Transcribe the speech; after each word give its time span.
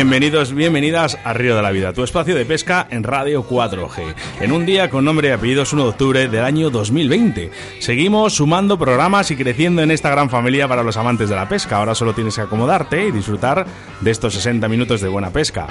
Bienvenidos, 0.00 0.54
bienvenidas 0.54 1.18
a 1.24 1.34
Río 1.34 1.54
de 1.54 1.60
la 1.60 1.70
Vida, 1.72 1.92
tu 1.92 2.02
espacio 2.02 2.34
de 2.34 2.46
pesca 2.46 2.86
en 2.90 3.02
Radio 3.02 3.46
4G. 3.46 4.14
En 4.40 4.50
un 4.50 4.64
día 4.64 4.88
con 4.88 5.04
nombre 5.04 5.28
y 5.28 5.32
apellidos 5.32 5.74
1 5.74 5.82
de 5.82 5.88
octubre 5.90 6.26
del 6.26 6.42
año 6.42 6.70
2020. 6.70 7.50
Seguimos 7.80 8.32
sumando 8.32 8.78
programas 8.78 9.30
y 9.30 9.36
creciendo 9.36 9.82
en 9.82 9.90
esta 9.90 10.08
gran 10.08 10.30
familia 10.30 10.66
para 10.66 10.82
los 10.82 10.96
amantes 10.96 11.28
de 11.28 11.36
la 11.36 11.50
pesca. 11.50 11.76
Ahora 11.76 11.94
solo 11.94 12.14
tienes 12.14 12.34
que 12.34 12.40
acomodarte 12.40 13.08
y 13.08 13.10
disfrutar 13.10 13.66
de 14.00 14.10
estos 14.10 14.32
60 14.32 14.66
minutos 14.68 15.02
de 15.02 15.08
buena 15.08 15.28
pesca. 15.28 15.66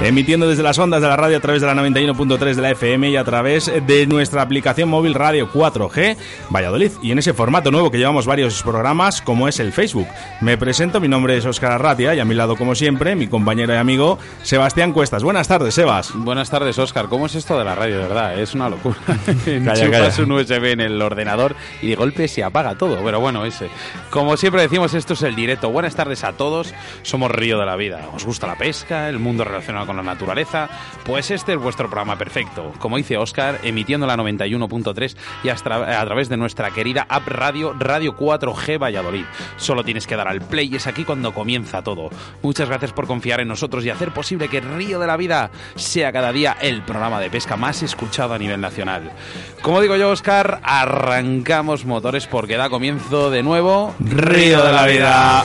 Emitiendo 0.00 0.48
desde 0.48 0.62
las 0.62 0.78
ondas 0.78 1.02
de 1.02 1.08
la 1.08 1.16
radio 1.16 1.36
a 1.36 1.40
través 1.40 1.60
de 1.60 1.66
la 1.66 1.74
91.3 1.74 2.54
de 2.54 2.62
la 2.62 2.70
FM 2.70 3.10
y 3.10 3.16
a 3.16 3.24
través 3.24 3.70
de 3.86 4.06
nuestra 4.06 4.40
aplicación 4.40 4.88
móvil 4.88 5.12
Radio 5.12 5.52
4G 5.52 6.16
Valladolid. 6.48 6.90
Y 7.02 7.12
en 7.12 7.18
ese 7.18 7.34
formato 7.34 7.70
nuevo 7.70 7.90
que 7.90 7.98
llevamos 7.98 8.26
varios 8.26 8.62
programas, 8.62 9.20
como 9.20 9.46
es 9.46 9.60
el 9.60 9.72
Facebook. 9.72 10.08
Me 10.40 10.56
presento, 10.56 11.00
mi 11.00 11.08
nombre 11.08 11.36
es 11.36 11.44
Óscar 11.44 11.72
Arratia 11.72 12.14
y 12.14 12.18
a 12.18 12.24
mi 12.24 12.34
lado, 12.34 12.56
como 12.56 12.74
siempre, 12.74 13.14
mi 13.14 13.28
compañero 13.28 13.41
y 13.44 13.72
amigo 13.72 14.18
Sebastián 14.42 14.92
Cuestas. 14.92 15.24
Buenas 15.24 15.48
tardes, 15.48 15.74
Sebas. 15.74 16.12
Buenas 16.14 16.48
tardes, 16.48 16.78
Oscar. 16.78 17.08
¿Cómo 17.08 17.26
es 17.26 17.34
esto 17.34 17.58
de 17.58 17.64
la 17.64 17.74
radio, 17.74 17.98
de 17.98 18.02
verdad? 18.04 18.38
Es 18.38 18.54
una 18.54 18.68
locura. 18.68 18.96
Enchufas 19.46 20.18
un 20.20 20.32
USB 20.32 20.64
en 20.72 20.80
el 20.80 21.02
ordenador 21.02 21.56
y 21.82 21.88
de 21.88 21.96
golpe 21.96 22.28
se 22.28 22.44
apaga 22.44 22.76
todo. 22.76 23.02
Pero 23.04 23.20
bueno, 23.20 23.44
ese. 23.44 23.68
Como 24.10 24.36
siempre 24.36 24.62
decimos, 24.62 24.94
esto 24.94 25.14
es 25.14 25.22
el 25.22 25.34
directo. 25.34 25.70
Buenas 25.70 25.96
tardes 25.96 26.22
a 26.24 26.32
todos. 26.34 26.72
Somos 27.02 27.30
Río 27.32 27.58
de 27.58 27.66
la 27.66 27.74
Vida. 27.74 28.08
¿Os 28.14 28.24
gusta 28.24 28.46
la 28.46 28.56
pesca? 28.56 29.08
¿El 29.08 29.18
mundo 29.18 29.44
relacionado 29.44 29.86
con 29.86 29.96
la 29.96 30.02
naturaleza? 30.02 30.68
Pues 31.04 31.30
este 31.30 31.52
es 31.52 31.58
vuestro 31.58 31.88
programa 31.88 32.16
perfecto. 32.16 32.72
Como 32.78 32.96
dice 32.96 33.16
Oscar, 33.16 33.58
emitiendo 33.64 34.06
la 34.06 34.16
91.3 34.16 35.16
y 35.42 35.48
hasta 35.48 36.00
a 36.00 36.04
través 36.04 36.28
de 36.28 36.36
nuestra 36.36 36.70
querida 36.70 37.06
app 37.08 37.26
radio 37.26 37.74
Radio 37.78 38.16
4G 38.16 38.80
Valladolid. 38.80 39.24
Solo 39.56 39.84
tienes 39.84 40.06
que 40.06 40.16
dar 40.16 40.28
al 40.28 40.40
play 40.40 40.68
y 40.72 40.76
es 40.76 40.86
aquí 40.86 41.04
cuando 41.04 41.34
comienza 41.34 41.82
todo. 41.82 42.08
Muchas 42.42 42.68
gracias 42.68 42.92
por 42.92 43.06
confiar 43.06 43.31
en 43.40 43.48
nosotros 43.48 43.84
y 43.84 43.90
hacer 43.90 44.12
posible 44.12 44.48
que 44.48 44.60
Río 44.60 44.98
de 44.98 45.06
la 45.06 45.16
Vida 45.16 45.50
sea 45.74 46.12
cada 46.12 46.32
día 46.32 46.56
el 46.60 46.82
programa 46.82 47.20
de 47.20 47.30
pesca 47.30 47.56
más 47.56 47.82
escuchado 47.82 48.34
a 48.34 48.38
nivel 48.38 48.60
nacional. 48.60 49.12
Como 49.62 49.80
digo 49.80 49.96
yo, 49.96 50.10
Oscar, 50.10 50.60
arrancamos 50.62 51.84
motores 51.84 52.26
porque 52.26 52.56
da 52.56 52.70
comienzo 52.70 53.30
de 53.30 53.42
nuevo 53.42 53.94
Río 54.00 54.64
de 54.64 54.72
la 54.72 54.86
Vida. 54.86 55.44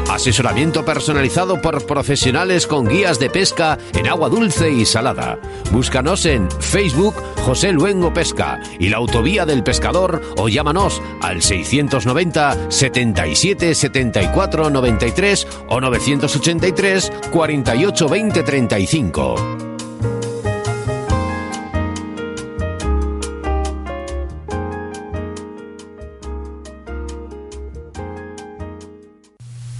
Asesoramiento 0.11 0.83
personalizado 0.83 1.61
por 1.61 1.85
profesionales 1.85 2.67
con 2.67 2.85
guías 2.85 3.17
de 3.17 3.29
pesca 3.29 3.77
en 3.93 4.07
agua 4.07 4.27
dulce 4.27 4.69
y 4.69 4.85
salada. 4.85 5.39
Búscanos 5.71 6.25
en 6.25 6.51
Facebook 6.51 7.15
José 7.45 7.71
Luengo 7.71 8.13
Pesca 8.13 8.59
y 8.77 8.89
la 8.89 8.97
Autovía 8.97 9.45
del 9.45 9.63
Pescador 9.63 10.21
o 10.35 10.49
llámanos 10.49 11.01
al 11.21 11.41
690 11.41 12.69
77 12.69 13.73
74 13.73 14.69
93 14.69 15.47
o 15.69 15.79
983 15.79 17.11
48 17.31 18.09
20 18.09 18.43
35. 18.43 19.70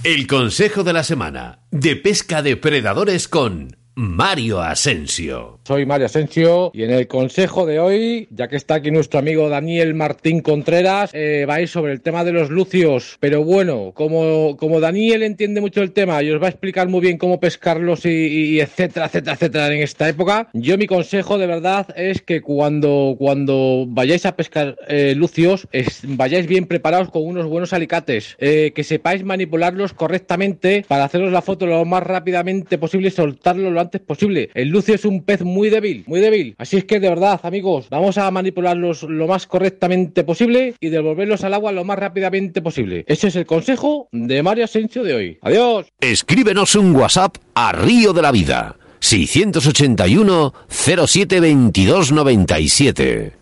El 0.04 0.26
consejo 0.26 0.82
de 0.82 0.92
la 0.92 1.04
semana 1.04 1.60
de 1.70 1.94
pesca 1.94 2.42
de 2.42 2.56
predadores 2.56 3.28
con 3.28 3.76
Mario 3.94 4.60
Asensio. 4.62 5.60
Soy 5.64 5.84
Mario 5.84 6.06
Asensio 6.06 6.70
y 6.72 6.82
en 6.82 6.90
el 6.90 7.06
consejo 7.06 7.66
de 7.66 7.78
hoy, 7.78 8.26
ya 8.30 8.48
que 8.48 8.56
está 8.56 8.76
aquí 8.76 8.90
nuestro 8.90 9.18
amigo 9.18 9.50
Daniel 9.50 9.94
Martín 9.94 10.40
Contreras, 10.40 11.10
eh, 11.12 11.44
va 11.48 11.56
a 11.56 11.60
ir 11.60 11.68
sobre 11.68 11.92
el 11.92 12.00
tema 12.00 12.24
de 12.24 12.32
los 12.32 12.48
lucios. 12.48 13.18
Pero 13.20 13.44
bueno, 13.44 13.92
como, 13.94 14.56
como 14.56 14.80
Daniel 14.80 15.22
entiende 15.22 15.60
mucho 15.60 15.82
el 15.82 15.92
tema 15.92 16.22
y 16.22 16.30
os 16.30 16.40
va 16.42 16.46
a 16.46 16.50
explicar 16.50 16.88
muy 16.88 17.00
bien 17.00 17.18
cómo 17.18 17.38
pescarlos 17.38 18.06
y, 18.06 18.60
etcétera, 18.60 19.06
etcétera, 19.06 19.34
etcétera 19.34 19.74
en 19.74 19.82
esta 19.82 20.08
época, 20.08 20.48
yo 20.54 20.78
mi 20.78 20.86
consejo 20.86 21.36
de 21.36 21.46
verdad 21.46 21.86
es 21.94 22.22
que 22.22 22.40
cuando, 22.40 23.14
cuando 23.18 23.84
vayáis 23.88 24.24
a 24.24 24.36
pescar 24.36 24.76
eh, 24.88 25.14
lucios, 25.14 25.68
vayáis 26.04 26.46
bien 26.46 26.66
preparados 26.66 27.10
con 27.10 27.26
unos 27.26 27.46
buenos 27.46 27.72
alicates, 27.74 28.36
eh, 28.38 28.72
que 28.74 28.84
sepáis 28.84 29.22
manipularlos 29.22 29.92
correctamente 29.92 30.84
para 30.88 31.04
haceros 31.04 31.30
la 31.30 31.42
foto 31.42 31.66
lo 31.66 31.84
más 31.84 32.02
rápidamente 32.02 32.78
posible 32.78 33.08
y 33.08 33.10
soltarlo 33.10 33.70
lo 33.70 33.81
antes 33.82 34.00
posible. 34.00 34.50
El 34.54 34.68
lucio 34.68 34.94
es 34.94 35.04
un 35.04 35.22
pez 35.22 35.42
muy 35.42 35.70
débil, 35.70 36.04
muy 36.06 36.20
débil. 36.20 36.54
Así 36.58 36.76
es 36.76 36.84
que 36.84 37.00
de 37.00 37.08
verdad, 37.08 37.40
amigos, 37.42 37.88
vamos 37.90 38.18
a 38.18 38.30
manipularlos 38.30 39.02
lo 39.04 39.26
más 39.26 39.46
correctamente 39.46 40.24
posible 40.24 40.74
y 40.80 40.88
devolverlos 40.88 41.44
al 41.44 41.54
agua 41.54 41.72
lo 41.72 41.84
más 41.84 41.98
rápidamente 41.98 42.62
posible. 42.62 43.04
Ese 43.06 43.28
es 43.28 43.36
el 43.36 43.46
consejo 43.46 44.08
de 44.12 44.42
Mario 44.42 44.64
Asensio 44.64 45.02
de 45.02 45.14
hoy. 45.14 45.38
Adiós. 45.42 45.86
Escríbenos 46.00 46.74
un 46.74 46.94
WhatsApp 46.94 47.36
a 47.54 47.72
Río 47.72 48.12
de 48.12 48.22
la 48.22 48.32
Vida 48.32 48.76
681 49.00 50.54
07 50.68 51.40
22 51.40 52.12
97. 52.12 53.32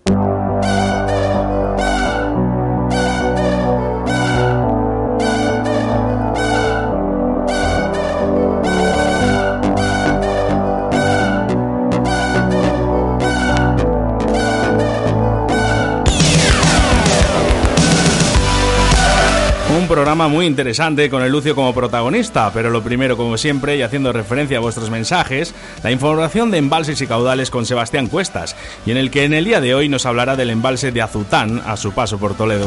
Programa 20.10 20.34
muy 20.34 20.46
interesante 20.46 21.08
con 21.08 21.22
el 21.22 21.30
Lucio 21.30 21.54
como 21.54 21.72
protagonista, 21.72 22.50
pero 22.52 22.68
lo 22.70 22.82
primero, 22.82 23.16
como 23.16 23.38
siempre, 23.38 23.76
y 23.76 23.82
haciendo 23.82 24.12
referencia 24.12 24.56
a 24.58 24.60
vuestros 24.60 24.90
mensajes, 24.90 25.54
la 25.84 25.92
información 25.92 26.50
de 26.50 26.58
embalses 26.58 27.00
y 27.00 27.06
caudales 27.06 27.48
con 27.48 27.64
Sebastián 27.64 28.08
Cuestas, 28.08 28.56
y 28.84 28.90
en 28.90 28.96
el 28.96 29.12
que 29.12 29.22
en 29.22 29.34
el 29.34 29.44
día 29.44 29.60
de 29.60 29.72
hoy 29.72 29.88
nos 29.88 30.06
hablará 30.06 30.34
del 30.34 30.50
embalse 30.50 30.90
de 30.90 31.00
Azután 31.00 31.62
a 31.64 31.76
su 31.76 31.92
paso 31.92 32.18
por 32.18 32.34
Toledo. 32.34 32.66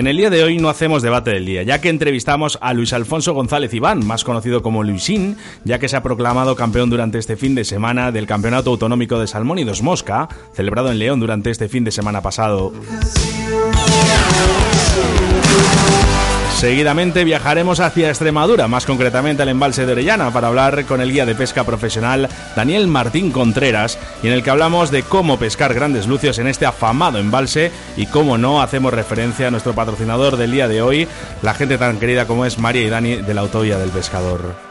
En 0.00 0.06
el 0.06 0.16
día 0.16 0.30
de 0.30 0.42
hoy 0.42 0.56
no 0.56 0.70
hacemos 0.70 1.02
debate 1.02 1.30
del 1.30 1.44
día, 1.44 1.62
ya 1.62 1.82
que 1.82 1.90
entrevistamos 1.90 2.56
a 2.62 2.72
Luis 2.72 2.94
Alfonso 2.94 3.34
González 3.34 3.74
Iván, 3.74 4.06
más 4.06 4.24
conocido 4.24 4.62
como 4.62 4.82
Luisín, 4.82 5.36
ya 5.64 5.78
que 5.78 5.90
se 5.90 5.96
ha 5.98 6.02
proclamado 6.02 6.56
campeón 6.56 6.88
durante 6.88 7.18
este 7.18 7.36
fin 7.36 7.54
de 7.54 7.66
semana 7.66 8.10
del 8.10 8.26
Campeonato 8.26 8.70
Autonómico 8.70 9.18
de 9.18 9.26
Salmón 9.26 9.58
y 9.58 9.64
Dos 9.64 9.82
Mosca, 9.82 10.30
celebrado 10.54 10.90
en 10.90 11.00
León 11.00 11.20
durante 11.20 11.50
este 11.50 11.68
fin 11.68 11.84
de 11.84 11.90
semana 11.90 12.22
pasado. 12.22 12.72
Seguidamente 16.60 17.24
viajaremos 17.24 17.80
hacia 17.80 18.10
Extremadura, 18.10 18.68
más 18.68 18.84
concretamente 18.84 19.42
al 19.42 19.48
embalse 19.48 19.86
de 19.86 19.92
Orellana, 19.92 20.30
para 20.30 20.48
hablar 20.48 20.84
con 20.84 21.00
el 21.00 21.10
guía 21.10 21.24
de 21.24 21.34
pesca 21.34 21.64
profesional 21.64 22.28
Daniel 22.54 22.86
Martín 22.86 23.32
Contreras, 23.32 23.98
y 24.22 24.26
en 24.26 24.34
el 24.34 24.42
que 24.42 24.50
hablamos 24.50 24.90
de 24.90 25.02
cómo 25.02 25.38
pescar 25.38 25.72
grandes 25.72 26.06
lucios 26.06 26.38
en 26.38 26.46
este 26.46 26.66
afamado 26.66 27.18
embalse 27.18 27.72
y 27.96 28.04
cómo 28.04 28.36
no 28.36 28.60
hacemos 28.60 28.92
referencia 28.92 29.48
a 29.48 29.50
nuestro 29.50 29.72
patrocinador 29.72 30.36
del 30.36 30.52
día 30.52 30.68
de 30.68 30.82
hoy, 30.82 31.08
la 31.40 31.54
gente 31.54 31.78
tan 31.78 31.98
querida 31.98 32.26
como 32.26 32.44
es 32.44 32.58
María 32.58 32.82
y 32.82 32.90
Dani 32.90 33.16
de 33.16 33.32
la 33.32 33.40
Autovía 33.40 33.78
del 33.78 33.88
Pescador. 33.88 34.69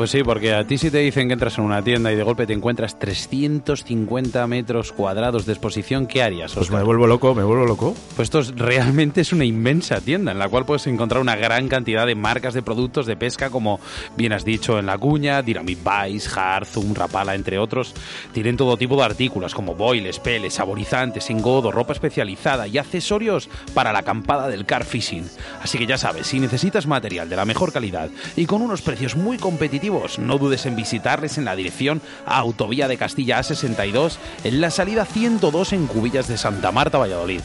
Pues 0.00 0.12
sí, 0.12 0.22
porque 0.24 0.54
a 0.54 0.66
ti 0.66 0.78
si 0.78 0.90
te 0.90 0.96
dicen 0.96 1.28
que 1.28 1.34
entras 1.34 1.58
en 1.58 1.64
una 1.64 1.82
tienda 1.84 2.10
y 2.10 2.16
de 2.16 2.22
golpe 2.22 2.46
te 2.46 2.54
encuentras 2.54 2.98
350 2.98 4.46
metros 4.46 4.92
cuadrados 4.92 5.44
de 5.44 5.52
exposición, 5.52 6.06
¿qué 6.06 6.22
harías? 6.22 6.54
Pues 6.54 6.68
Óscar? 6.68 6.78
me 6.78 6.84
vuelvo 6.86 7.06
loco, 7.06 7.34
me 7.34 7.44
vuelvo 7.44 7.66
loco. 7.66 7.94
Pues 8.16 8.28
esto 8.28 8.38
es- 8.38 8.56
realmente 8.56 9.20
es 9.20 9.34
una 9.34 9.44
inmensa 9.44 10.00
tienda 10.00 10.32
en 10.32 10.38
la 10.38 10.48
cual 10.48 10.64
puedes 10.64 10.86
encontrar 10.86 11.20
una 11.20 11.36
gran 11.36 11.68
cantidad 11.68 12.06
de 12.06 12.14
marcas 12.14 12.54
de 12.54 12.62
productos 12.62 13.04
de 13.04 13.14
pesca 13.16 13.50
como 13.50 13.78
bien 14.16 14.32
has 14.32 14.42
dicho 14.46 14.78
en 14.78 14.86
la 14.86 14.96
cuña, 14.96 15.42
Dynamite 15.42 15.82
Vice, 15.84 16.30
Harzum, 16.34 16.94
Rapala, 16.94 17.34
entre 17.34 17.58
otros. 17.58 17.92
Tienen 18.32 18.56
todo 18.56 18.78
tipo 18.78 18.96
de 18.96 19.02
artículos 19.04 19.54
como 19.54 19.74
boiles, 19.74 20.18
peles, 20.18 20.54
saborizantes, 20.54 21.28
engodo, 21.28 21.72
ropa 21.72 21.92
especializada 21.92 22.66
y 22.66 22.78
accesorios 22.78 23.50
para 23.74 23.92
la 23.92 23.98
acampada 23.98 24.48
del 24.48 24.64
car 24.64 24.86
fishing. 24.86 25.28
Así 25.62 25.76
que 25.76 25.84
ya 25.86 25.98
sabes, 25.98 26.26
si 26.26 26.40
necesitas 26.40 26.86
material 26.86 27.28
de 27.28 27.36
la 27.36 27.44
mejor 27.44 27.70
calidad 27.70 28.08
y 28.34 28.46
con 28.46 28.62
unos 28.62 28.80
precios 28.80 29.14
muy 29.14 29.36
competitivos, 29.36 29.89
no 30.18 30.38
dudes 30.38 30.66
en 30.66 30.76
visitarles 30.76 31.36
en 31.36 31.44
la 31.44 31.56
dirección 31.56 32.00
Autovía 32.24 32.86
de 32.86 32.96
Castilla 32.96 33.40
A62 33.40 34.16
en 34.44 34.60
la 34.60 34.70
salida 34.70 35.04
102 35.04 35.72
en 35.72 35.86
Cubillas 35.86 36.28
de 36.28 36.38
Santa 36.38 36.70
Marta, 36.70 36.98
Valladolid. 36.98 37.40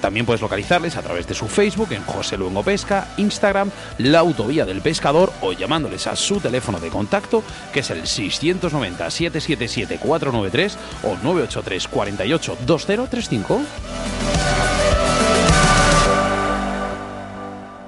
También 0.00 0.24
puedes 0.24 0.40
localizarles 0.40 0.96
a 0.96 1.02
través 1.02 1.26
de 1.26 1.34
su 1.34 1.46
Facebook 1.46 1.92
en 1.92 2.02
José 2.04 2.38
Luengo 2.38 2.62
Pesca, 2.62 3.08
Instagram, 3.18 3.70
La 3.98 4.20
Autovía 4.20 4.64
del 4.64 4.80
Pescador 4.80 5.32
o 5.42 5.52
llamándoles 5.52 6.06
a 6.06 6.16
su 6.16 6.40
teléfono 6.40 6.80
de 6.80 6.88
contacto 6.88 7.42
que 7.72 7.80
es 7.80 7.90
el 7.90 8.06
690 8.06 9.10
777 9.10 9.98
493 9.98 10.78
o 11.02 11.16
983 11.22 11.88
48 11.88 12.56
2035. 12.66 13.60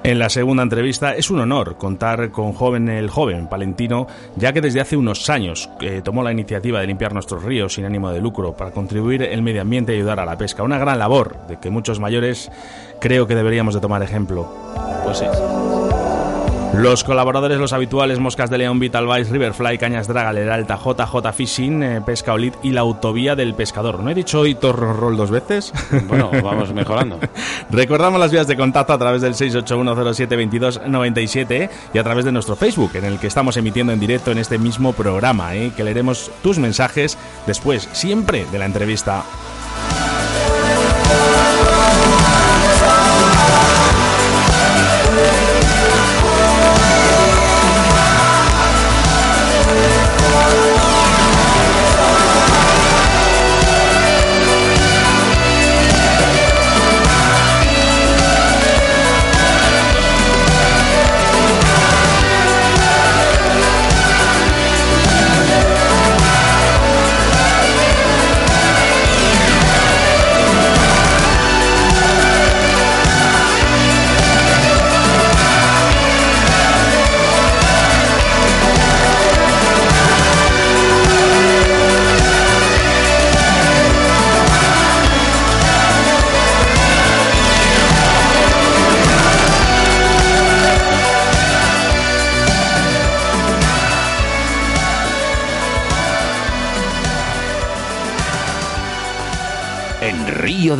En 0.03 0.19
la 0.19 0.29
segunda 0.29 0.63
entrevista 0.63 1.15
es 1.15 1.31
un 1.31 1.39
honor 1.39 1.77
contar 1.77 2.29
con 2.29 2.51
joven 2.51 2.89
el 2.89 3.09
joven 3.09 3.47
palentino, 3.47 4.05
ya 4.35 4.51
que 4.51 4.59
desde 4.59 4.81
hace 4.81 4.97
unos 4.97 5.29
años 5.29 5.69
eh, 5.79 6.01
tomó 6.03 6.23
la 6.23 6.33
iniciativa 6.33 6.81
de 6.81 6.87
limpiar 6.87 7.13
nuestros 7.13 7.41
ríos 7.41 7.75
sin 7.75 7.85
ánimo 7.85 8.11
de 8.11 8.19
lucro 8.19 8.51
para 8.51 8.71
contribuir 8.71 9.23
el 9.23 9.41
medio 9.41 9.61
ambiente 9.61 9.93
y 9.93 9.97
ayudar 9.97 10.19
a 10.19 10.25
la 10.25 10.37
pesca. 10.37 10.61
Una 10.61 10.77
gran 10.77 10.99
labor 10.99 11.47
de 11.47 11.57
que 11.57 11.69
muchos 11.69 12.01
mayores 12.01 12.51
creo 12.99 13.27
que 13.27 13.35
deberíamos 13.35 13.75
de 13.75 13.79
tomar 13.79 14.03
ejemplo. 14.03 14.53
Pues 15.05 15.19
sí. 15.19 15.25
Los 16.73 17.03
colaboradores, 17.03 17.59
los 17.59 17.71
habituales, 17.71 18.17
Moscas 18.17 18.49
de 18.49 18.57
León, 18.57 18.79
Vital 18.79 19.07
Vice, 19.07 19.31
Riverfly, 19.31 19.77
Cañas 19.77 20.07
Draga, 20.07 20.33
Leralta, 20.33 20.75
JJ 20.75 21.31
Fishing, 21.31 21.83
eh, 21.83 22.01
Pesca 22.03 22.33
Olid 22.33 22.55
y 22.63 22.71
la 22.71 22.81
Autovía 22.81 23.35
del 23.35 23.53
Pescador. 23.53 23.99
¿No 23.99 24.09
he 24.09 24.15
dicho 24.15 24.39
hoy 24.39 24.55
Torro 24.55 24.91
Roll 24.91 25.15
dos 25.15 25.29
veces? 25.29 25.71
Bueno, 26.07 26.31
vamos 26.43 26.73
mejorando. 26.73 27.19
Recordamos 27.69 28.19
las 28.19 28.31
vías 28.31 28.47
de 28.47 28.57
contacto 28.57 28.93
a 28.93 28.97
través 28.97 29.21
del 29.21 29.35
681072297 29.35 31.69
y 31.93 31.97
a 31.97 32.03
través 32.03 32.25
de 32.25 32.31
nuestro 32.31 32.55
Facebook, 32.55 32.95
en 32.95 33.05
el 33.05 33.19
que 33.19 33.27
estamos 33.27 33.55
emitiendo 33.57 33.93
en 33.93 33.99
directo 33.99 34.31
en 34.31 34.39
este 34.39 34.57
mismo 34.57 34.93
programa, 34.93 35.55
¿eh? 35.55 35.71
que 35.75 35.83
leeremos 35.83 36.31
tus 36.41 36.57
mensajes 36.57 37.19
después, 37.45 37.87
siempre 37.93 38.45
de 38.51 38.57
la 38.59 38.65
entrevista. 38.65 39.23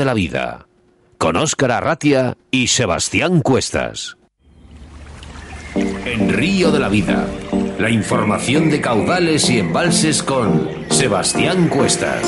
De 0.04 0.08
la 0.08 0.14
Vida, 0.14 0.68
con 1.18 1.38
Óscar 1.38 1.72
Arratia 1.72 2.36
y 2.52 2.68
Sebastián 2.68 3.40
Cuestas. 3.40 4.18
En 5.76 6.34
Río 6.34 6.72
de 6.72 6.80
la 6.80 6.90
Vida, 6.90 7.26
la 7.80 7.90
información 7.90 8.70
de 8.70 8.82
caudales 8.82 9.50
y 9.50 9.60
embalses 9.60 10.22
con 10.22 10.70
Sebastián 10.90 11.70
Cuestas. 11.70 12.22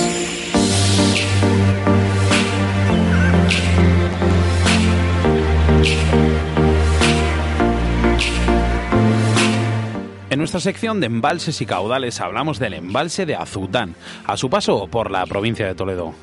En 10.29 10.39
nuestra 10.39 10.61
sección 10.61 11.01
de 11.01 11.07
embalses 11.07 11.59
y 11.59 11.65
caudales 11.65 12.21
hablamos 12.21 12.57
del 12.57 12.75
embalse 12.75 13.25
de 13.25 13.35
Azután, 13.35 13.95
a 14.25 14.37
su 14.37 14.49
paso 14.49 14.87
por 14.87 15.11
la 15.11 15.25
provincia 15.25 15.67
de 15.67 15.75
Toledo. 15.75 16.13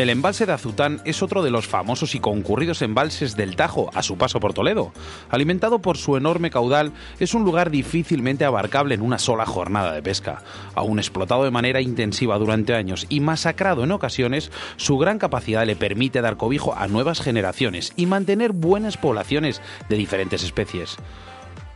El 0.00 0.08
embalse 0.08 0.46
de 0.46 0.52
Azután 0.54 1.02
es 1.04 1.22
otro 1.22 1.42
de 1.42 1.50
los 1.50 1.66
famosos 1.66 2.14
y 2.14 2.20
concurridos 2.20 2.80
embalses 2.80 3.36
del 3.36 3.54
Tajo 3.54 3.90
a 3.92 4.02
su 4.02 4.16
paso 4.16 4.40
por 4.40 4.54
Toledo. 4.54 4.94
Alimentado 5.28 5.80
por 5.80 5.98
su 5.98 6.16
enorme 6.16 6.48
caudal, 6.48 6.92
es 7.18 7.34
un 7.34 7.44
lugar 7.44 7.70
difícilmente 7.70 8.46
abarcable 8.46 8.94
en 8.94 9.02
una 9.02 9.18
sola 9.18 9.44
jornada 9.44 9.92
de 9.92 10.02
pesca. 10.02 10.42
Aún 10.74 10.98
explotado 11.00 11.44
de 11.44 11.50
manera 11.50 11.82
intensiva 11.82 12.38
durante 12.38 12.72
años 12.72 13.04
y 13.10 13.20
masacrado 13.20 13.84
en 13.84 13.92
ocasiones, 13.92 14.50
su 14.76 14.96
gran 14.96 15.18
capacidad 15.18 15.66
le 15.66 15.76
permite 15.76 16.22
dar 16.22 16.38
cobijo 16.38 16.74
a 16.74 16.88
nuevas 16.88 17.20
generaciones 17.20 17.92
y 17.94 18.06
mantener 18.06 18.52
buenas 18.52 18.96
poblaciones 18.96 19.60
de 19.90 19.96
diferentes 19.96 20.42
especies. 20.42 20.96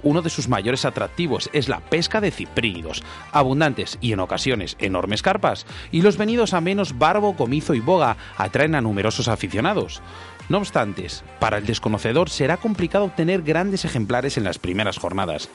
Uno 0.05 0.21
de 0.21 0.31
sus 0.31 0.49
mayores 0.49 0.85
atractivos 0.85 1.51
es 1.55 1.69
la 1.69 1.81
pesca 1.81 2.21
de 2.21 2.31
ciprínidos, 2.31 3.03
abundantes 3.33 3.99
y 4.03 4.13
en 4.13 4.21
ocasiones 4.21 4.77
enormes 4.79 5.23
carpas, 5.23 5.65
y 5.91 6.03
los 6.03 6.19
venidos 6.19 6.53
a 6.53 6.61
menos 6.61 6.99
barbo, 6.99 7.35
comizo 7.37 7.75
y 7.75 7.81
boga 7.81 8.19
atraen 8.37 8.75
a 8.75 8.83
numerosos 8.83 9.29
aficionados. 9.29 10.03
No 10.51 10.59
obstante, 10.59 11.07
para 11.41 11.57
el 11.57 11.65
desconocedor 11.65 12.29
será 12.29 12.59
complicado 12.59 13.07
obtener 13.07 13.41
grandes 13.41 13.87
ejemplares 13.87 14.37
en 14.37 14.45
las 14.45 14.59
primeras 14.59 14.99
jornadas. 14.99 15.49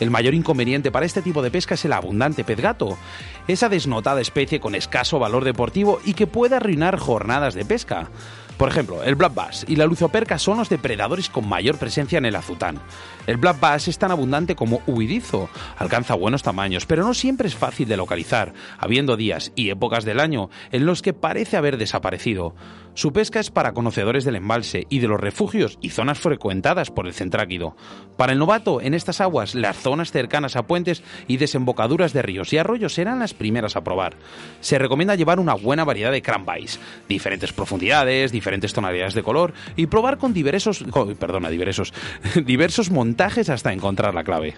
El 0.00 0.10
mayor 0.10 0.34
inconveniente 0.34 0.90
para 0.90 1.06
este 1.06 1.22
tipo 1.22 1.42
de 1.42 1.52
pesca 1.52 1.74
es 1.74 1.84
el 1.84 1.92
abundante 1.92 2.42
pez 2.42 2.60
gato, 2.60 2.98
esa 3.46 3.68
desnotada 3.68 4.20
especie 4.20 4.58
con 4.58 4.74
escaso 4.74 5.20
valor 5.20 5.44
deportivo 5.44 6.00
y 6.04 6.14
que 6.14 6.26
puede 6.26 6.56
arruinar 6.56 6.98
jornadas 6.98 7.54
de 7.54 7.64
pesca. 7.64 8.08
Por 8.56 8.68
ejemplo, 8.68 9.02
el 9.02 9.16
black 9.16 9.34
bass 9.34 9.64
y 9.66 9.76
la 9.76 9.86
luzoperca 9.86 10.38
son 10.38 10.58
los 10.58 10.68
depredadores 10.68 11.28
con 11.28 11.48
mayor 11.48 11.78
presencia 11.78 12.18
en 12.18 12.26
el 12.26 12.36
azután. 12.36 12.78
El 13.26 13.36
black 13.36 13.58
bass 13.58 13.88
es 13.88 13.98
tan 13.98 14.10
abundante 14.10 14.54
como 14.54 14.82
huidizo, 14.86 15.48
alcanza 15.78 16.14
buenos 16.14 16.42
tamaños, 16.42 16.86
pero 16.86 17.02
no 17.02 17.14
siempre 17.14 17.48
es 17.48 17.56
fácil 17.56 17.88
de 17.88 17.96
localizar, 17.96 18.52
habiendo 18.78 19.16
días 19.16 19.52
y 19.56 19.70
épocas 19.70 20.04
del 20.04 20.20
año 20.20 20.50
en 20.70 20.86
los 20.86 21.02
que 21.02 21.12
parece 21.12 21.56
haber 21.56 21.76
desaparecido. 21.76 22.54
Su 22.94 23.12
pesca 23.12 23.40
es 23.40 23.50
para 23.50 23.72
conocedores 23.72 24.24
del 24.24 24.36
embalse 24.36 24.86
y 24.90 24.98
de 24.98 25.08
los 25.08 25.20
refugios 25.20 25.78
y 25.80 25.90
zonas 25.90 26.18
frecuentadas 26.18 26.90
por 26.90 27.06
el 27.06 27.14
centráquido. 27.14 27.74
Para 28.18 28.32
el 28.32 28.38
novato, 28.38 28.80
en 28.82 28.92
estas 28.92 29.20
aguas, 29.20 29.54
las 29.54 29.78
zonas 29.78 30.12
cercanas 30.12 30.56
a 30.56 30.66
puentes 30.66 31.02
y 31.26 31.38
desembocaduras 31.38 32.12
de 32.12 32.22
ríos 32.22 32.52
y 32.52 32.58
arroyos 32.58 32.94
serán 32.94 33.18
las 33.18 33.32
primeras 33.32 33.76
a 33.76 33.84
probar. 33.84 34.16
Se 34.60 34.78
recomienda 34.78 35.14
llevar 35.14 35.40
una 35.40 35.54
buena 35.54 35.84
variedad 35.84 36.12
de 36.12 36.22
cranberries, 36.22 36.78
diferentes 37.08 37.52
profundidades, 37.52 38.30
diferentes 38.30 38.72
tonalidades 38.74 39.14
de 39.14 39.22
color 39.22 39.54
y 39.74 39.86
probar 39.86 40.18
con 40.18 40.34
diversos, 40.34 40.84
perdona, 41.18 41.48
diversos, 41.48 41.94
diversos 42.44 42.90
montajes 42.90 43.48
hasta 43.48 43.72
encontrar 43.72 44.14
la 44.14 44.24
clave. 44.24 44.54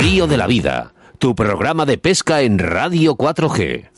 Río 0.00 0.26
de 0.26 0.38
la 0.38 0.46
Vida, 0.46 0.94
tu 1.18 1.34
programa 1.34 1.84
de 1.84 1.98
pesca 1.98 2.40
en 2.40 2.58
Radio 2.58 3.16
4G. 3.16 3.90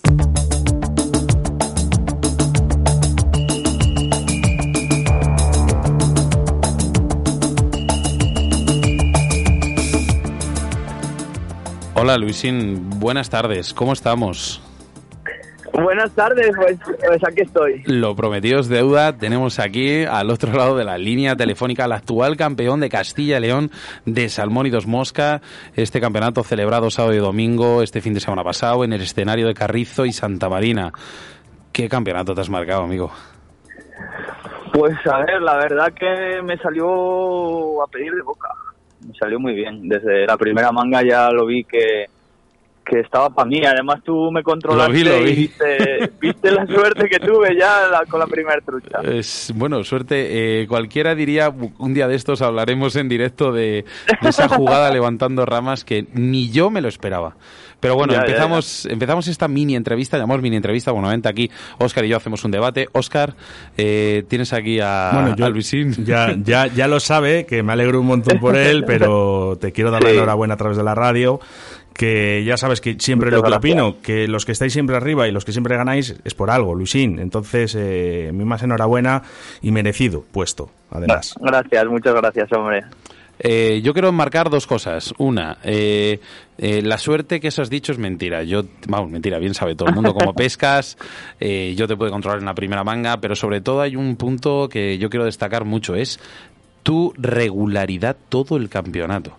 Hola 11.94 12.18
Luisín, 12.18 12.90
buenas 12.98 13.30
tardes, 13.30 13.72
¿cómo 13.72 13.92
estamos? 13.92 14.60
Buenas 15.72 16.10
tardes, 16.14 16.50
pues, 16.54 16.78
pues 17.06 17.24
aquí 17.26 17.42
estoy. 17.42 17.82
Lo 17.86 18.14
prometido 18.14 18.60
es 18.60 18.68
deuda. 18.68 19.16
Tenemos 19.16 19.58
aquí 19.58 20.04
al 20.04 20.30
otro 20.30 20.52
lado 20.56 20.76
de 20.76 20.84
la 20.84 20.98
línea 20.98 21.34
telefónica 21.34 21.84
al 21.84 21.92
actual 21.92 22.36
campeón 22.36 22.80
de 22.80 22.90
Castilla 22.90 23.38
y 23.38 23.40
León 23.40 23.70
de 24.04 24.28
Salmón 24.28 24.66
y 24.66 24.70
Dos 24.70 24.86
Mosca. 24.86 25.40
Este 25.74 26.00
campeonato 26.00 26.42
celebrado 26.42 26.90
sábado 26.90 27.14
y 27.14 27.18
domingo, 27.18 27.82
este 27.82 28.00
fin 28.02 28.12
de 28.12 28.20
semana 28.20 28.44
pasado, 28.44 28.84
en 28.84 28.92
el 28.92 29.00
escenario 29.00 29.46
de 29.46 29.54
Carrizo 29.54 30.04
y 30.04 30.12
Santa 30.12 30.48
Marina. 30.48 30.92
¿Qué 31.72 31.88
campeonato 31.88 32.34
te 32.34 32.42
has 32.42 32.50
marcado, 32.50 32.82
amigo? 32.82 33.10
Pues 34.74 34.94
a 35.06 35.18
ver, 35.18 35.40
la 35.40 35.56
verdad 35.56 35.92
que 35.92 36.42
me 36.42 36.58
salió 36.58 37.82
a 37.82 37.86
pedir 37.86 38.12
de 38.12 38.22
boca. 38.22 38.48
Me 39.06 39.14
salió 39.14 39.40
muy 39.40 39.54
bien. 39.54 39.88
Desde 39.88 40.26
la 40.26 40.36
primera 40.36 40.70
manga 40.70 41.02
ya 41.02 41.30
lo 41.30 41.46
vi 41.46 41.64
que, 41.64 42.06
que 42.92 43.00
estaba 43.00 43.30
para 43.30 43.48
mí. 43.48 43.60
Además 43.64 44.00
tú 44.04 44.30
me 44.30 44.42
controlaste 44.42 44.92
Lo 44.92 44.94
vi, 44.94 45.04
lo 45.04 45.18
vi. 45.24 45.30
y 45.30 45.34
viste, 45.36 46.12
viste 46.20 46.50
la 46.50 46.66
suerte 46.66 47.08
que 47.08 47.18
tuve 47.18 47.56
ya 47.58 47.88
la- 47.90 48.04
con 48.06 48.20
la 48.20 48.26
primera 48.26 48.60
trucha. 48.60 48.98
Es, 49.02 49.52
bueno, 49.54 49.82
suerte. 49.84 50.62
eh, 50.62 50.66
cualquiera 50.66 51.14
diría, 51.14 51.48
un 51.78 51.94
día 51.94 52.06
de 52.08 52.14
estos 52.16 52.42
hablaremos 52.42 52.96
en 52.96 53.08
directo 53.08 53.52
de, 53.52 53.84
de 54.20 54.28
esa 54.28 54.48
jugada 54.48 54.90
levantando 54.92 55.46
ramas 55.46 55.84
que 55.84 56.06
ni 56.12 56.50
yo 56.50 56.70
me 56.70 56.80
lo 56.82 56.88
esperaba. 56.88 57.36
Pero 57.80 57.96
bueno, 57.96 58.12
Ya, 58.12 58.20
ya, 58.20 58.26
empezamos, 58.26 58.86
empezamos 58.86 59.26
esta 59.26 59.48
mini 59.48 59.74
entrevista, 59.74 60.16
llamamos 60.16 60.40
mini 60.40 60.54
entrevista, 60.54 60.92
bueno, 60.92 61.08
vente 61.08 61.28
aquí, 61.28 61.50
Óscar 61.78 62.04
y 62.04 62.08
yo 62.10 62.16
hacemos 62.16 62.44
un 62.44 62.52
debate. 62.52 62.86
Óscar, 62.92 63.34
eh, 63.76 64.22
tienes 64.28 64.52
aquí 64.52 64.78
a, 64.80 65.10
Bueno, 65.14 65.34
yo 65.34 65.46
a 65.46 65.48
Luisín. 65.48 65.92
ya, 66.04 66.32
ya, 66.38 66.68
ya 66.68 66.86
lo 66.86 67.00
sabe, 67.00 67.44
que 67.44 67.64
me 67.64 67.72
alegro 67.72 67.98
un 68.00 68.06
montón 68.06 68.38
por 68.38 68.56
él, 68.56 68.84
pero 68.86 69.58
te 69.60 69.72
quiero 69.72 69.90
dar 69.90 70.02
la 70.04 70.10
Sí. 70.10 70.16
enhorabuena 70.16 70.54
a 70.54 70.56
través 70.58 70.76
de 70.76 70.84
la 70.84 70.94
radio. 70.94 71.40
Que 71.94 72.42
ya 72.44 72.56
sabes 72.56 72.80
que 72.80 72.96
siempre 72.98 73.30
Muchas 73.30 73.38
lo 73.38 73.42
que 73.42 73.50
gracias. 73.50 73.72
opino, 73.74 74.02
que 74.02 74.26
los 74.28 74.44
que 74.44 74.52
estáis 74.52 74.72
siempre 74.72 74.96
arriba 74.96 75.28
y 75.28 75.32
los 75.32 75.44
que 75.44 75.52
siempre 75.52 75.76
ganáis 75.76 76.16
es 76.24 76.34
por 76.34 76.50
algo, 76.50 76.74
Luisín. 76.74 77.18
Entonces, 77.18 77.76
eh, 77.78 78.30
mi 78.32 78.44
más 78.44 78.62
enhorabuena 78.62 79.22
y 79.60 79.70
merecido 79.72 80.24
puesto, 80.32 80.70
además. 80.90 81.34
Gracias, 81.40 81.86
muchas 81.86 82.14
gracias, 82.14 82.52
hombre. 82.52 82.82
Eh, 83.44 83.80
yo 83.82 83.92
quiero 83.92 84.08
enmarcar 84.08 84.50
dos 84.50 84.66
cosas. 84.68 85.12
Una, 85.18 85.58
eh, 85.64 86.20
eh, 86.58 86.80
la 86.82 86.96
suerte 86.96 87.40
que 87.40 87.48
eso 87.48 87.60
has 87.62 87.70
dicho 87.70 87.90
es 87.90 87.98
mentira. 87.98 88.44
Yo, 88.44 88.62
vamos, 88.86 89.10
mentira, 89.10 89.38
bien 89.38 89.52
sabe 89.54 89.74
todo 89.74 89.88
el 89.88 89.94
mundo 89.94 90.14
cómo 90.14 90.32
pescas. 90.34 90.96
eh, 91.40 91.74
yo 91.76 91.88
te 91.88 91.96
puedo 91.96 92.12
controlar 92.12 92.38
en 92.38 92.46
la 92.46 92.54
primera 92.54 92.84
manga, 92.84 93.20
pero 93.20 93.34
sobre 93.34 93.60
todo 93.60 93.80
hay 93.80 93.96
un 93.96 94.16
punto 94.16 94.68
que 94.68 94.96
yo 94.98 95.10
quiero 95.10 95.24
destacar 95.24 95.64
mucho: 95.64 95.96
es 95.96 96.20
tu 96.84 97.12
regularidad 97.16 98.16
todo 98.28 98.56
el 98.56 98.68
campeonato. 98.68 99.36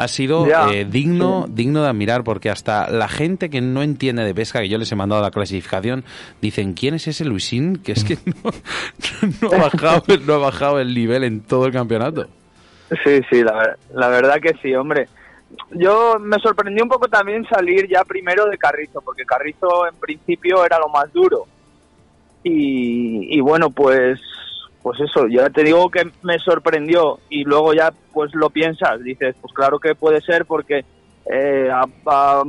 Ha 0.00 0.06
sido 0.08 0.46
eh, 0.70 0.84
digno, 0.88 1.46
digno 1.48 1.82
de 1.82 1.88
admirar 1.88 2.22
porque 2.22 2.50
hasta 2.50 2.88
la 2.88 3.08
gente 3.08 3.50
que 3.50 3.60
no 3.60 3.82
entiende 3.82 4.24
de 4.24 4.32
pesca, 4.34 4.60
que 4.60 4.68
yo 4.68 4.78
les 4.78 4.92
he 4.92 4.94
mandado 4.96 5.20
la 5.22 5.30
clasificación, 5.32 6.04
dicen, 6.40 6.72
¿quién 6.74 6.94
es 6.94 7.08
ese 7.08 7.24
Luisín? 7.24 7.76
Que 7.84 7.92
es 7.92 8.04
que 8.04 8.16
no, 8.24 8.50
no 9.42 9.56
ha 9.56 9.58
bajado, 9.70 10.02
no 10.24 10.34
ha 10.34 10.38
bajado 10.38 10.78
el 10.80 10.94
nivel 10.94 11.24
en 11.24 11.40
todo 11.40 11.66
el 11.66 11.72
campeonato. 11.72 12.26
Sí, 13.04 13.20
sí, 13.28 13.42
la, 13.42 13.52
ver- 13.54 13.78
la 13.94 14.08
verdad 14.08 14.36
que 14.40 14.54
sí, 14.62 14.74
hombre. 14.74 15.08
Yo 15.72 16.18
me 16.20 16.38
sorprendió 16.38 16.84
un 16.84 16.88
poco 16.90 17.08
también 17.08 17.44
salir 17.46 17.88
ya 17.88 18.04
primero 18.04 18.46
de 18.46 18.56
Carrizo, 18.56 19.00
porque 19.00 19.24
Carrizo 19.24 19.86
en 19.90 19.96
principio 19.96 20.64
era 20.64 20.78
lo 20.78 20.88
más 20.88 21.12
duro. 21.12 21.44
Y, 22.44 23.36
y 23.36 23.40
bueno, 23.40 23.70
pues 23.70 24.20
pues 24.82 25.00
eso, 25.00 25.26
ya 25.28 25.50
te 25.50 25.64
digo 25.64 25.90
que 25.90 26.10
me 26.22 26.38
sorprendió 26.38 27.18
y 27.28 27.44
luego 27.44 27.74
ya 27.74 27.92
pues 28.12 28.34
lo 28.34 28.50
piensas, 28.50 29.02
dices, 29.02 29.36
pues 29.40 29.52
claro 29.52 29.78
que 29.78 29.94
puede 29.94 30.20
ser 30.20 30.46
porque 30.46 30.84
eh, 31.30 31.68
a, 31.72 32.44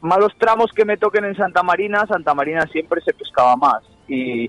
malos 0.00 0.32
tramos 0.38 0.72
que 0.72 0.84
me 0.84 0.96
toquen 0.96 1.24
en 1.24 1.36
Santa 1.36 1.62
Marina, 1.62 2.06
Santa 2.06 2.34
Marina 2.34 2.66
siempre 2.66 3.00
se 3.02 3.12
pescaba 3.12 3.56
más. 3.56 3.82
Y, 4.06 4.48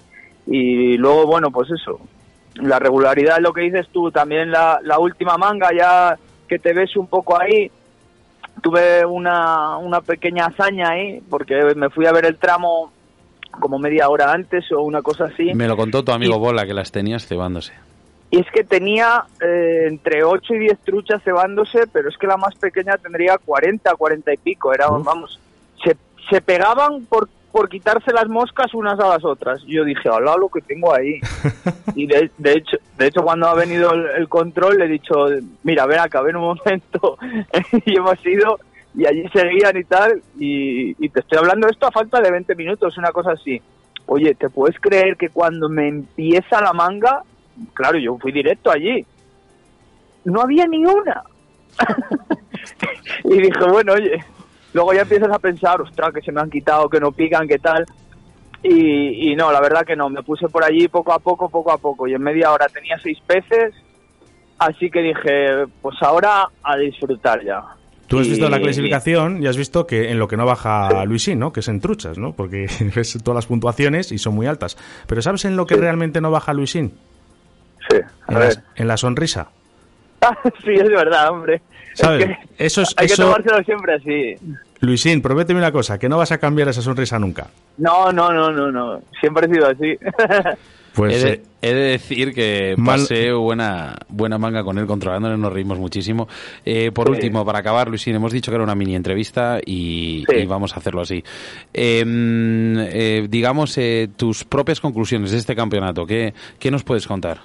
luego, 0.97 1.25
bueno, 1.27 1.51
pues 1.51 1.69
eso, 1.69 1.99
la 2.55 2.79
regularidad, 2.79 3.39
lo 3.39 3.53
que 3.53 3.61
dices 3.61 3.87
tú, 3.91 4.11
también 4.11 4.51
la, 4.51 4.79
la 4.83 4.97
última 4.97 5.37
manga, 5.37 5.69
ya 5.77 6.17
que 6.47 6.59
te 6.59 6.73
ves 6.73 6.95
un 6.95 7.07
poco 7.07 7.39
ahí, 7.39 7.69
tuve 8.61 9.05
una, 9.05 9.77
una 9.77 10.01
pequeña 10.01 10.45
hazaña 10.45 10.89
ahí, 10.89 11.21
porque 11.29 11.55
me 11.75 11.89
fui 11.89 12.05
a 12.05 12.11
ver 12.11 12.25
el 12.25 12.37
tramo 12.37 12.91
como 13.51 13.79
media 13.79 14.09
hora 14.09 14.31
antes 14.31 14.71
o 14.71 14.81
una 14.81 15.01
cosa 15.01 15.25
así. 15.25 15.53
Me 15.53 15.67
lo 15.67 15.75
contó 15.77 16.03
tu 16.03 16.11
amigo 16.11 16.35
Y- 16.35 16.39
Bola, 16.39 16.65
que 16.65 16.73
las 16.73 16.91
tenías 16.91 17.25
cebándose. 17.27 17.73
Y 18.31 18.39
es 18.39 18.45
que 18.53 18.63
tenía 18.63 19.23
eh, 19.41 19.85
entre 19.87 20.23
8 20.23 20.53
y 20.53 20.59
10 20.59 20.79
truchas 20.81 21.23
cebándose, 21.23 21.87
pero 21.91 22.09
es 22.09 22.17
que 22.17 22.27
la 22.27 22.37
más 22.37 22.53
pequeña 22.55 22.95
tendría 22.97 23.37
40, 23.43 23.95
40 23.95 24.33
y 24.33 24.37
pico. 24.37 24.71
Era, 24.71 24.87
vamos, 24.87 25.39
se, 25.83 25.97
se 26.29 26.39
pegaban 26.39 27.05
por, 27.05 27.27
por 27.51 27.67
quitarse 27.69 28.13
las 28.13 28.27
moscas 28.27 28.71
unas 28.75 28.99
a 28.99 29.07
las 29.09 29.25
otras. 29.25 29.63
Yo 29.65 29.83
dije, 29.83 30.09
hola, 30.09 30.35
lo 30.37 30.47
que 30.49 30.61
tengo 30.61 30.93
ahí. 30.93 31.19
y 31.95 32.05
de, 32.05 32.29
de 32.37 32.53
hecho, 32.53 32.77
de 32.99 33.07
hecho, 33.07 33.23
cuando 33.23 33.47
ha 33.47 33.55
venido 33.55 33.91
el, 33.93 34.05
el 34.17 34.29
control, 34.29 34.77
le 34.77 34.85
he 34.85 34.89
dicho, 34.89 35.25
mira, 35.63 35.87
ven 35.87 35.97
acá, 35.99 36.21
ven 36.21 36.35
un 36.35 36.43
momento. 36.55 37.17
y 37.85 37.97
hemos 37.97 38.23
ido, 38.27 38.59
y 38.95 39.05
allí 39.05 39.27
seguían 39.29 39.77
y 39.77 39.83
tal. 39.83 40.21
Y, 40.37 41.09
te 41.09 41.19
estoy 41.19 41.37
hablando 41.37 41.67
esto 41.67 41.87
a 41.87 41.91
falta 41.91 42.21
de 42.21 42.31
20 42.31 42.55
minutos, 42.55 42.97
una 42.97 43.11
cosa 43.11 43.31
así. 43.31 43.61
Oye, 44.05 44.33
¿te 44.35 44.49
puedes 44.49 44.79
creer 44.79 45.17
que 45.17 45.29
cuando 45.29 45.69
me 45.69 45.87
empieza 45.87 46.61
la 46.61 46.73
manga, 46.73 47.23
claro, 47.73 47.99
yo 47.99 48.17
fui 48.17 48.31
directo 48.31 48.71
allí, 48.71 49.05
no 50.25 50.41
había 50.41 50.65
ni 50.65 50.83
una? 50.83 51.23
y 53.23 53.37
dije, 53.37 53.65
bueno, 53.69 53.93
oye, 53.93 54.23
luego 54.73 54.93
ya 54.93 55.01
empiezas 55.01 55.31
a 55.31 55.39
pensar, 55.39 55.79
ostras, 55.81 56.13
que 56.13 56.21
se 56.21 56.31
me 56.31 56.41
han 56.41 56.49
quitado, 56.49 56.89
que 56.89 56.99
no 56.99 57.11
pican, 57.11 57.47
qué 57.47 57.59
tal. 57.59 57.85
Y, 58.63 59.31
y 59.31 59.35
no, 59.35 59.51
la 59.51 59.61
verdad 59.61 59.85
que 59.85 59.95
no, 59.95 60.09
me 60.09 60.23
puse 60.23 60.49
por 60.49 60.63
allí 60.63 60.87
poco 60.87 61.13
a 61.13 61.19
poco, 61.19 61.47
poco 61.49 61.71
a 61.71 61.77
poco, 61.77 62.07
y 62.07 62.13
en 62.13 62.21
media 62.21 62.51
hora 62.51 62.67
tenía 62.67 62.99
seis 63.01 63.19
peces, 63.25 63.73
así 64.57 64.89
que 64.89 65.01
dije, 65.01 65.67
pues 65.81 65.95
ahora 66.01 66.49
a 66.63 66.77
disfrutar 66.77 67.43
ya. 67.43 67.78
Tú 68.09 68.19
has 68.19 68.27
visto 68.27 68.49
la 68.49 68.59
clasificación 68.59 69.41
y 69.41 69.47
has 69.47 69.55
visto 69.55 69.85
que 69.87 70.09
en 70.11 70.19
lo 70.19 70.27
que 70.27 70.35
no 70.35 70.45
baja 70.45 71.05
Luisín, 71.05 71.39
¿no? 71.39 71.53
Que 71.53 71.61
es 71.61 71.67
en 71.69 71.79
truchas, 71.79 72.17
¿no? 72.17 72.33
Porque 72.33 72.67
ves 72.95 73.17
todas 73.23 73.35
las 73.35 73.45
puntuaciones 73.45 74.11
y 74.11 74.17
son 74.17 74.33
muy 74.35 74.47
altas. 74.47 74.77
Pero 75.07 75.21
¿sabes 75.21 75.45
en 75.45 75.55
lo 75.55 75.65
que 75.67 75.75
realmente 75.77 76.19
no 76.19 76.31
baja 76.31 76.51
Luisín? 76.53 76.91
Sí, 77.89 77.97
a 78.27 78.33
En, 78.33 78.39
ver. 78.39 78.55
la, 78.55 78.63
en 78.75 78.87
la 78.87 78.97
sonrisa. 78.97 79.49
sí, 80.65 80.71
es 80.73 80.89
verdad, 80.89 81.29
hombre. 81.31 81.61
Es 81.93 81.99
¿Sabes? 81.99 82.25
que 82.25 82.65
Eso 82.65 82.81
es- 82.81 82.93
hay 82.97 83.07
que 83.07 83.15
tomárselo 83.15 83.63
siempre 83.63 83.93
así. 83.93 84.35
Luisín, 84.81 85.21
prométeme 85.21 85.59
una 85.59 85.71
cosa, 85.71 85.97
que 85.99 86.07
no 86.09 86.17
vas 86.17 86.31
a 86.31 86.37
cambiar 86.37 86.67
esa 86.69 86.81
sonrisa 86.81 87.19
nunca. 87.19 87.47
No, 87.77 88.11
no, 88.11 88.31
no, 88.31 88.49
no, 88.51 88.71
no. 88.71 89.01
Siempre 89.19 89.45
he 89.47 89.53
sido 89.53 89.67
así. 89.67 89.97
Pues 90.95 91.15
he, 91.23 91.25
de, 91.25 91.33
eh, 91.33 91.41
he 91.61 91.73
de 91.73 91.81
decir 91.91 92.33
que 92.33 92.75
mal- 92.77 92.99
pasé 92.99 93.31
buena, 93.31 93.95
buena 94.09 94.37
manga 94.37 94.63
con 94.63 94.77
él, 94.77 94.85
controlándole, 94.87 95.37
nos 95.37 95.53
reímos 95.53 95.77
muchísimo. 95.79 96.27
Eh, 96.65 96.91
por 96.91 97.07
Sí. 97.07 97.11
último, 97.13 97.45
para 97.45 97.59
acabar, 97.59 97.87
Luisín, 97.89 98.15
hemos 98.15 98.31
dicho 98.31 98.51
que 98.51 98.55
era 98.55 98.63
una 98.63 98.75
mini 98.75 98.95
entrevista 98.95 99.59
y, 99.65 100.25
Sí. 100.29 100.35
y 100.37 100.45
vamos 100.45 100.73
a 100.73 100.79
hacerlo 100.79 101.01
así. 101.01 101.23
Eh, 101.73 102.03
eh, 102.05 103.27
digamos, 103.29 103.77
eh, 103.77 104.09
tus 104.15 104.43
propias 104.43 104.79
conclusiones 104.81 105.31
de 105.31 105.37
este 105.37 105.55
campeonato, 105.55 106.05
¿qué, 106.05 106.33
qué 106.59 106.71
nos 106.71 106.83
puedes 106.83 107.05
contar? 107.07 107.37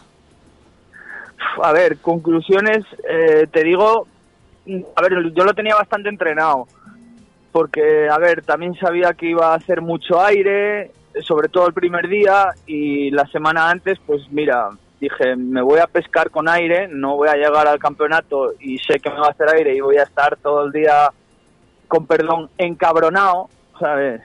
A 1.62 1.72
ver, 1.72 1.98
conclusiones, 1.98 2.84
eh, 3.08 3.46
te 3.52 3.62
digo, 3.62 4.06
a 4.96 5.02
ver, 5.02 5.32
yo 5.34 5.44
lo 5.44 5.52
tenía 5.54 5.74
bastante 5.76 6.08
entrenado, 6.08 6.66
porque, 7.52 8.08
a 8.10 8.18
ver, 8.18 8.42
también 8.42 8.74
sabía 8.74 9.12
que 9.12 9.28
iba 9.30 9.52
a 9.52 9.56
hacer 9.56 9.80
mucho 9.80 10.20
aire, 10.20 10.90
sobre 11.23 11.49
todo 11.49 11.66
el 11.66 11.73
primer 11.73 12.09
día, 12.09 12.49
y 12.66 13.11
la 13.11 13.26
semana 13.26 13.71
antes, 13.71 13.99
pues 14.06 14.23
mira, 14.30 14.71
dije, 15.00 15.37
me 15.37 15.62
voy 15.62 15.80
a 15.80 15.87
pescar 15.87 16.30
con 16.30 16.49
aire, 16.49 16.88
no 16.88 17.16
voy 17.16 17.28
a 17.28 17.37
llegar 17.37 17.66
al 17.66 17.78
campeonato 17.78 18.54
y 18.59 18.78
sé 18.78 18.99
que 19.00 19.11
me 19.11 19.18
va 19.18 19.28
a 19.28 19.30
hacer 19.30 19.49
aire 19.54 19.75
y 19.75 19.80
voy 19.80 19.97
a 19.97 20.02
estar 20.04 20.37
todo 20.37 20.64
el 20.64 20.73
día, 20.73 21.11
con 21.88 22.06
perdón, 22.06 22.50
encabronado, 22.59 23.49
¿sabes? 23.78 24.23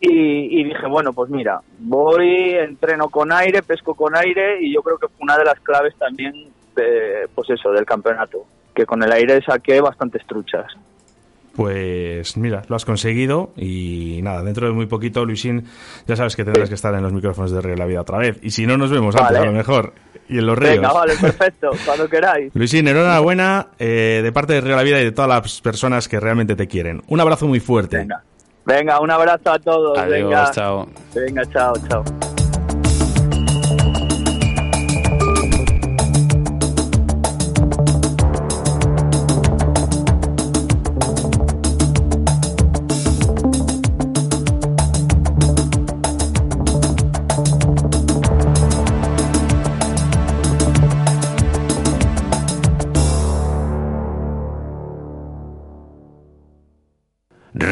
Y, 0.00 0.60
y 0.60 0.64
dije, 0.64 0.86
bueno, 0.86 1.12
pues 1.12 1.30
mira, 1.30 1.60
voy, 1.78 2.54
entreno 2.54 3.08
con 3.08 3.32
aire, 3.32 3.62
pesco 3.62 3.94
con 3.94 4.16
aire 4.16 4.60
y 4.60 4.72
yo 4.72 4.82
creo 4.82 4.98
que 4.98 5.08
fue 5.08 5.18
una 5.20 5.38
de 5.38 5.44
las 5.44 5.58
claves 5.60 5.94
también 5.96 6.52
de, 6.76 7.28
pues 7.34 7.48
eso, 7.50 7.70
del 7.72 7.86
campeonato, 7.86 8.44
que 8.74 8.86
con 8.86 9.02
el 9.02 9.12
aire 9.12 9.40
saqué 9.42 9.80
bastantes 9.80 10.26
truchas. 10.26 10.66
Pues 11.54 12.36
mira, 12.36 12.62
lo 12.68 12.74
has 12.74 12.84
conseguido 12.84 13.52
y 13.56 14.20
nada, 14.22 14.42
dentro 14.42 14.66
de 14.66 14.72
muy 14.72 14.86
poquito, 14.86 15.24
Luisín, 15.24 15.64
ya 16.06 16.16
sabes 16.16 16.34
que 16.34 16.44
tendrás 16.44 16.68
que 16.68 16.74
estar 16.74 16.92
en 16.94 17.02
los 17.02 17.12
micrófonos 17.12 17.52
de 17.52 17.60
Río 17.60 17.74
de 17.74 17.78
la 17.78 17.86
Vida 17.86 18.00
otra 18.00 18.18
vez. 18.18 18.38
Y 18.42 18.50
si 18.50 18.66
no, 18.66 18.76
nos 18.76 18.90
vemos 18.90 19.14
antes, 19.14 19.36
a 19.36 19.44
lo 19.44 19.52
mejor. 19.52 19.92
Y 20.28 20.38
en 20.38 20.46
los 20.46 20.58
ríos. 20.58 20.76
Venga, 20.76 20.92
vale, 20.92 21.14
perfecto, 21.20 21.70
cuando 21.84 22.08
queráis. 22.08 22.52
Luisín, 22.54 22.88
enhorabuena 22.88 23.68
eh, 23.78 24.20
de 24.22 24.32
parte 24.32 24.54
de 24.54 24.62
Río 24.62 24.70
de 24.70 24.76
la 24.76 24.82
Vida 24.82 25.00
y 25.00 25.04
de 25.04 25.12
todas 25.12 25.28
las 25.28 25.60
personas 25.60 26.08
que 26.08 26.18
realmente 26.18 26.56
te 26.56 26.66
quieren. 26.66 27.02
Un 27.08 27.20
abrazo 27.20 27.46
muy 27.46 27.60
fuerte. 27.60 27.98
Venga. 27.98 28.22
Venga, 28.66 29.00
un 29.00 29.10
abrazo 29.10 29.52
a 29.52 29.58
todos. 29.58 29.98
Adiós, 29.98 30.28
venga. 30.28 30.50
chao. 30.50 30.88
Venga, 31.14 31.42
chao, 31.46 31.74
chao. 31.88 32.04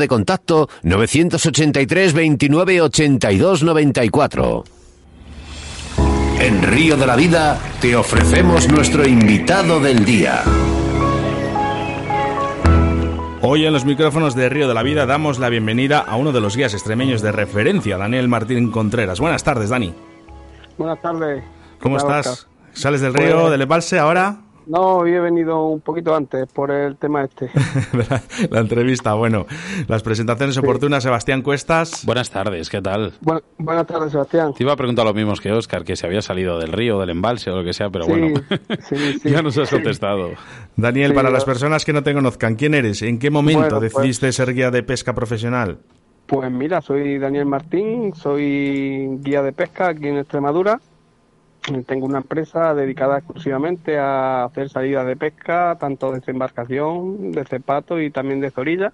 de 0.00 0.08
contacto 0.08 0.68
983 0.82 2.12
29 2.12 2.80
82 2.80 3.62
94. 3.62 4.64
En 6.40 6.62
Río 6.62 6.96
de 6.96 7.06
la 7.06 7.16
Vida 7.16 7.60
te 7.80 7.94
ofrecemos 7.94 8.68
nuestro 8.68 9.06
invitado 9.06 9.78
del 9.78 10.04
día. 10.04 10.42
Hoy 13.42 13.64
en 13.64 13.72
los 13.72 13.84
micrófonos 13.84 14.34
de 14.34 14.48
Río 14.48 14.66
de 14.66 14.74
la 14.74 14.82
Vida 14.82 15.06
damos 15.06 15.38
la 15.38 15.48
bienvenida 15.48 15.98
a 16.00 16.16
uno 16.16 16.32
de 16.32 16.40
los 16.40 16.56
guías 16.56 16.74
extremeños 16.74 17.22
de 17.22 17.32
referencia, 17.32 17.96
Daniel 17.96 18.28
Martín 18.28 18.70
Contreras. 18.70 19.20
Buenas 19.20 19.44
tardes, 19.44 19.70
Dani. 19.70 19.94
Buenas 20.76 21.00
tardes. 21.00 21.44
¿Cómo 21.80 21.96
¿Qué 21.96 22.02
tal, 22.02 22.18
estás? 22.18 22.32
Oscar? 22.32 22.50
¿Sales 22.72 23.00
del 23.00 23.14
río, 23.14 23.50
del 23.50 23.62
embalse 23.62 23.98
ahora? 23.98 24.38
No, 24.70 24.98
hoy 24.98 25.12
he 25.14 25.18
venido 25.18 25.66
un 25.66 25.80
poquito 25.80 26.14
antes 26.14 26.46
por 26.52 26.70
el 26.70 26.96
tema 26.96 27.24
este. 27.24 27.50
la, 27.92 28.22
la 28.50 28.60
entrevista, 28.60 29.14
bueno, 29.14 29.46
las 29.88 30.04
presentaciones 30.04 30.56
oportunas, 30.58 31.02
Sebastián 31.02 31.42
Cuestas. 31.42 32.06
Buenas 32.06 32.30
tardes, 32.30 32.70
¿qué 32.70 32.80
tal? 32.80 33.12
Bueno, 33.20 33.40
buenas 33.58 33.84
tardes, 33.88 34.12
Sebastián. 34.12 34.54
Te 34.54 34.62
iba 34.62 34.72
a 34.72 34.76
preguntar 34.76 35.04
lo 35.04 35.12
mismo 35.12 35.32
que 35.42 35.50
Oscar, 35.50 35.82
que 35.82 35.96
se 35.96 36.06
había 36.06 36.22
salido 36.22 36.60
del 36.60 36.70
río, 36.70 37.00
del 37.00 37.10
embalse 37.10 37.50
o 37.50 37.56
lo 37.56 37.64
que 37.64 37.72
sea, 37.72 37.90
pero 37.90 38.04
Sí, 38.04 38.10
bueno, 38.12 38.40
sí, 38.88 38.96
sí. 39.20 39.28
ya 39.30 39.42
nos 39.42 39.58
has 39.58 39.70
contestado. 39.70 40.30
Daniel, 40.76 41.10
Sí, 41.10 41.14
para 41.16 41.30
yo- 41.30 41.34
las 41.34 41.44
personas 41.44 41.84
que 41.84 41.92
no 41.92 42.04
te 42.04 42.14
conozcan, 42.14 42.54
¿quién 42.54 42.74
eres? 42.74 43.02
¿En 43.02 43.18
qué 43.18 43.28
momento 43.30 43.62
Bueno, 43.62 43.78
pues- 43.80 43.92
decidiste 43.92 44.30
ser 44.30 44.54
guía 44.54 44.70
de 44.70 44.84
pesca 44.84 45.12
profesional? 45.14 45.78
Pues 46.26 46.48
mira, 46.52 46.80
soy 46.80 47.18
Daniel 47.18 47.46
Martín, 47.46 48.14
soy 48.14 49.18
guía 49.20 49.42
de 49.42 49.52
pesca 49.52 49.88
aquí 49.88 50.06
en 50.06 50.18
Extremadura. 50.18 50.78
Tengo 51.86 52.06
una 52.06 52.18
empresa 52.18 52.74
dedicada 52.74 53.18
exclusivamente 53.18 53.98
a 53.98 54.44
hacer 54.44 54.70
salidas 54.70 55.06
de 55.06 55.16
pesca, 55.16 55.76
tanto 55.78 56.10
de 56.10 56.22
embarcación, 56.26 57.32
de 57.32 57.44
cepato 57.44 58.00
y 58.00 58.10
también 58.10 58.40
de 58.40 58.50
zorilla. 58.50 58.92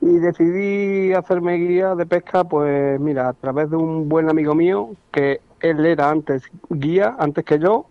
Y 0.00 0.18
decidí 0.18 1.12
hacerme 1.12 1.54
guía 1.56 1.94
de 1.94 2.06
pesca, 2.06 2.42
pues 2.44 2.98
mira, 2.98 3.28
a 3.28 3.32
través 3.34 3.70
de 3.70 3.76
un 3.76 4.08
buen 4.08 4.28
amigo 4.28 4.54
mío, 4.54 4.90
que 5.12 5.40
él 5.60 5.86
era 5.86 6.10
antes 6.10 6.42
guía, 6.70 7.14
antes 7.18 7.44
que 7.44 7.58
yo. 7.58 7.86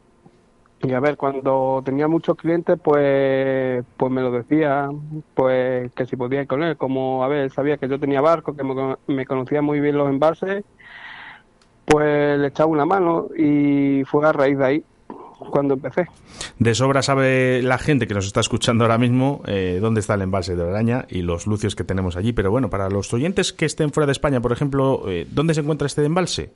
Y 0.84 0.94
a 0.94 1.00
ver, 1.00 1.16
cuando 1.16 1.82
tenía 1.86 2.08
muchos 2.08 2.36
clientes, 2.36 2.78
pues, 2.84 3.86
pues 3.96 4.12
me 4.12 4.22
lo 4.22 4.32
decía, 4.32 4.90
pues 5.36 5.92
que 5.94 6.06
si 6.08 6.16
podía 6.16 6.42
ir 6.42 6.48
con 6.48 6.64
él. 6.64 6.76
Como, 6.76 7.24
a 7.24 7.28
ver, 7.28 7.44
él 7.44 7.52
sabía 7.52 7.78
que 7.78 7.88
yo 7.88 8.00
tenía 8.00 8.20
barco, 8.20 8.56
que 8.56 8.64
me, 8.64 8.98
me 9.08 9.26
conocía 9.26 9.62
muy 9.62 9.80
bien 9.80 9.98
los 9.98 10.10
embalses, 10.10 10.66
pues 11.92 12.40
le 12.40 12.48
echaba 12.48 12.70
una 12.70 12.86
mano 12.86 13.28
y 13.38 14.04
fue 14.06 14.26
a 14.28 14.32
raíz 14.32 14.58
de 14.58 14.66
ahí 14.66 14.84
cuando 15.50 15.74
empecé. 15.74 16.08
De 16.60 16.76
sobra 16.76 17.02
sabe 17.02 17.62
la 17.62 17.78
gente 17.78 18.08
que 18.08 18.14
nos 18.14 18.26
está 18.26 18.40
escuchando 18.40 18.84
ahora 18.84 18.98
mismo 18.98 19.42
eh, 19.46 19.80
dónde 19.82 20.00
está 20.00 20.14
el 20.14 20.22
embalse 20.22 20.56
de 20.56 20.64
Araña 20.64 21.06
y 21.10 21.22
los 21.22 21.48
lucios 21.48 21.76
que 21.76 21.84
tenemos 21.84 22.16
allí. 22.16 22.34
Pero 22.34 22.52
bueno, 22.52 22.70
para 22.70 22.90
los 22.90 23.14
oyentes 23.14 23.52
que 23.54 23.66
estén 23.66 23.92
fuera 23.92 24.06
de 24.06 24.14
España, 24.14 24.40
por 24.40 24.52
ejemplo, 24.52 25.04
eh, 25.08 25.28
¿dónde 25.30 25.54
se 25.54 25.62
encuentra 25.62 25.88
este 25.88 26.06
embalse? 26.06 26.52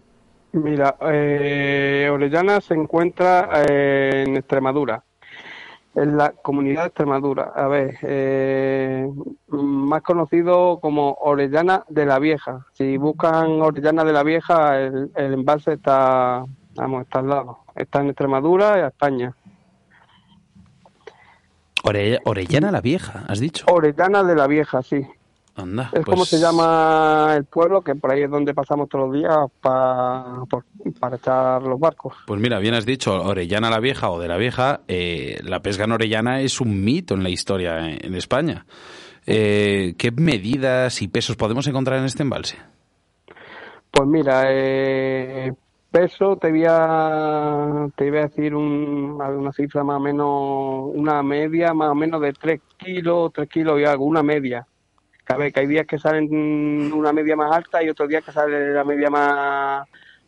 Mira, 0.54 0.95
eh, 1.12 2.08
Orellana 2.10 2.62
se 2.62 2.76
encuentra 2.76 3.50
en 3.67 4.38
Extremadura, 4.38 5.04
en 5.95 6.17
la 6.17 6.31
comunidad 6.31 6.81
de 6.81 6.88
Extremadura. 6.88 7.51
A 7.55 7.67
ver, 7.67 7.97
eh, 8.01 9.10
más 9.47 10.01
conocido 10.01 10.79
como 10.81 11.13
Orellana 11.21 11.84
de 11.89 12.05
la 12.05 12.19
Vieja. 12.19 12.65
Si 12.73 12.97
buscan 12.97 13.62
Orellana 13.62 14.03
de 14.03 14.13
la 14.13 14.23
Vieja, 14.23 14.79
el, 14.81 15.12
el 15.15 15.34
embalse 15.34 15.73
está, 15.73 16.43
vamos, 16.75 17.03
está 17.03 17.19
al 17.19 17.29
lado. 17.29 17.60
Está 17.75 18.01
en 18.01 18.08
Extremadura 18.10 18.77
y 18.77 18.81
a 18.81 18.88
España. 18.88 19.34
Ore- 21.84 22.19
Orellana 22.25 22.71
la 22.71 22.81
Vieja, 22.81 23.23
has 23.27 23.39
dicho. 23.39 23.65
Orellana 23.69 24.23
de 24.23 24.36
la 24.36 24.47
Vieja, 24.47 24.81
sí. 24.81 25.05
Anda, 25.58 25.89
Es 25.94 26.04
como 26.04 26.18
pues- 26.18 26.30
se 26.30 26.39
llama 26.39 27.34
el 27.38 27.46
pueblo, 27.46 27.82
que 27.82 27.96
por 27.96 28.12
ahí 28.12 28.24
es 28.24 28.30
donde 28.30 28.54
pasamos 28.54 28.89
todos 28.89 29.06
los 29.08 29.15
días 29.15 29.38
pa- 29.62 30.44
por- 30.50 30.65
para 31.00 31.15
echar 31.15 31.62
los 31.63 31.80
barcos. 31.80 32.13
Pues 32.28 32.41
mira, 32.41 32.60
bien 32.60 32.74
has 32.74 32.86
dicho, 32.86 33.13
Orellana 33.24 33.70
la 33.70 33.80
Vieja 33.80 34.10
o 34.10 34.20
de 34.20 34.28
la 34.28 34.36
Vieja, 34.36 34.82
eh, 34.89 35.39
la 35.44 35.62
pesca 35.62 35.86
en 35.86 35.94
Orellana 35.94 36.41
es 36.41 36.60
un 36.60 36.84
mito 36.84 37.13
en 37.13 37.24
la 37.24 37.30
historia 37.30 37.80
en, 37.89 38.06
en 38.06 38.15
España. 38.15 38.65
Eh, 39.26 39.96
¿Qué 39.98 40.12
medidas 40.12 41.02
y 41.02 41.08
pesos 41.08 41.38
podemos 41.38 41.65
encontrar 41.68 42.00
en 42.00 42.06
este 42.06 42.24
embalse? 42.24 42.58
Pues 43.91 44.10
mira, 44.10 44.44
eh, 44.50 45.54
peso 45.89 46.36
te 46.36 46.52
voy 46.52 46.65
a, 46.68 47.88
te 47.96 48.10
voy 48.10 48.20
a 48.20 48.28
decir 48.28 48.54
un, 48.54 49.18
una 49.22 49.54
cifra 49.54 49.86
más 49.86 49.96
o 49.96 50.00
menos, 50.02 50.91
una 50.94 51.24
media 51.24 51.74
más 51.74 51.91
o 51.91 51.96
menos 51.96 52.20
de 52.20 52.34
3 52.34 52.60
kilos, 52.78 53.32
3 53.34 53.48
kilos 53.50 53.80
y 53.80 53.86
algo, 53.86 54.04
una 54.04 54.22
media. 54.22 54.68
Cabe 55.25 55.51
que 55.51 55.59
hay 55.59 55.67
días 55.67 55.85
que 55.88 55.97
salen 55.97 56.29
una 56.93 57.11
media 57.11 57.35
más 57.35 57.51
alta 57.51 57.83
y 57.83 57.89
otros 57.89 58.07
días 58.07 58.23
que 58.23 58.31
sale 58.31 58.71
la 58.73 58.83
media 58.83 59.09
más, 59.09 59.88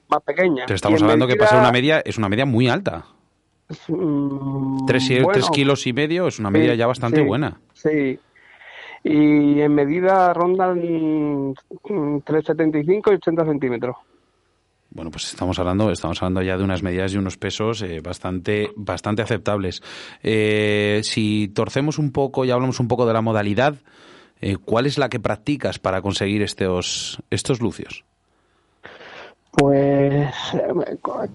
más 0.09 0.23
pequeña. 0.23 0.63
Pero 0.65 0.75
estamos 0.75 1.01
hablando 1.01 1.27
que 1.27 1.35
pasar 1.37 1.59
una 1.59 1.71
media, 1.71 2.01
es 2.03 2.17
una 2.17 2.27
media 2.27 2.45
muy 2.45 2.67
alta. 2.67 3.05
mm, 3.87 4.85
Tres, 4.87 5.09
y- 5.11 5.15
bueno, 5.19 5.31
tres 5.33 5.49
kilos 5.51 5.85
y 5.87 5.93
medio 5.93 6.27
es 6.27 6.39
una 6.39 6.49
media 6.49 6.71
sí, 6.71 6.77
ya 6.77 6.87
bastante 6.87 7.21
sí, 7.21 7.27
buena. 7.27 7.59
Sí. 7.73 8.19
Y 9.03 9.61
en 9.61 9.73
medida 9.75 10.33
rondan 10.33 10.79
mm, 10.79 11.53
3,75 12.25 13.11
y 13.11 13.15
80 13.15 13.45
centímetros. 13.45 13.95
Bueno, 14.89 15.11
pues 15.11 15.25
estamos 15.25 15.59
hablando, 15.59 15.91
estamos 15.91 16.21
hablando 16.23 16.41
ya 16.41 16.57
de 16.57 16.63
unas 16.63 16.81
medidas 16.81 17.13
y 17.13 17.17
unos 17.17 17.37
pesos 17.37 17.81
eh, 17.83 17.99
bastante, 18.01 18.71
bastante 18.75 19.21
aceptables. 19.21 19.81
Eh, 20.23 21.01
si 21.03 21.49
torcemos 21.49 21.99
un 21.99 22.11
poco 22.11 22.45
y 22.45 22.51
hablamos 22.51 22.79
un 22.79 22.87
poco 22.87 23.05
de 23.05 23.13
la 23.13 23.21
modalidad, 23.21 23.75
eh, 24.41 24.57
¿cuál 24.63 24.85
es 24.85 24.97
la 24.97 25.09
que 25.09 25.19
practicas 25.19 25.79
para 25.79 26.01
conseguir 26.01 26.41
estos, 26.41 27.21
estos 27.29 27.61
lucios? 27.61 28.03
Pues, 29.51 30.27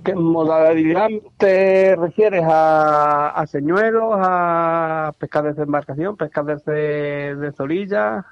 ¿qué 0.04 0.14
modalidad 0.14 1.08
te 1.38 1.96
refieres? 1.96 2.44
¿A, 2.46 3.30
a 3.30 3.46
señuelos, 3.48 4.14
a 4.16 5.12
pescadores 5.18 5.56
de 5.56 5.64
embarcación, 5.64 6.16
pescadores 6.16 6.64
de, 6.64 7.34
de 7.34 7.52
zorilla? 7.52 8.24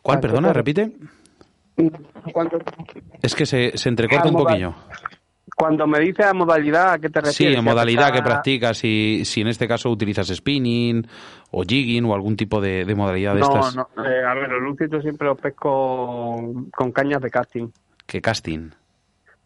¿Cuál, 0.00 0.20
perdona, 0.20 0.48
¿qué 0.48 0.52
te- 0.52 0.58
repite? 0.58 0.92
Es 3.20 3.34
que 3.34 3.46
se, 3.46 3.76
se 3.76 3.88
entrecorta 3.88 4.28
un 4.28 4.36
poquillo. 4.36 4.74
Cuando 5.58 5.86
me 5.88 5.98
dices 5.98 6.24
a 6.24 6.32
modalidad, 6.34 6.92
¿a 6.92 6.98
qué 6.98 7.08
te 7.10 7.20
Sí, 7.20 7.26
refieres? 7.26 7.54
¿Si 7.56 7.58
a 7.58 7.62
modalidad 7.62 8.12
que 8.12 8.22
practicas, 8.22 8.78
si, 8.78 9.22
si 9.24 9.40
en 9.40 9.48
este 9.48 9.66
caso 9.66 9.90
utilizas 9.90 10.28
spinning 10.28 11.04
o 11.50 11.62
jigging 11.64 12.04
o 12.04 12.14
algún 12.14 12.36
tipo 12.36 12.60
de, 12.60 12.84
de 12.84 12.94
modalidad 12.94 13.34
de 13.34 13.40
No, 13.40 13.46
estas. 13.46 13.74
no, 13.76 13.88
eh, 14.04 14.24
a 14.24 14.34
ver, 14.34 14.48
los 14.50 14.62
lucios 14.62 14.88
yo 14.90 15.00
siempre 15.00 15.26
los 15.26 15.38
pesco 15.40 16.66
con, 16.74 16.92
cañas 16.92 17.20
de 17.20 17.30
casting. 17.30 17.68
Que 18.06 18.20
casting. 18.20 18.70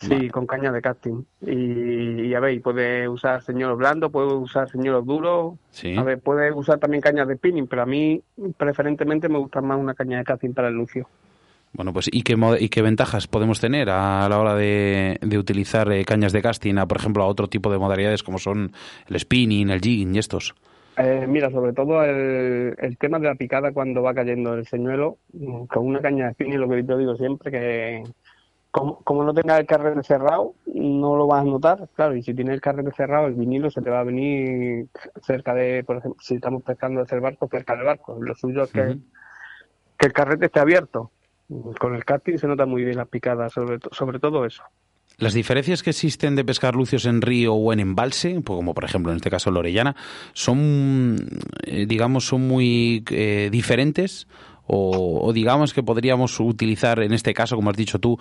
Sí, 0.01 0.29
con 0.31 0.47
caña 0.47 0.71
de 0.73 0.83
casting. 0.83 1.23
Y, 1.47 2.27
y, 2.27 2.35
a 2.35 2.41
ver, 2.41 2.61
puede 2.61 3.09
usar 3.09 3.41
señuelos 3.43 3.79
blandos, 3.79 4.11
puede 4.11 4.35
usar 4.35 4.69
señuelos 4.69 5.07
duros. 5.07 5.55
Sí. 5.71 5.97
A 5.97 6.03
ver, 6.03 6.19
puede 6.21 6.53
usar 6.53 6.79
también 6.79 7.01
cañas 7.01 7.27
de 7.29 7.37
spinning, 7.37 7.69
pero 7.69 7.83
a 7.83 7.87
mí 7.87 8.21
preferentemente 8.57 9.29
me 9.29 9.39
gusta 9.39 9.61
más 9.61 9.79
una 9.79 9.95
caña 9.95 10.19
de 10.19 10.25
casting 10.25 10.53
para 10.53 10.69
el 10.69 10.75
lucio. 10.75 11.09
Bueno, 11.75 11.93
pues 11.93 12.11
¿y 12.13 12.23
qué, 12.23 12.37
y 12.61 12.69
qué 12.69 12.83
ventajas 12.83 13.27
podemos 13.27 13.59
tener 13.59 13.89
a 13.89 14.29
la 14.29 14.39
hora 14.39 14.55
de, 14.55 15.19
de 15.23 15.39
utilizar 15.39 15.91
eh, 15.91 16.05
cañas 16.05 16.33
de 16.33 16.43
casting, 16.43 16.77
a, 16.77 16.87
por 16.87 16.99
ejemplo, 16.99 17.23
a 17.23 17.27
otro 17.27 17.49
tipo 17.49 17.73
de 17.73 17.79
modalidades 17.79 18.23
como 18.23 18.39
son 18.39 18.73
el 19.09 19.19
spinning, 19.19 19.71
el 19.71 19.81
jigging 19.81 20.15
y 20.15 20.19
estos? 20.19 20.55
Eh, 20.99 21.25
mira, 21.27 21.51
sobre 21.51 21.73
todo 21.73 22.05
el, 22.05 22.77
el 22.79 22.99
tema 22.99 23.19
de 23.19 23.29
la 23.29 23.35
picada 23.35 23.73
cuando 23.73 24.03
va 24.03 24.13
cayendo 24.13 24.53
el 24.53 24.67
señuelo, 24.67 25.17
mm, 25.33 25.65
con 25.65 25.87
una 25.87 26.01
caña 26.01 26.27
de 26.27 26.33
spinning, 26.35 26.61
lo 26.61 26.69
que 26.69 26.85
yo 26.85 26.99
digo 26.99 27.17
siempre, 27.17 27.51
que 27.51 28.03
como, 28.71 28.99
como 29.03 29.25
no 29.25 29.33
tenga 29.33 29.59
el 29.59 29.67
carrete 29.67 30.03
cerrado, 30.03 30.55
no 30.67 31.17
lo 31.17 31.27
vas 31.27 31.43
a 31.43 31.45
notar, 31.45 31.89
claro, 31.95 32.15
y 32.17 32.23
si 32.23 32.35
tienes 32.35 32.55
el 32.55 32.61
carrete 32.61 32.91
cerrado, 32.93 33.27
el 33.27 33.35
vinilo 33.35 33.71
se 33.71 33.81
te 33.81 33.89
va 33.89 34.01
a 34.01 34.05
venir 34.05 34.89
cerca 35.23 35.55
de, 35.55 35.85
por 35.85 35.99
ejemplo, 35.99 36.21
si 36.23 36.35
estamos 36.35 36.63
pescando 36.63 37.01
desde 37.01 37.17
el 37.17 37.23
barco, 37.23 37.49
cerca 37.51 37.77
del 37.77 37.85
barco. 37.85 38.19
Lo 38.21 38.35
suyo 38.35 38.65
es 38.65 38.73
que, 38.73 38.99
que 39.99 40.07
el 40.07 40.13
carrete 40.13 40.47
esté 40.47 40.61
abierto. 40.61 41.11
Con 41.79 41.95
el 41.95 42.05
casting 42.05 42.37
se 42.39 42.47
nota 42.49 42.67
muy 42.67 42.85
bien 42.85 42.97
las 42.97 43.09
picadas, 43.09 43.53
sobre, 43.53 43.79
to- 43.79 43.91
sobre 43.93 44.19
todo 44.19 44.45
eso. 44.45 44.63
Las 45.19 45.35
diferencias 45.35 45.83
que 45.83 45.91
existen 45.91 46.37
de 46.37 46.45
pescar 46.45 46.75
lucios 46.75 47.05
en 47.05 47.21
río 47.21 47.55
o 47.55 47.73
en 47.73 47.81
embalse, 47.81 48.41
pues 48.41 48.57
como 48.57 48.73
por 48.75 48.85
ejemplo 48.85 49.13
en 49.13 49.17
este 49.17 49.31
caso 49.31 49.51
en 49.51 49.55
la 49.55 49.61
Orellana, 49.61 49.97
son, 50.33 51.17
eh, 51.65 51.85
digamos, 51.87 52.27
son 52.27 52.49
muy 52.49 53.05
eh, 53.11 53.49
diferentes 53.53 54.27
o, 54.67 55.21
o 55.23 55.33
digamos 55.35 55.75
que 55.75 55.83
podríamos 55.83 56.41
utilizar 56.41 57.01
en 57.03 57.13
este 57.13 57.35
caso, 57.35 57.57
como 57.57 57.71
has 57.71 57.77
dicho 57.77 57.99
tú, 57.99 58.19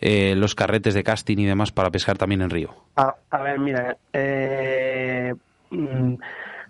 eh, 0.00 0.34
los 0.36 0.54
carretes 0.54 0.92
de 0.92 1.02
casting 1.02 1.38
y 1.38 1.46
demás 1.46 1.72
para 1.72 1.90
pescar 1.90 2.18
también 2.18 2.42
en 2.42 2.50
río. 2.50 2.74
A, 2.96 3.14
a 3.30 3.42
ver, 3.42 3.58
mira, 3.58 3.96
eh, 4.12 5.34
mm, 5.70 6.14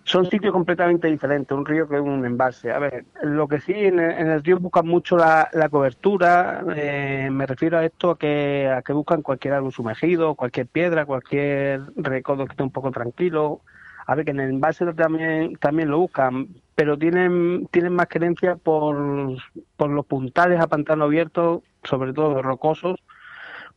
son 0.05 0.31
sitios 0.31 0.53
completamente 0.53 1.09
diferentes, 1.09 1.57
un 1.57 1.65
río 1.65 1.89
que 1.89 1.99
un 1.99 2.25
embalse. 2.25 2.71
A 2.71 2.79
ver, 2.79 3.07
lo 3.23 3.49
que 3.49 3.61
sí, 3.61 3.73
en 3.73 3.99
el, 3.99 4.11
en 4.13 4.31
el 4.31 4.45
río 4.45 4.59
buscan 4.59 4.87
mucho 4.87 5.17
la, 5.17 5.49
la 5.53 5.69
cobertura, 5.71 6.63
eh, 6.77 7.29
me 7.33 7.47
refiero 7.47 7.79
a 7.79 7.85
esto, 7.85 8.11
a 8.11 8.19
que, 8.19 8.71
a 8.71 8.83
que 8.83 8.93
buscan 8.93 9.23
cualquier 9.23 9.55
árbol 9.55 9.73
sumergido, 9.73 10.35
cualquier 10.35 10.67
piedra, 10.67 11.07
cualquier 11.07 11.81
recodo 11.97 12.45
que 12.45 12.53
esté 12.53 12.63
un 12.63 12.71
poco 12.71 12.91
tranquilo. 12.91 13.63
A 14.07 14.15
ver, 14.15 14.27
que 14.27 14.33
en 14.33 14.41
el 14.41 14.51
embalse 14.51 14.85
también, 14.93 15.57
también 15.57 15.89
lo 15.89 15.99
buscan, 15.99 16.49
pero 16.75 16.99
tienen, 16.99 17.67
tienen 17.71 17.95
más 17.95 18.07
creencia 18.09 18.57
por, 18.57 19.39
por 19.79 19.89
los 19.89 20.05
puntales 20.05 20.61
a 20.61 20.67
pantano 20.67 21.05
abierto, 21.05 21.63
sobre 21.83 22.13
todo 22.13 22.43
rocosos, 22.43 23.03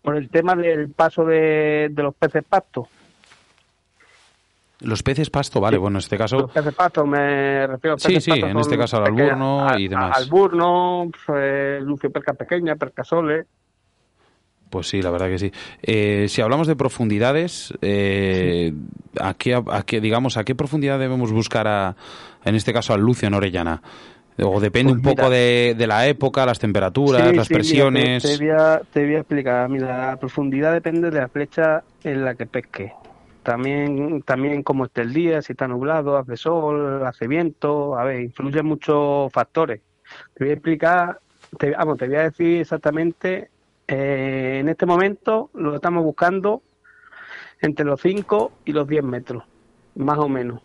por 0.01 0.17
el 0.17 0.29
tema 0.29 0.55
del 0.55 0.89
paso 0.89 1.23
de, 1.23 1.87
de 1.91 2.03
los 2.03 2.13
peces 2.13 2.43
pasto. 2.43 2.89
Los 4.81 5.01
peces 5.01 5.29
pasto, 5.31 5.59
vale, 5.59 5.77
bueno, 5.77 5.97
en 5.97 5.99
este 5.99 6.17
caso 6.17 6.37
Los 6.37 6.51
peces 6.51 6.73
pasto, 6.75 7.05
me 7.05 7.65
refiero 7.65 7.95
a 7.95 7.99
Sí, 7.99 8.09
peces 8.09 8.23
sí, 8.25 8.29
pasto 8.31 8.47
en 8.47 8.59
este 8.59 8.77
caso 8.77 8.97
al 8.97 9.05
alburno 9.05 9.67
y 9.77 9.87
demás. 9.87 10.17
Alburno, 10.19 11.09
eh, 11.35 11.79
lucio 11.81 12.11
perca 12.11 12.33
pequeña, 12.33 12.75
percasoles. 12.75 13.47
Pues 14.69 14.87
sí, 14.89 15.01
la 15.01 15.09
verdad 15.11 15.29
que 15.29 15.39
sí. 15.39 15.51
Eh, 15.81 16.25
si 16.27 16.41
hablamos 16.41 16.67
de 16.67 16.75
profundidades, 16.75 17.73
eh, 17.81 18.73
¿a, 19.19 19.33
qué, 19.33 19.55
a 19.55 19.83
qué, 19.85 20.01
digamos, 20.01 20.35
¿a 20.37 20.43
qué 20.43 20.55
profundidad 20.55 20.99
debemos 20.99 21.31
buscar, 21.31 21.67
a, 21.67 21.95
en 22.43 22.53
este 22.55 22.73
caso, 22.73 22.93
al 22.93 22.99
lucio 23.01 23.27
en 23.29 23.33
Orellana? 23.33 23.81
O 24.39 24.59
depende 24.59 24.93
Pues 24.93 25.03
un 25.07 25.15
poco 25.15 25.29
de, 25.31 25.73
de 25.75 25.87
la 25.87 26.05
época, 26.05 26.45
las 26.45 26.59
temperaturas, 26.59 27.29
Sí, 27.29 27.35
las 27.35 27.47
sí, 27.47 27.53
mira, 27.53 27.59
presiones. 27.59 28.23
te, 28.23 28.37
te 28.37 28.43
voy 28.45 28.53
a, 28.55 28.81
te 28.93 29.05
voy 29.05 29.15
a 29.15 29.19
explicar. 29.19 29.69
Mira, 29.69 30.07
la 30.09 30.17
profundidad 30.17 30.73
depende 30.73 31.09
de 31.09 31.19
la 31.21 31.27
flecha 31.29 31.81
en 32.03 32.23
la 32.25 32.35
que 32.35 32.45
pesque. 32.45 32.91
También, 33.47 34.23
también 34.23 34.61
cómo 34.61 34.83
esté 34.83 35.03
el 35.03 35.13
día, 35.13 35.41
si 35.41 35.53
está 35.53 35.69
nublado, 35.69 36.17
hace 36.17 36.35
sol, 36.35 37.01
hace 37.05 37.29
viento. 37.29 37.97
A 37.97 38.03
ver, 38.03 38.19
influyen 38.19 38.65
muchos 38.65 39.31
factores. 39.31 39.79
Te 40.33 40.43
voy 40.43 40.49
a 40.49 40.53
explicar, 40.55 41.21
te, 41.57 41.71
vamos, 41.71 41.97
te 41.97 42.07
voy 42.07 42.17
a 42.17 42.23
decir 42.23 42.59
exactamente. 42.59 43.49
eh, 43.87 44.57
en 44.59 44.67
este 44.67 44.85
momento 44.85 45.49
lo 45.53 45.75
estamos 45.75 46.03
buscando 46.03 46.61
entre 47.61 47.85
los 47.85 48.01
5 48.01 48.51
y 48.65 48.73
los 48.73 48.85
10 48.85 49.01
metros, 49.05 49.45
más 49.95 50.17
o 50.17 50.27
menos. 50.27 50.61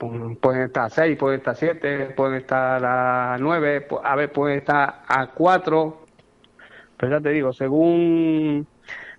Pu- 0.00 0.36
Pueden 0.40 0.62
estar 0.62 0.86
a 0.86 0.90
6, 0.90 1.16
pueden 1.16 1.38
estar 1.38 1.52
a 1.52 1.56
7, 1.56 2.06
pueden 2.16 2.38
estar 2.40 2.84
a 2.84 3.36
9, 3.38 3.86
pu- 3.88 4.00
a 4.02 4.16
ver, 4.16 4.32
pueden 4.32 4.58
estar 4.58 5.02
a 5.06 5.28
4. 5.32 6.00
Pero 6.96 7.12
ya 7.18 7.20
te 7.20 7.28
digo, 7.28 7.52
según, 7.52 8.66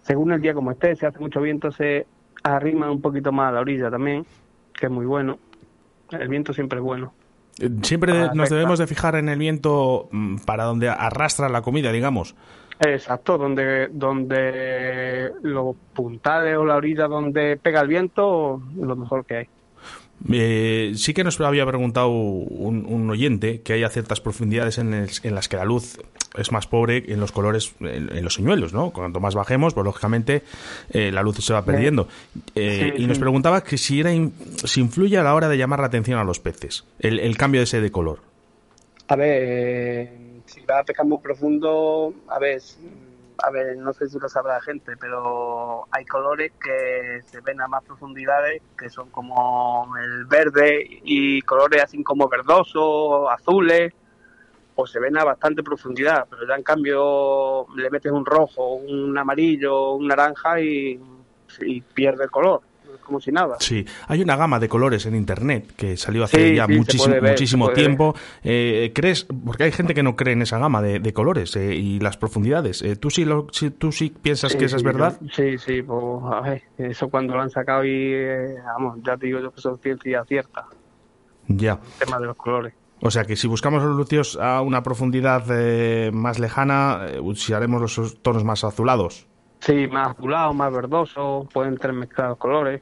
según 0.02 0.34
el 0.34 0.42
día 0.42 0.54
como 0.54 0.72
esté, 0.72 0.94
si 0.98 1.06
hace 1.06 1.20
mucho 1.20 1.40
viento, 1.40 1.72
se 1.72 2.06
arrima 2.44 2.92
un 2.92 3.02
poquito 3.02 3.32
más 3.32 3.50
a 3.50 3.54
la 3.54 3.60
orilla 3.62 3.90
también, 3.90 4.26
que 4.74 4.86
es 4.86 4.92
muy 4.92 5.06
bueno. 5.06 5.38
El 6.12 6.28
viento 6.28 6.54
siempre 6.54 6.80
es 6.80 6.84
bueno. 6.84 7.14
Eh, 7.60 7.70
Siempre 7.82 8.14
Ah, 8.14 8.32
nos 8.34 8.50
debemos 8.50 8.80
de 8.80 8.88
fijar 8.88 9.16
en 9.16 9.30
el 9.30 9.38
viento 9.38 10.08
mm, 10.12 10.38
para 10.46 10.64
donde 10.64 10.90
arrastra 10.90 11.50
la 11.50 11.62
comida, 11.62 11.92
digamos. 11.92 12.36
Exacto, 12.80 13.38
donde, 13.38 13.90
donde 13.92 15.32
los 15.42 15.76
puntales 15.94 16.58
o 16.58 16.66
la 16.66 16.78
orilla 16.78 17.08
donde 17.08 17.58
pega 17.58 17.82
el 17.82 17.90
viento, 17.90 18.62
lo 18.78 18.96
mejor 18.96 19.26
que 19.26 19.36
hay. 19.36 19.48
Eh, 20.32 20.92
sí 20.96 21.14
que 21.14 21.24
nos 21.24 21.40
había 21.40 21.66
preguntado 21.66 22.10
un, 22.10 22.86
un 22.86 23.10
oyente 23.10 23.62
que 23.62 23.74
haya 23.74 23.90
ciertas 23.90 24.20
profundidades 24.20 24.78
en, 24.78 24.94
el- 24.94 25.10
en 25.24 25.36
las 25.36 25.48
que 25.48 25.56
la 25.58 25.66
luz 25.66 25.98
es 26.38 26.52
más 26.52 26.68
pobre 26.68 27.06
en 27.08 27.20
los 27.20 27.32
colores, 27.32 27.74
en, 27.80 28.16
en 28.16 28.24
los 28.24 28.34
señuelos, 28.34 28.74
¿no? 28.74 28.92
Cuanto 28.92 29.20
más 29.20 29.34
bajemos, 29.34 29.74
pues 29.74 29.86
lógicamente 29.86 30.44
eh, 30.92 31.12
la 31.12 31.24
luz 31.24 31.38
se 31.38 31.54
va 31.54 31.64
perdiendo. 31.64 32.08
Eh, 32.56 32.92
Sí, 32.98 33.04
y 33.04 33.08
nos 33.08 33.18
preguntaba 33.18 33.64
que 33.64 33.78
si 33.78 34.00
era 34.02 34.14
in- 34.14 34.34
si 34.66 34.82
influye 34.82 35.18
a 35.18 35.24
la 35.24 35.34
hora 35.34 35.48
de 35.48 35.58
llamar 35.58 35.80
la 35.80 35.88
atención 35.88 36.20
a 36.20 36.24
los 36.24 36.40
peces, 36.40 36.84
el, 37.00 37.20
el 37.20 37.38
cambio 37.38 37.62
ese 37.62 37.80
de 37.82 37.90
color. 37.92 38.20
A 39.08 39.16
ver, 39.16 39.42
eh, 39.44 40.12
si 40.46 40.60
vas 40.68 40.82
a 40.82 40.84
pescar 40.84 41.06
muy 41.06 41.18
profundo, 41.20 42.14
a 42.28 42.38
ver, 42.40 42.62
a 43.44 43.52
ver, 43.52 43.78
no 43.78 43.94
sé 43.94 44.10
si 44.10 44.20
lo 44.20 44.30
sabrá 44.30 44.56
la 44.56 44.62
gente, 44.62 44.96
pero 44.98 45.88
hay 45.92 46.06
colores 46.06 46.52
que 46.62 47.22
se 47.26 47.42
ven 47.42 47.62
a 47.62 47.68
más 47.68 47.84
profundidades, 47.84 48.62
que 48.78 48.90
son 48.90 49.10
como 49.10 49.94
el 49.98 50.26
verde 50.26 50.86
y 51.04 51.42
colores 51.42 51.84
así 51.84 52.04
como 52.04 52.28
verdosos, 52.28 53.30
azules, 53.32 53.94
o 54.76 54.88
se 54.88 55.00
ven 55.00 55.18
a 55.18 55.26
bastante 55.26 55.62
profundidad, 55.62 56.26
pero 56.30 56.48
ya 56.48 56.56
en 56.56 56.64
cambio 56.64 57.68
le 57.76 57.90
metes 57.90 58.12
un 58.12 58.26
rojo, 58.26 58.76
un 58.76 59.18
amarillo, 59.18 59.92
un 59.94 60.08
naranja 60.08 60.62
y, 60.62 61.00
y 61.62 61.82
pierde 61.82 62.24
el 62.24 62.32
color, 62.32 62.62
como 63.10 63.20
si 63.20 63.32
nada. 63.32 63.58
Sí, 63.60 63.86
hay 64.08 64.22
una 64.22 64.36
gama 64.38 64.60
de 64.60 64.70
colores 64.70 65.06
en 65.06 65.16
internet 65.16 65.74
que 65.76 65.98
salió 65.98 66.24
hace 66.24 66.50
Sí, 66.50 66.56
ya 66.56 66.66
sí, 66.68 66.74
muchísimo, 66.78 67.66
ver, 67.68 67.74
tiempo. 67.76 68.16
Eh, 68.44 68.92
¿Crees? 68.96 69.26
Porque 69.46 69.64
hay 69.64 69.72
gente 69.72 69.94
que 69.94 70.04
no 70.04 70.16
cree 70.16 70.34
en 70.34 70.42
esa 70.44 70.58
gama 70.60 70.82
de, 70.82 71.00
de 71.00 71.12
colores 71.14 71.56
eh, 71.58 71.76
y 71.76 72.00
las 72.00 72.16
profundidades. 72.18 72.82
Eh, 72.82 72.96
¿Tú 72.96 73.10
sí 73.10 73.26
lo, 73.26 73.48
sí- 73.52 73.72
tú 73.72 73.92
sí 73.92 74.10
piensas 74.12 74.56
que 74.56 74.66
esa 74.66 74.78
es 74.78 74.84
verdad? 74.84 75.18
yo- 75.20 75.28
Sí, 75.36 75.58
sí, 75.58 75.82
pues 75.82 76.00
a 76.32 76.42
ver, 76.42 76.62
eso 76.78 77.10
cuando 77.10 77.36
lo 77.36 77.42
han 77.42 77.50
sacado 77.50 77.84
y, 77.84 78.14
vamos, 78.64 79.00
ya 79.06 79.18
te 79.18 79.26
digo 79.26 79.40
yo 79.40 79.52
que 79.52 79.60
son 79.60 79.78
ciencia 79.80 80.24
cierta, 80.26 80.66
Ya. 81.48 81.74
el 82.00 82.06
tema 82.06 82.20
de 82.20 82.28
los 82.28 82.36
colores. 82.38 82.74
O 83.02 83.10
sea 83.12 83.24
que 83.24 83.36
si 83.36 83.48
buscamos 83.48 83.82
los 83.82 83.96
lucios 83.96 84.38
a 84.42 84.62
una 84.62 84.84
profundidad 84.84 85.44
eh, 85.50 86.12
más 86.14 86.38
lejana, 86.38 87.06
eh, 87.08 87.20
usaremos 87.20 87.82
los 87.82 88.22
tonos 88.22 88.44
más 88.44 88.64
azulados. 88.64 89.26
Sí, 89.62 89.88
más 89.88 90.10
azulado, 90.10 90.54
más 90.54 90.72
verdoso, 90.72 91.48
pueden 91.54 91.78
tener 91.78 91.96
mezclados 91.96 92.38
colores. 92.38 92.82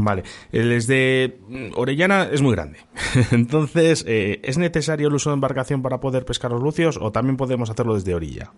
Vale. 0.00 0.22
El 0.52 0.68
desde 0.68 1.38
Orellana 1.74 2.28
es 2.30 2.40
muy 2.40 2.54
grande. 2.54 2.78
Entonces, 3.32 4.04
eh, 4.06 4.40
¿es 4.44 4.56
necesario 4.56 5.08
el 5.08 5.14
uso 5.14 5.30
de 5.30 5.34
embarcación 5.34 5.82
para 5.82 5.98
poder 5.98 6.24
pescar 6.24 6.52
los 6.52 6.62
lucios 6.62 6.98
o 7.02 7.10
también 7.10 7.36
podemos 7.36 7.68
hacerlo 7.68 7.94
desde 7.94 8.14
orilla? 8.14 8.52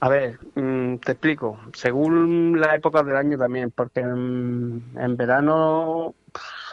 A 0.00 0.08
ver, 0.08 0.40
mm, 0.56 0.96
te 0.96 1.12
explico. 1.12 1.60
Según 1.72 2.60
la 2.60 2.74
época 2.74 3.04
del 3.04 3.14
año 3.14 3.38
también, 3.38 3.70
porque 3.70 4.00
en, 4.00 4.82
en 4.96 5.16
verano 5.16 6.14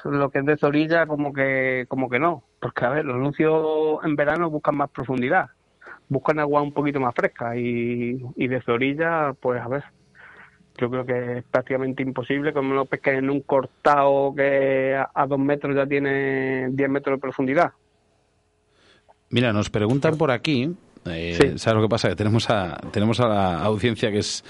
lo 0.06 0.30
que 0.32 0.40
es 0.40 0.46
de 0.46 0.58
orilla 0.64 1.06
como 1.06 1.32
que 1.32 1.86
como 1.88 2.10
que 2.10 2.20
no, 2.20 2.44
porque 2.60 2.86
a 2.86 2.90
ver, 2.90 3.06
los 3.06 3.18
lucios 3.18 4.00
en 4.04 4.16
verano 4.16 4.50
buscan 4.50 4.76
más 4.78 4.90
profundidad, 4.90 5.50
buscan 6.10 6.40
agua 6.40 6.62
un 6.64 6.74
poquito 6.74 7.00
más 7.00 7.14
fresca 7.16 7.56
y, 7.56 8.24
y 8.36 8.48
desde 8.48 8.72
orilla, 8.72 9.34
pues 9.40 9.62
a 9.62 9.68
ver, 9.68 9.84
yo 10.78 10.90
creo 10.90 11.06
que 11.06 11.38
es 11.40 11.44
prácticamente 11.46 12.04
imposible 12.04 12.54
como 12.54 12.74
no 12.74 12.86
pesques 12.86 13.18
en 13.18 13.30
un 13.30 13.42
cortado 13.42 14.34
que 14.36 14.96
a, 14.96 15.10
a 15.14 15.26
dos 15.28 15.40
metros 15.40 15.76
ya 15.76 15.86
tiene 15.86 16.68
10 16.72 16.90
metros 16.90 17.18
de 17.18 17.22
profundidad. 17.22 17.72
Mira, 19.30 19.52
nos 19.54 19.70
preguntan 19.70 20.18
por 20.18 20.32
aquí. 20.32 20.74
eh, 21.06 21.38
Sí. 21.40 21.58
¿Sabes 21.60 21.76
lo 21.76 21.82
que 21.84 21.90
pasa? 21.90 22.10
Que 22.10 22.16
tenemos 22.16 22.50
a, 22.50 22.78
tenemos 22.92 23.20
a 23.20 23.28
la 23.28 23.64
audiencia 23.64 24.12
que 24.12 24.20
es 24.20 24.44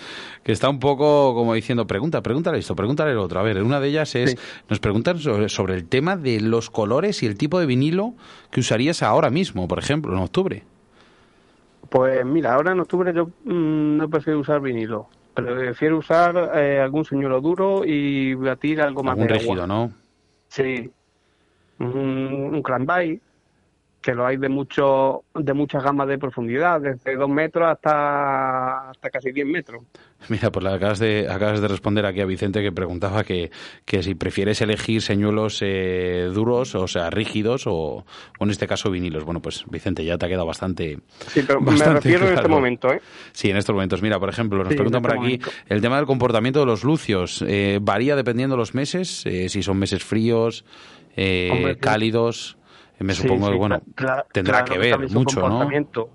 que 0.44 0.52
está 0.52 0.70
un 0.70 0.80
poco 0.80 1.34
como 1.34 1.54
diciendo, 1.54 1.86
pregunta, 1.88 2.22
pregúntale 2.22 2.60
esto, 2.60 2.76
pregúntale 2.76 3.14
lo 3.14 3.24
otro. 3.24 3.40
A 3.40 3.44
ver, 3.44 3.62
una 3.64 3.80
de 3.80 3.88
ellas 3.90 4.14
es, 4.16 4.32
Sí. 4.32 4.38
nos 4.70 4.80
preguntan 4.80 5.20
sobre, 5.20 5.50
sobre 5.50 5.74
el 5.76 5.86
tema 5.88 6.16
de 6.18 6.40
los 6.42 6.70
colores 6.70 7.24
y 7.24 7.26
el 7.26 7.38
tipo 7.38 7.60
de 7.60 7.66
vinilo 7.66 8.14
que 8.52 8.60
usarías 8.62 9.02
ahora 9.04 9.30
mismo, 9.30 9.68
por 9.68 9.80
ejemplo, 9.80 10.14
en 10.14 10.20
octubre. 10.20 10.64
Pues 11.90 12.26
mira, 12.26 12.54
ahora 12.56 12.72
en 12.74 12.80
octubre 12.80 13.14
yo 13.14 13.28
mm, 13.46 13.98
no 13.98 14.10
prefiero 14.10 14.40
usar 14.40 14.60
vinilo. 14.62 15.08
Prefiero 15.36 15.98
usar 15.98 16.52
eh, 16.56 16.80
algún 16.80 17.04
señuelo 17.06 17.42
duro 17.42 17.84
y 17.86 18.34
batir 18.36 18.82
algo 18.82 19.04
más 19.04 19.18
de 19.18 19.28
rígido, 19.28 19.64
agua. 19.64 19.68
¿no? 19.68 19.92
Sí. 20.48 20.90
Un, 21.80 21.88
un 22.54 22.64
que 24.06 24.14
lo 24.14 24.24
hay 24.24 24.38
de 24.38 24.50
mucho, 24.50 25.24
de 25.34 25.52
muchas 25.56 25.84
gamas 25.84 26.08
de 26.08 26.20
profundidad, 26.20 26.80
desde 26.80 27.16
2 27.16 27.28
metros 27.28 27.68
hasta, 27.68 28.92
hasta 28.92 29.10
casi 29.10 29.32
10 29.32 29.48
metros. 29.48 29.82
Mira, 30.30 30.52
pues 30.52 30.64
acabas 30.68 31.00
de, 31.00 31.28
acabas 31.28 31.60
de 31.60 31.68
responder 31.68 32.06
aquí 32.06 32.22
a 32.22 32.26
Vicente 32.26 32.62
que 32.62 32.72
preguntaba 32.72 33.24
que, 33.24 33.50
que 33.84 34.04
si 34.04 34.14
prefieres 34.14 34.62
elegir 34.62 35.02
señuelos 35.02 35.58
eh, 35.64 36.30
duros, 36.32 36.76
o 36.76 36.88
sea, 36.88 37.10
rígidos, 37.10 37.66
o, 37.66 38.06
o 38.38 38.44
en 38.44 38.50
este 38.52 38.68
caso 38.68 38.92
vinilos. 38.92 39.24
Bueno, 39.24 39.42
pues 39.42 39.66
Vicente, 39.72 40.06
ya 40.06 40.20
te 40.20 40.28
ha 40.28 40.30
quedado 40.30 40.46
bastante. 40.46 41.00
Sí, 41.30 41.42
pero 41.46 41.60
me 41.60 41.72
refiero 41.76 42.28
en 42.28 42.36
este 42.36 42.48
momento, 42.48 42.94
¿eh? 42.94 43.02
Sí, 43.32 43.50
en 43.50 43.58
estos 43.58 43.74
momentos. 43.74 44.04
Mira, 44.04 44.20
por 44.20 44.30
ejemplo, 44.30 44.60
nos 44.60 44.68
Sí, 44.70 44.76
preguntan 44.76 45.00
en 45.00 45.02
por 45.04 45.12
este 45.16 45.26
aquí 45.26 45.38
momento. 45.40 45.74
el 45.74 45.82
tema 45.82 45.98
del 45.98 46.06
comportamiento 46.06 46.60
de 46.60 46.68
los 46.68 46.84
lucios. 46.84 47.44
eh, 47.48 47.80
¿Varía 47.82 48.16
dependiendo 48.16 48.56
de 48.56 48.60
los 48.60 48.76
meses? 48.76 49.26
Eh, 49.26 49.50
si 49.50 49.64
son 49.64 49.78
meses 49.80 50.04
fríos, 50.04 50.64
eh, 51.16 51.50
Hombre, 51.52 51.78
cálidos. 51.78 52.58
Me 53.00 53.14
supongo 53.14 53.48
sí, 53.48 53.52
que, 53.52 53.58
bueno, 53.58 53.82
tendrá 54.32 54.64
claro, 54.64 54.66
que 54.66 54.78
ver 54.78 55.10
mucho, 55.12 55.50
¿no? 55.50 55.70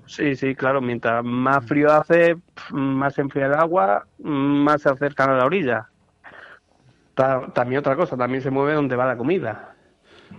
Sí, 0.06 0.34
sí, 0.34 0.54
claro. 0.54 0.80
Mientras 0.80 1.24
más 1.24 1.64
frío 1.66 1.92
hace, 1.92 2.36
más 2.72 3.14
se 3.14 3.20
enfría 3.20 3.46
el 3.46 3.54
agua, 3.54 4.06
más 4.18 4.82
se 4.82 4.88
acercan 4.88 5.30
a 5.30 5.36
la 5.36 5.44
orilla. 5.44 5.88
Ta- 7.14 7.52
También 7.52 7.80
otra 7.80 7.96
cosa, 7.96 8.16
también 8.16 8.42
se 8.42 8.50
mueve 8.50 8.74
donde 8.74 8.96
va 8.96 9.06
la 9.06 9.16
comida. 9.16 9.74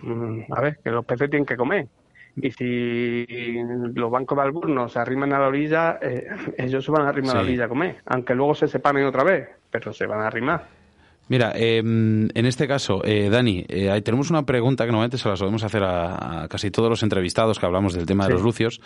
Mm, 0.01 0.51
A 0.51 0.61
ver, 0.61 0.79
que 0.83 0.89
los 0.89 1.05
peces 1.05 1.29
tienen 1.29 1.45
que 1.45 1.57
comer. 1.57 1.87
Y 2.35 2.49
si 2.51 3.27
los 3.93 4.09
bancos 4.09 4.37
de 4.37 4.41
alburno 4.43 4.87
se 4.87 4.99
arriman 4.99 5.33
a 5.33 5.39
la 5.39 5.47
orilla, 5.47 5.99
eh, 6.01 6.27
ellos 6.57 6.83
se 6.85 6.91
van 6.91 7.05
a 7.05 7.09
arrimar 7.09 7.31
a 7.31 7.35
la 7.35 7.41
orilla 7.43 7.65
a 7.65 7.69
comer. 7.69 7.97
Aunque 8.05 8.33
luego 8.33 8.55
se 8.55 8.67
separen 8.67 9.05
otra 9.05 9.23
vez, 9.23 9.49
pero 9.69 9.91
se 9.93 10.05
van 10.05 10.21
a 10.21 10.27
arrimar. 10.27 10.65
Mira, 11.27 11.53
eh, 11.55 11.77
en 11.77 12.45
este 12.45 12.67
caso, 12.67 13.01
eh, 13.05 13.29
Dani, 13.29 13.65
eh, 13.69 14.01
tenemos 14.03 14.29
una 14.29 14.45
pregunta 14.45 14.85
que 14.85 14.91
normalmente 14.91 15.17
se 15.17 15.29
la 15.29 15.37
solemos 15.37 15.63
hacer 15.63 15.81
a, 15.83 16.43
a 16.43 16.47
casi 16.49 16.71
todos 16.71 16.89
los 16.89 17.03
entrevistados 17.03 17.57
que 17.57 17.65
hablamos 17.65 17.93
del 17.93 18.05
tema 18.05 18.27
de 18.27 18.33
los 18.33 18.41
lucios. 18.41 18.81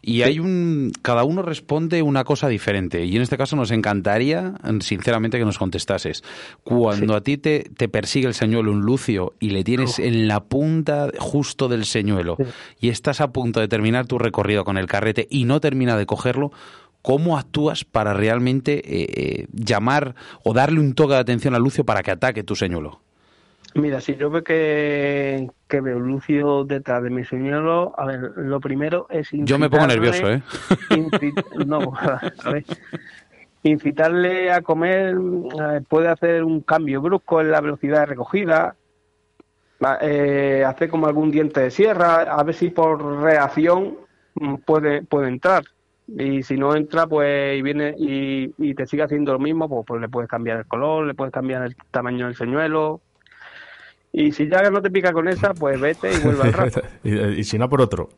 Y 0.00 0.22
hay 0.22 0.40
un. 0.40 0.92
Cada 1.00 1.22
uno 1.22 1.42
responde 1.42 2.02
una 2.02 2.24
cosa 2.24 2.48
diferente. 2.48 3.04
Y 3.04 3.14
en 3.14 3.22
este 3.22 3.36
caso 3.36 3.54
nos 3.54 3.70
encantaría, 3.70 4.54
sinceramente, 4.80 5.38
que 5.38 5.44
nos 5.44 5.58
contestases. 5.58 6.24
Cuando 6.64 7.14
a 7.14 7.20
ti 7.20 7.38
te, 7.38 7.70
te 7.76 7.88
persigue 7.88 8.26
el 8.26 8.34
señuelo 8.34 8.72
un 8.72 8.80
lucio 8.80 9.34
y 9.38 9.50
le 9.50 9.62
tienes 9.62 10.00
en 10.00 10.26
la 10.26 10.40
punta 10.40 11.08
justo 11.18 11.68
del 11.68 11.84
señuelo 11.84 12.36
y 12.80 12.88
estás 12.88 13.20
a 13.20 13.32
punto 13.32 13.60
de 13.60 13.68
terminar 13.68 14.06
tu 14.06 14.18
recorrido 14.18 14.64
con 14.64 14.76
el 14.76 14.86
carrete 14.86 15.28
y 15.30 15.44
no 15.44 15.60
termina 15.60 15.96
de 15.96 16.04
cogerlo, 16.04 16.50
¿cómo 17.02 17.36
actúas 17.36 17.84
para 17.84 18.14
realmente 18.14 18.78
eh, 18.78 19.06
eh, 19.14 19.46
llamar 19.52 20.14
o 20.44 20.54
darle 20.54 20.80
un 20.80 20.94
toque 20.94 21.14
de 21.14 21.20
atención 21.20 21.54
al 21.54 21.62
lucio 21.62 21.84
para 21.84 22.02
que 22.02 22.12
ataque 22.12 22.42
tu 22.42 22.56
señuelo? 22.56 23.00
Mira, 23.74 24.00
si 24.00 24.16
yo 24.16 24.28
veo 24.28 24.44
que, 24.44 25.48
que 25.66 25.80
veo 25.80 25.98
lucio 25.98 26.64
detrás 26.64 27.02
de 27.02 27.10
mi 27.10 27.24
señuelo, 27.24 27.94
a 27.96 28.04
ver, 28.04 28.32
lo 28.36 28.60
primero 28.60 29.06
es 29.08 29.30
Yo 29.32 29.58
me 29.58 29.70
pongo 29.70 29.86
nervioso, 29.86 30.30
¿eh? 30.30 30.42
no, 31.66 31.92
a 32.44 32.50
ver. 32.50 32.64
Incitarle 33.62 34.52
a 34.52 34.60
comer 34.60 35.14
eh, 35.14 35.80
puede 35.88 36.08
hacer 36.08 36.42
un 36.44 36.60
cambio 36.60 37.00
brusco 37.00 37.40
en 37.40 37.50
la 37.50 37.60
velocidad 37.60 38.00
de 38.00 38.06
recogida, 38.06 38.74
eh, 40.02 40.64
hacer 40.66 40.90
como 40.90 41.06
algún 41.06 41.30
diente 41.30 41.60
de 41.60 41.70
sierra, 41.70 42.22
a 42.22 42.42
ver 42.42 42.54
si 42.54 42.70
por 42.70 43.22
reacción 43.22 43.96
mm, 44.34 44.56
puede, 44.56 45.02
puede 45.02 45.28
entrar. 45.28 45.64
Y 46.08 46.42
si 46.42 46.56
no 46.56 46.74
entra, 46.74 47.06
pues 47.06 47.58
y 47.58 47.62
viene 47.62 47.94
y, 47.96 48.52
y 48.58 48.74
te 48.74 48.86
sigue 48.86 49.02
haciendo 49.02 49.32
lo 49.32 49.38
mismo, 49.38 49.68
pues, 49.68 49.84
pues 49.86 50.00
le 50.00 50.08
puedes 50.08 50.28
cambiar 50.28 50.58
el 50.58 50.66
color, 50.66 51.06
le 51.06 51.14
puedes 51.14 51.32
cambiar 51.32 51.62
el 51.62 51.76
tamaño 51.90 52.26
del 52.26 52.34
señuelo. 52.34 53.00
Y 54.12 54.32
si 54.32 54.48
ya 54.48 54.62
no 54.70 54.82
te 54.82 54.90
pica 54.90 55.12
con 55.12 55.28
esa, 55.28 55.54
pues 55.54 55.80
vete 55.80 56.12
y 56.12 56.18
vuelve 56.18 56.42
al 56.42 56.52
rato. 56.52 56.82
y, 57.04 57.18
y 57.18 57.44
si 57.44 57.58
no, 57.58 57.68
por 57.68 57.80
otro. 57.80 58.10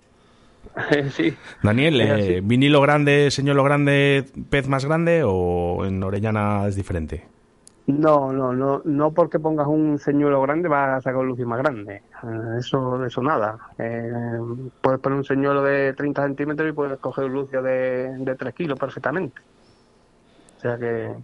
sí. 1.11 1.35
Daniel, 1.63 2.01
eh. 2.01 2.41
¿vinilo 2.43 2.81
grande, 2.81 3.31
señuelo 3.31 3.63
grande, 3.63 4.25
pez 4.51 4.69
más 4.69 4.85
grande 4.85 5.23
o 5.25 5.85
en 5.85 6.03
Orellana 6.03 6.67
es 6.67 6.77
diferente? 6.77 7.25
No, 7.87 8.33
no, 8.33 8.55
no, 8.55 8.81
no 8.87 9.13
porque 9.13 9.39
pongas 9.39 9.67
un 9.67 9.99
señuelo 9.99 10.41
grande 10.41 10.69
vas 10.71 10.99
a 10.99 11.01
sacar 11.03 11.19
un 11.21 11.29
lucio 11.29 11.47
más 11.47 11.59
grande. 11.59 11.97
Eh, 12.23 12.59
Eso, 12.59 13.05
eso 13.05 13.23
nada. 13.23 13.59
Eh, 13.79 14.11
puedes 14.81 15.01
poner 15.01 15.19
un 15.19 15.25
señuelo 15.25 15.63
de 15.63 15.93
30 15.93 16.23
centímetros 16.25 16.71
y 16.71 16.73
puedes 16.73 16.99
coger 16.99 17.25
un 17.27 17.33
lucio 17.35 17.61
de, 17.63 18.17
de 18.19 18.37
3 18.37 18.55
kilos 18.55 18.79
perfectamente. 18.79 19.43
O 20.57 20.61
sea 20.61 20.79
que, 20.79 21.15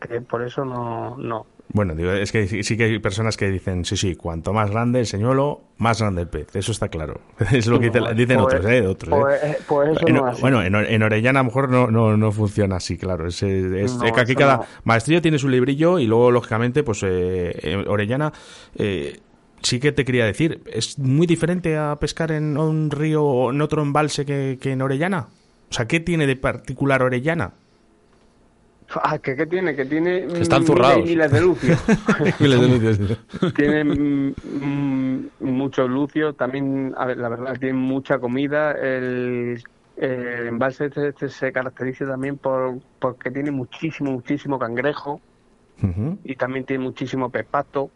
que 0.00 0.20
por 0.22 0.42
eso 0.42 0.64
no, 0.64 1.16
no. 1.18 1.46
Bueno, 1.72 1.94
digo, 1.94 2.12
es 2.12 2.30
que 2.32 2.46
sí, 2.62 2.76
que 2.76 2.84
hay 2.84 2.98
personas 3.00 3.36
que 3.36 3.50
dicen, 3.50 3.84
sí, 3.84 3.96
sí, 3.96 4.14
cuanto 4.14 4.52
más 4.52 4.70
grande 4.70 5.00
el 5.00 5.06
señuelo, 5.06 5.62
más 5.78 6.00
grande 6.00 6.22
el 6.22 6.28
pez. 6.28 6.54
Eso 6.54 6.70
está 6.72 6.88
claro. 6.88 7.20
es 7.52 7.66
lo 7.66 7.80
que 7.80 7.90
Pues- 7.90 8.16
dicen 8.16 8.38
pues- 8.40 8.54
otros, 8.54 8.66
¿eh? 8.72 8.86
Otros, 8.86 9.14
¿eh? 9.14 9.20
Pues, 9.20 9.42
eh, 9.42 9.58
pues 9.66 9.88
eso 9.96 10.06
En- 10.08 10.14
no 10.14 10.26
es 10.28 10.32
así. 10.34 10.40
bueno, 10.42 10.62
en, 10.62 10.74
en 10.74 11.02
Orellana 11.02 11.40
a 11.40 11.42
lo 11.42 11.46
mejor 11.48 11.68
no, 11.68 11.90
no, 11.90 12.16
no 12.16 12.32
funciona 12.32 12.76
así, 12.76 12.96
claro. 12.96 13.26
Es, 13.26 13.42
es- 13.42 13.96
No, 13.96 14.04
es 14.06 14.12
que 14.12 14.20
aquí 14.20 14.34
cada 14.36 14.60
maestrillo 14.84 15.20
tiene 15.20 15.38
su 15.38 15.48
librillo 15.48 15.98
y 15.98 16.06
luego, 16.06 16.30
lógicamente, 16.30 16.82
pues 16.84 17.02
eh, 17.02 17.58
en 17.62 17.88
Orellana 17.88 18.32
eh, 18.76 19.18
sí 19.60 19.80
que 19.80 19.90
te 19.92 20.04
quería 20.04 20.24
decir, 20.24 20.62
¿es 20.72 20.98
muy 21.00 21.26
diferente 21.26 21.76
a 21.76 21.96
pescar 21.96 22.30
en 22.30 22.56
un 22.56 22.90
río 22.92 23.24
o 23.24 23.50
en 23.50 23.60
otro 23.60 23.82
embalse 23.82 24.24
que, 24.24 24.56
que 24.60 24.70
en 24.72 24.82
Orellana? 24.82 25.28
O 25.68 25.74
sea, 25.74 25.86
¿qué 25.88 25.98
tiene 25.98 26.28
de 26.28 26.36
particular 26.36 27.02
Orellana? 27.02 27.54
Ah, 29.02 29.18
¿que 29.18 29.34
¿qué 29.34 29.46
tiene? 29.46 29.74
Que 29.74 29.84
tiene 29.84 30.26
Que 30.28 30.40
están 30.42 30.60
miles 30.60 30.62
y 30.62 30.66
zurrados. 30.72 31.04
miles 31.04 31.32
de 31.32 31.40
lucios. 31.40 31.84
Miles 32.40 32.60
de 32.60 32.68
lucios. 32.68 33.18
tiene 33.54 33.82
mm, 33.84 34.34
mm, 34.60 35.28
muchos 35.40 35.90
lucios, 35.90 36.36
también, 36.36 36.94
a 36.96 37.04
ver, 37.06 37.18
la 37.18 37.28
verdad, 37.28 37.56
tiene 37.58 37.74
mucha 37.74 38.18
comida. 38.18 38.72
El, 38.72 39.60
el 39.96 40.46
embalse 40.46 40.86
este, 40.86 41.08
este 41.08 41.28
se 41.28 41.52
caracteriza 41.52 42.06
también 42.06 42.36
por 42.38 42.78
porque 43.00 43.30
tiene 43.30 43.50
muchísimo, 43.50 44.12
muchísimo 44.12 44.58
cangrejo 44.58 45.20
y 46.24 46.36
también 46.36 46.64
tiene 46.64 46.84
muchísimo 46.84 47.28
pez 47.28 47.44
pato, 47.44 47.90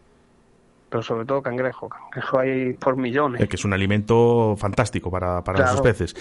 pero 0.91 1.03
sobre 1.03 1.25
todo 1.25 1.41
cangrejo. 1.41 1.89
Cangrejo 1.89 2.39
hay 2.41 2.73
por 2.75 2.97
millones, 2.97 3.49
que 3.49 3.57
es 3.57 3.65
un 3.65 3.73
alimento 3.73 4.55
fantástico 4.59 5.11
para, 5.11 5.43
para 5.45 5.57
Claro. 5.59 5.71
esos 5.73 5.81
peces. 5.83 6.15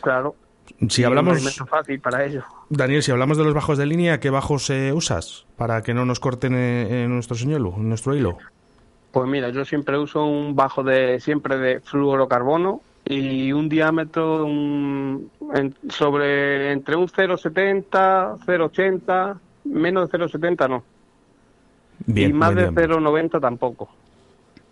claro. 0.00 0.34
Si 0.88 1.02
hablamos, 1.02 1.42
fácil 1.68 1.98
para 2.00 2.24
ellos. 2.24 2.44
Daniel, 2.70 3.02
si 3.02 3.10
hablamos 3.10 3.36
de 3.36 3.44
los 3.44 3.52
bajos 3.54 3.78
de 3.78 3.86
línea, 3.86 4.20
¿qué 4.20 4.30
bajos 4.30 4.70
eh, 4.70 4.92
usas 4.92 5.44
para 5.56 5.82
que 5.82 5.92
no 5.92 6.04
nos 6.04 6.20
corten 6.20 6.54
en, 6.54 6.92
en 6.94 7.10
nuestro 7.14 7.36
señuelo, 7.36 7.74
en 7.76 7.88
nuestro 7.88 8.14
hilo? 8.14 8.38
Pues 9.10 9.28
mira, 9.28 9.48
yo 9.50 9.64
siempre 9.64 9.98
uso 9.98 10.24
un 10.24 10.54
bajo 10.54 10.84
de 10.84 11.18
siempre 11.18 11.58
de 11.58 11.80
fluorocarbono 11.80 12.80
y 13.04 13.50
un 13.52 13.68
diámetro 13.68 14.44
un- 14.44 15.30
en- 15.54 15.74
sobre 15.90 16.70
entre 16.72 16.94
un 16.94 17.08
0,70, 17.08 18.36
0,80, 18.46 19.36
menos 19.64 20.10
de 20.10 20.18
0,70 20.18 20.68
no. 20.68 20.84
Bien, 22.06 22.30
y 22.30 22.32
más 22.32 22.54
de 22.54 22.62
diámetro. 22.70 23.00
0,90 23.00 23.40
tampoco. 23.40 23.88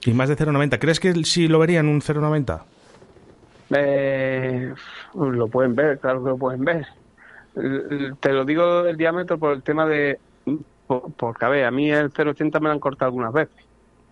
Y 0.05 0.13
más 0.13 0.29
de 0.29 0.37
0,90. 0.37 0.79
¿Crees 0.79 1.01
que 1.01 1.13
sí 1.25 1.49
lo 1.49 1.59
verían 1.59 1.89
un 1.89 2.01
0,90? 2.01 2.61
Eh, 3.71 4.73
lo 5.15 5.49
pueden 5.49 5.75
ver, 5.75 5.99
claro 5.99 6.23
que 6.23 6.31
lo 6.31 6.37
pueden 6.37 6.65
ver. 6.65 6.87
Te 8.21 8.33
lo 8.33 8.45
digo 8.45 8.87
el 8.87 8.97
diámetro 8.97 9.39
por 9.39 9.53
el 9.55 9.63
tema 9.63 9.87
de... 9.87 10.19
por- 10.87 11.11
Porque, 11.17 11.45
a 11.45 11.49
ver, 11.49 11.65
a 11.65 11.71
mí 11.71 11.91
el 11.91 12.13
0,80 12.13 12.61
me 12.61 12.69
lo 12.69 12.73
han 12.73 12.81
cortado 12.81 13.09
algunas 13.09 13.33
veces. 13.33 13.57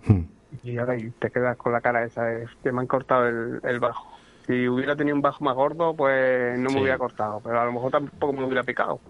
Hmm. 0.07 0.23
Y 0.63 0.79
ahora 0.79 0.97
y 0.97 1.11
te 1.11 1.31
quedas 1.31 1.57
con 1.57 1.73
la 1.73 1.81
cara 1.81 2.05
esa, 2.05 2.33
es 2.33 2.49
que 2.63 2.73
me 2.73 2.81
han 2.81 2.87
cortado 2.87 3.27
el, 3.29 3.61
el 3.65 3.81
bajo. 3.81 4.07
Si 4.47 4.69
hubiera 4.69 4.95
tenido 4.97 5.17
un 5.17 5.23
bajo 5.23 5.43
más 5.45 5.55
gordo, 5.55 5.95
pues 5.95 6.59
no 6.59 6.69
Sí. 6.71 6.75
me 6.77 6.83
hubiera 6.83 6.99
cortado, 6.99 7.41
pero 7.43 7.61
a 7.61 7.65
lo 7.65 7.73
mejor 7.73 7.91
tampoco 7.91 8.33
me 8.33 8.45
hubiera 8.45 8.63
picado. 8.63 9.01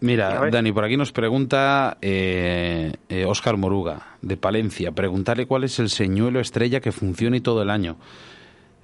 Mira. 0.00 0.48
Dani, 0.50 0.72
por 0.72 0.84
aquí 0.84 0.96
nos 0.96 1.12
pregunta 1.12 1.98
eh, 2.00 2.94
eh, 3.10 3.24
Óscar 3.26 3.58
Moruga, 3.58 4.00
de 4.22 4.38
Palencia. 4.38 4.92
Preguntarle 4.92 5.46
cuál 5.46 5.64
es 5.64 5.78
el 5.78 5.90
señuelo 5.90 6.40
estrella 6.40 6.80
que 6.80 6.90
funcione 6.90 7.42
todo 7.42 7.60
el 7.62 7.68
año. 7.68 7.96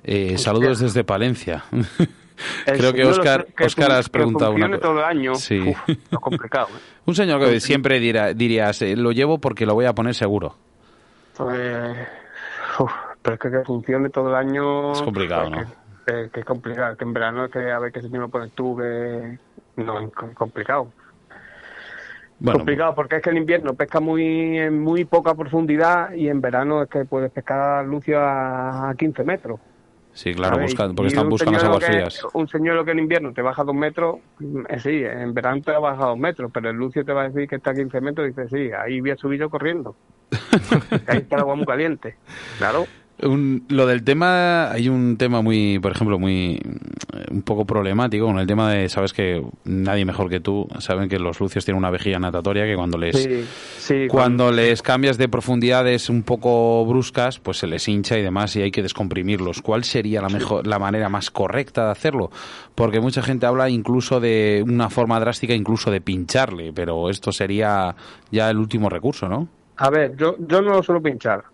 Eh, 0.08 0.38
saludos 0.38 0.78
desde 0.78 1.02
Palencia. 1.04 1.64
Creo 2.66 2.92
que 2.92 3.04
Óscar, 3.04 3.46
que 3.46 3.64
Óscar 3.64 3.86
fun- 3.88 3.94
has 3.96 4.08
preguntado 4.08 4.54
que 4.54 4.62
una 4.62 4.78
todo 4.78 4.98
el 4.98 5.04
año, 5.04 5.34
Sí. 5.34 5.58
uf, 5.60 6.20
complicado. 6.20 6.68
¿eh? 6.68 6.80
Un 7.06 7.14
señor 7.14 7.40
que 7.40 7.58
siempre 7.60 7.98
dirá, 7.98 8.32
dirías, 8.34 8.82
eh, 8.82 8.94
lo 8.94 9.10
llevo 9.10 9.38
porque 9.38 9.64
lo 9.66 9.74
voy 9.74 9.86
a 9.86 9.94
poner 9.94 10.14
seguro. 10.14 10.54
Pues, 11.36 11.96
uf, 12.78 12.92
pero 13.22 13.34
es 13.34 13.40
que 13.40 13.50
que 13.50 13.64
funcione 13.64 14.08
todo 14.10 14.28
el 14.28 14.34
año... 14.36 14.92
Es 14.92 15.02
complicado, 15.02 15.50
pues, 15.50 15.66
¿no? 15.66 15.74
Que, 16.06 16.30
que 16.30 16.40
es 16.40 16.46
complicado, 16.46 16.96
que 16.96 17.04
en 17.04 17.12
verano 17.12 17.46
es 17.46 17.50
que 17.50 17.70
a 17.70 17.78
ver 17.78 17.90
qué 17.90 18.00
señuelo 18.02 18.28
pones 18.28 18.52
tú, 18.52 18.76
que... 18.76 19.38
No, 19.82 19.98
es 20.00 20.12
com- 20.12 20.32
complicado. 20.34 20.92
Bueno, 22.38 22.58
complicado 22.60 22.94
porque 22.94 23.16
es 23.16 23.22
que 23.22 23.30
en 23.30 23.38
invierno 23.38 23.72
pesca 23.74 23.98
muy 23.98 24.58
en 24.58 24.78
muy 24.82 25.06
poca 25.06 25.34
profundidad 25.34 26.12
y 26.12 26.28
en 26.28 26.42
verano 26.42 26.82
es 26.82 26.88
que 26.90 27.06
puedes 27.06 27.30
pescar 27.32 27.84
lucio 27.86 28.20
a, 28.20 28.90
a 28.90 28.94
15 28.94 29.24
metros. 29.24 29.58
Sí, 30.16 30.32
claro, 30.32 30.58
buscan, 30.58 30.94
porque 30.94 31.08
están 31.08 31.28
buscando 31.28 31.58
las 31.58 31.64
aguas 31.64 31.84
que- 31.84 31.92
frías. 31.92 32.22
Un 32.32 32.48
señuelo 32.48 32.86
que 32.86 32.92
en 32.92 33.00
invierno 33.00 33.34
te 33.34 33.42
baja 33.42 33.62
dos 33.64 33.74
metros, 33.74 34.16
eh, 34.70 34.80
sí, 34.80 35.02
en 35.04 35.34
verano 35.34 35.60
te 35.60 35.72
baja 35.72 36.06
dos 36.06 36.18
metros, 36.18 36.50
pero 36.54 36.70
el 36.70 36.76
Lucio 36.76 37.04
te 37.04 37.12
va 37.12 37.24
a 37.24 37.28
decir 37.28 37.46
que 37.46 37.56
está 37.56 37.72
a 37.72 37.74
15 37.74 38.00
metros 38.00 38.26
y 38.26 38.30
dice, 38.30 38.48
sí, 38.48 38.72
ahí 38.72 38.98
voy 39.02 39.10
a 39.10 39.16
subir 39.16 39.38
yo 39.40 39.50
corriendo. 39.50 39.94
ahí 41.06 41.18
está 41.18 41.36
el 41.36 41.42
agua 41.42 41.54
muy 41.54 41.66
caliente. 41.66 42.16
Claro. 42.56 42.86
Un- 43.22 43.64
lo 43.70 43.86
del 43.86 44.04
tema, 44.04 44.70
hay 44.70 44.90
un 44.90 45.16
tema 45.16 45.40
muy, 45.40 45.78
por 45.78 45.90
ejemplo, 45.92 46.18
muy 46.18 46.60
eh, 47.14 47.24
un 47.30 47.40
poco 47.40 47.64
problemático 47.64 48.26
con 48.26 48.38
el 48.38 48.46
tema 48.46 48.70
de, 48.70 48.90
sabes 48.90 49.14
que 49.14 49.42
nadie 49.64 50.04
mejor 50.04 50.28
que 50.28 50.38
tú 50.40 50.68
saben 50.80 51.08
que 51.08 51.18
los 51.18 51.40
lucios 51.40 51.64
tienen 51.64 51.78
una 51.78 51.88
vejiga 51.88 52.18
natatoria 52.18 52.66
que 52.66 52.76
cuando 52.76 52.98
les 52.98 53.16
Sí, 53.16 53.44
sí. 53.78 54.06
cuando 54.08 54.52
les 54.52 54.82
cambias 54.82 55.16
de 55.16 55.28
profundidades 55.30 56.10
un 56.10 56.24
poco 56.24 56.84
bruscas, 56.84 57.38
pues 57.38 57.56
se 57.56 57.66
les 57.66 57.88
hincha 57.88 58.18
y 58.18 58.22
demás 58.22 58.54
y 58.56 58.60
hay 58.60 58.70
que 58.70 58.82
descomprimirlos. 58.82 59.62
¿Cuál 59.62 59.84
sería 59.84 60.20
la 60.20 60.28
mejor 60.28 60.66
la 60.66 60.78
manera 60.78 61.08
más 61.08 61.30
correcta 61.30 61.86
de 61.86 61.92
hacerlo? 61.92 62.30
Porque 62.74 63.00
mucha 63.00 63.22
gente 63.22 63.46
habla 63.46 63.70
incluso 63.70 64.20
de 64.20 64.62
una 64.68 64.90
forma 64.90 65.18
drástica 65.20 65.54
incluso 65.54 65.90
de 65.90 66.02
pincharle, 66.02 66.70
pero 66.74 67.08
esto 67.08 67.32
sería 67.32 67.96
ya 68.30 68.50
el 68.50 68.58
último 68.58 68.90
recurso, 68.90 69.26
¿no? 69.26 69.48
A 69.78 69.88
ver, 69.88 70.14
yo, 70.18 70.36
yo 70.38 70.60
no 70.60 70.72
lo 70.74 70.82
suelo 70.82 71.00
pinchar. 71.02 71.44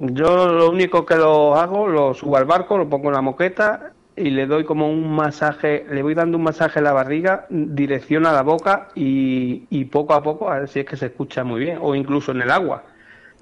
Yo 0.00 0.48
lo 0.48 0.70
único 0.70 1.04
que 1.04 1.14
lo 1.14 1.54
hago, 1.56 1.86
lo 1.86 2.14
subo 2.14 2.38
al 2.38 2.46
barco, 2.46 2.78
lo 2.78 2.88
pongo 2.88 3.08
en 3.08 3.14
la 3.14 3.20
moqueta 3.20 3.92
y 4.16 4.30
le 4.30 4.46
doy 4.46 4.64
como 4.64 4.90
un 4.90 5.14
masaje, 5.14 5.84
le 5.90 6.02
voy 6.02 6.14
dando 6.14 6.38
un 6.38 6.44
masaje 6.44 6.78
en 6.78 6.84
la 6.84 6.92
barriga, 6.92 7.46
dirección 7.50 8.24
a 8.24 8.32
la 8.32 8.42
boca 8.42 8.88
y, 8.94 9.66
y 9.68 9.84
poco 9.84 10.14
a 10.14 10.22
poco, 10.22 10.50
a 10.50 10.60
ver 10.60 10.68
si 10.68 10.80
es 10.80 10.86
que 10.86 10.96
se 10.96 11.06
escucha 11.06 11.44
muy 11.44 11.60
bien, 11.60 11.78
o 11.82 11.94
incluso 11.94 12.32
en 12.32 12.40
el 12.40 12.50
agua. 12.50 12.82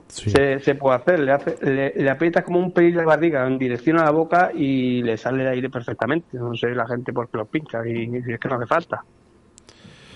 Sí. 0.09 0.31
Se, 0.31 0.59
se 0.59 0.75
puede 0.75 0.97
hacer, 0.97 1.21
le, 1.21 1.33
hace, 1.33 1.59
le, 1.61 1.93
le 1.95 2.11
aprietas 2.11 2.43
como 2.43 2.59
un 2.59 2.73
pelín 2.73 2.97
la 2.97 3.05
barriga 3.05 3.47
en 3.47 3.59
dirección 3.59 3.99
a 3.99 4.05
la 4.05 4.11
boca 4.11 4.51
y 4.55 5.03
le 5.03 5.17
sale 5.17 5.43
el 5.43 5.49
aire 5.49 5.71
perfectamente. 5.71 6.39
No 6.39 6.55
sé 6.55 6.75
la 6.75 6.89
gente 6.89 7.13
por 7.13 7.29
qué 7.29 7.37
lo 7.37 7.45
pincha 7.45 7.87
y, 7.87 8.11
y 8.27 8.33
es 8.33 8.41
que 8.41 8.49
no 8.49 8.57
hace 8.57 8.67
falta. 8.67 9.05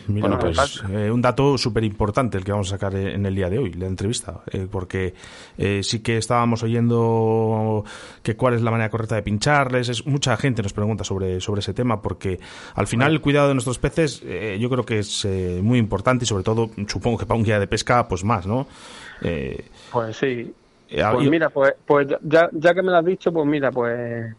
Mira, 0.09 0.29
Bueno, 0.29 0.39
pues 0.41 0.83
eh, 0.91 1.11
un 1.11 1.23
dato 1.23 1.57
súper 1.57 1.85
importante 1.85 2.39
el 2.39 2.45
que 2.45 2.53
vamos 2.53 2.69
a 2.69 2.71
sacar 2.73 2.95
en 2.95 3.25
el 3.25 3.35
día 3.35 3.49
de 3.49 3.59
hoy, 3.59 3.73
la 3.75 3.87
entrevista, 3.87 4.41
eh, 4.51 4.67
porque 4.71 5.15
eh, 5.57 5.83
sí 5.83 6.01
que 6.01 6.17
estábamos 6.17 6.63
oyendo 6.63 7.85
que 8.23 8.37
cuál 8.37 8.55
es 8.55 8.63
la 8.63 8.71
manera 8.71 8.91
correcta 8.91 9.15
de 9.15 9.23
pincharles. 9.23 9.89
Es, 9.89 10.07
mucha 10.07 10.37
gente 10.37 10.63
nos 10.63 10.73
pregunta 10.73 11.05
sobre, 11.05 11.41
sobre 11.41 11.61
ese 11.61 11.75
tema, 11.75 12.03
porque 12.03 12.41
al 12.75 12.87
final 12.87 13.13
el 13.13 13.21
cuidado 13.21 13.49
de 13.49 13.55
nuestros 13.55 13.79
peces 13.79 14.23
eh, 14.25 14.59
yo 14.61 14.69
creo 14.71 14.85
que 14.85 14.99
es 15.01 15.27
muy 15.63 15.79
importante 15.79 16.25
y 16.25 16.27
sobre 16.27 16.45
todo 16.45 16.71
supongo 16.89 17.19
que 17.19 17.27
para 17.27 17.39
un 17.39 17.45
guía 17.45 17.59
de 17.59 17.67
pesca 17.67 18.07
pues 18.09 18.25
más, 18.25 18.47
¿no? 18.47 18.67
Eh, 19.23 19.65
Pues 19.93 20.17
sí. 20.17 20.53
ah, 21.03 21.13
Pues 21.15 21.29
mira, 21.31 21.49
pues, 21.51 21.75
pues 21.87 22.09
ya, 22.23 22.49
ya 22.53 22.75
que 22.75 22.83
me 22.83 22.91
lo 22.91 22.99
has 22.99 23.05
dicho, 23.05 23.33
pues 23.33 23.47
mira, 23.47 23.71
pues 23.71 24.35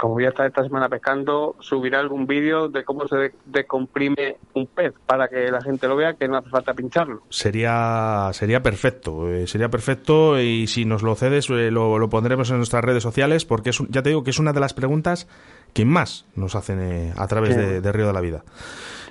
como 0.00 0.14
voy 0.14 0.26
a 0.26 0.28
estar 0.28 0.46
esta 0.46 0.62
semana 0.62 0.88
pescando, 0.88 1.56
subiré 1.60 1.96
algún 1.96 2.26
vídeo 2.26 2.68
de 2.68 2.84
cómo 2.84 3.08
se 3.08 3.16
de- 3.16 3.32
descomprime 3.46 4.36
un 4.54 4.66
pez 4.66 4.94
para 5.06 5.28
que 5.28 5.50
la 5.50 5.60
gente 5.60 5.88
lo 5.88 5.96
vea, 5.96 6.14
que 6.14 6.28
no 6.28 6.36
hace 6.36 6.48
falta 6.50 6.72
pincharlo. 6.74 7.22
Sería, 7.30 8.30
sería 8.32 8.62
perfecto, 8.62 9.28
eh, 9.28 9.46
sería 9.46 9.68
perfecto 9.68 10.40
y 10.40 10.66
si 10.68 10.84
nos 10.84 11.02
lo 11.02 11.14
cedes 11.16 11.50
eh, 11.50 11.70
lo, 11.70 11.98
lo 11.98 12.08
pondremos 12.08 12.48
en 12.50 12.58
nuestras 12.58 12.84
redes 12.84 13.02
sociales 13.02 13.44
porque 13.44 13.70
es, 13.70 13.80
un- 13.80 13.88
ya 13.88 14.02
te 14.02 14.10
digo 14.10 14.22
que 14.22 14.30
es 14.30 14.38
una 14.38 14.52
de 14.52 14.60
las 14.60 14.74
preguntas 14.74 15.26
que 15.72 15.84
más 15.84 16.26
nos 16.36 16.54
hacen 16.54 16.80
eh, 16.80 17.12
a 17.16 17.26
través 17.26 17.54
Sí. 17.54 17.60
de, 17.60 17.80
de 17.80 17.92
Río 17.92 18.06
de 18.06 18.12
la 18.12 18.20
Vida. 18.20 18.44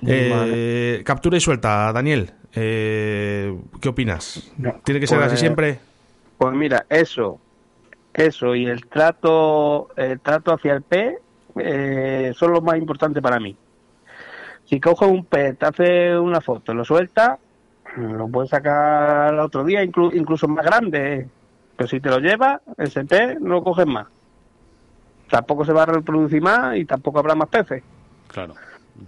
Eh, 0.06 1.02
Captura 1.06 1.38
y 1.38 1.40
suelta, 1.42 1.92
Daniel, 1.92 2.32
eh, 2.54 3.58
¿qué 3.82 3.90
opinas? 3.90 4.52
¿Tiene 4.84 5.00
que 5.00 5.08
ser 5.08 5.18
Pues- 5.20 5.32
así 5.34 5.38
siempre? 5.38 5.80
Pues 6.38 6.54
mira, 6.56 6.86
eso, 6.90 7.40
eso 8.18 8.56
y 8.56 8.66
el 8.66 8.86
trato, 8.88 9.90
el 9.96 10.20
trato 10.20 10.54
hacia 10.54 10.74
el 10.74 10.82
pez 10.82 11.18
eh, 11.58 12.34
son 12.36 12.52
lo 12.52 12.62
más 12.62 12.78
importante 12.78 13.22
para 13.22 13.40
mí. 13.40 13.56
Si 14.66 14.80
coges 14.80 15.08
un 15.08 15.24
pez, 15.26 15.58
te 15.58 15.66
hace 15.66 16.18
una 16.20 16.42
foto, 16.42 16.74
lo 16.74 16.84
suelta, 16.84 17.38
lo 17.96 18.28
puedes 18.28 18.50
sacar 18.50 19.30
al 19.34 19.40
otro 19.40 19.64
día, 19.64 19.84
inclu- 19.84 20.14
incluso 20.14 20.48
más 20.48 20.66
grande. 20.66 21.28
Pero 21.76 21.88
si 21.88 22.00
te 22.00 22.10
lo 22.10 22.20
llevas, 22.20 22.60
ese 22.78 23.06
pez 23.06 23.40
no 23.40 23.56
lo 23.56 23.64
coges 23.64 23.86
más. 23.88 24.08
Tampoco 25.30 25.64
se 25.66 25.74
va 25.74 25.84
a 25.84 25.88
reproducir 25.88 26.42
más 26.42 26.76
y 26.78 26.86
tampoco 26.86 27.20
habrá 27.20 27.36
más 27.36 27.50
peces. 27.50 27.84
Claro. 28.28 28.56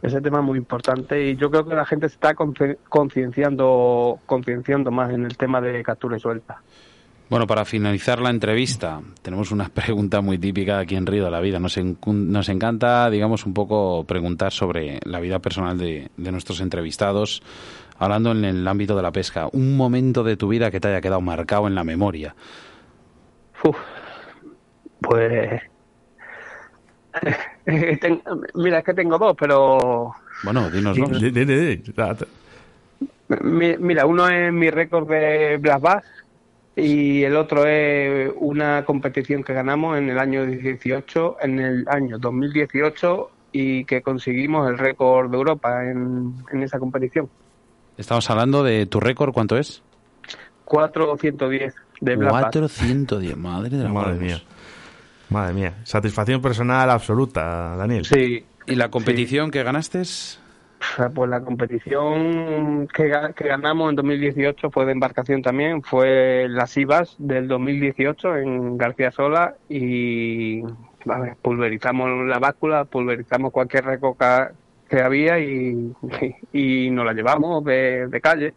Ese 0.03 0.21
tema 0.21 0.39
es 0.39 0.45
muy 0.45 0.57
importante 0.57 1.29
y 1.29 1.35
yo 1.35 1.49
creo 1.49 1.65
que 1.65 1.73
la 1.73 1.85
gente 1.85 2.07
se 2.09 2.15
está 2.15 2.35
conci- 2.35 2.77
concienciando 2.89 4.19
concienciando 4.27 4.91
más 4.91 5.11
en 5.11 5.25
el 5.25 5.35
tema 5.35 5.59
de 5.61 5.81
captura 5.83 6.17
y 6.17 6.19
suelta. 6.19 6.61
Bueno, 7.29 7.45
para 7.45 7.63
finalizar 7.63 8.19
la 8.19 8.31
entrevista, 8.31 9.01
tenemos 9.21 9.51
una 9.51 9.69
pregunta 9.73 10.21
muy 10.21 10.37
típica 10.39 10.79
aquí 10.79 10.95
en 10.95 11.05
Río 11.05 11.25
de 11.25 11.31
la 11.31 11.39
Vida. 11.41 11.59
Nos, 11.59 11.77
encun- 11.77 12.27
nos 12.27 12.49
encanta, 12.49 13.09
digamos, 13.09 13.45
un 13.45 13.53
poco 13.53 14.03
preguntar 14.05 14.51
sobre 14.51 14.99
la 15.03 15.19
vida 15.19 15.39
personal 15.39 15.77
de, 15.77 16.09
de 16.17 16.31
nuestros 16.31 16.59
entrevistados, 16.59 17.43
hablando 17.99 18.31
en 18.31 18.45
el 18.45 18.67
ámbito 18.67 18.95
de 18.95 19.03
la 19.03 19.11
pesca. 19.11 19.47
Un 19.51 19.77
momento 19.77 20.23
de 20.23 20.37
tu 20.37 20.47
vida 20.47 20.71
que 20.71 20.79
te 20.79 20.87
haya 20.87 21.01
quedado 21.01 21.21
marcado 21.21 21.67
en 21.67 21.75
la 21.75 21.83
memoria. 21.83 22.33
Uf, 23.63 23.77
pues. 25.01 25.61
mira, 28.55 28.79
es 28.79 28.85
que 28.85 28.93
tengo 28.93 29.17
dos, 29.19 29.35
pero. 29.37 30.13
Bueno, 30.43 30.69
dínoslo. 30.71 31.07
Di- 31.09 31.29
di- 31.29 31.45
di- 31.45 31.55
di. 31.55 31.77
Te- 31.77 32.15
mi- 33.43 33.77
Mira, 33.77 34.07
uno 34.07 34.27
es 34.27 34.51
mi 34.51 34.71
récord 34.71 35.07
de 35.07 35.57
Black 35.57 35.81
Bass 35.81 36.03
y 36.75 37.23
el 37.23 37.35
otro 37.35 37.65
es 37.65 38.31
una 38.37 38.85
competición 38.85 39.43
que 39.43 39.53
ganamos 39.53 39.97
en 39.97 40.09
el 40.09 40.17
año 40.19 40.45
18, 40.45 41.37
en 41.41 41.59
el 41.59 41.85
año 41.89 42.17
2018 42.19 43.31
y 43.51 43.83
que 43.85 44.01
conseguimos 44.01 44.69
el 44.69 44.77
récord 44.77 45.29
de 45.29 45.37
Europa 45.37 45.83
en, 45.85 46.35
en 46.51 46.63
esa 46.63 46.79
competición. 46.79 47.29
Estamos 47.97 48.29
hablando 48.29 48.63
de 48.63 48.85
tu 48.85 48.99
récord, 48.99 49.33
¿cuánto 49.33 49.57
es? 49.57 49.81
410 50.65 51.73
de 52.01 52.15
Black 52.15 52.31
Bass. 52.31 52.41
410, 52.53 53.35
madre 53.37 53.69
de 53.77 53.83
la 53.83 53.89
Madre 53.89 54.13
madre. 54.13 54.25
mía. 54.25 54.41
Madre 55.29 55.53
mía. 55.53 55.73
Satisfacción 55.83 56.41
personal 56.41 56.89
absoluta, 56.89 57.75
Daniel. 57.75 58.05
Sí, 58.05 58.45
¿Y 58.65 58.75
la 58.75 58.89
competición 58.89 59.51
que 59.51 59.63
ganaste? 59.63 60.01
es? 60.01 60.39
Pues 61.13 61.29
la 61.29 61.41
competición 61.41 62.87
que, 62.87 63.11
ga- 63.11 63.33
que 63.33 63.47
ganamos 63.47 63.89
en 63.89 63.95
2018 63.97 64.71
fue 64.71 64.85
de 64.85 64.93
embarcación 64.93 65.41
también, 65.41 65.81
fue 65.83 66.47
las 66.49 66.75
IVAS 66.77 67.15
del 67.17 67.47
2018 67.47 68.37
en 68.37 68.77
García 68.77 69.11
Sola 69.11 69.55
y 69.67 70.61
a 71.07 71.19
ver, 71.19 71.35
pulverizamos 71.41 72.09
la 72.27 72.39
báscula, 72.39 72.85
pulverizamos 72.85 73.51
cualquier 73.51 73.85
recoca 73.85 74.53
que 74.89 75.01
había 75.01 75.39
y, 75.39 75.93
y 76.53 76.89
nos 76.91 77.05
la 77.05 77.13
llevamos 77.13 77.63
de, 77.65 78.07
de 78.07 78.21
calle. 78.21 78.53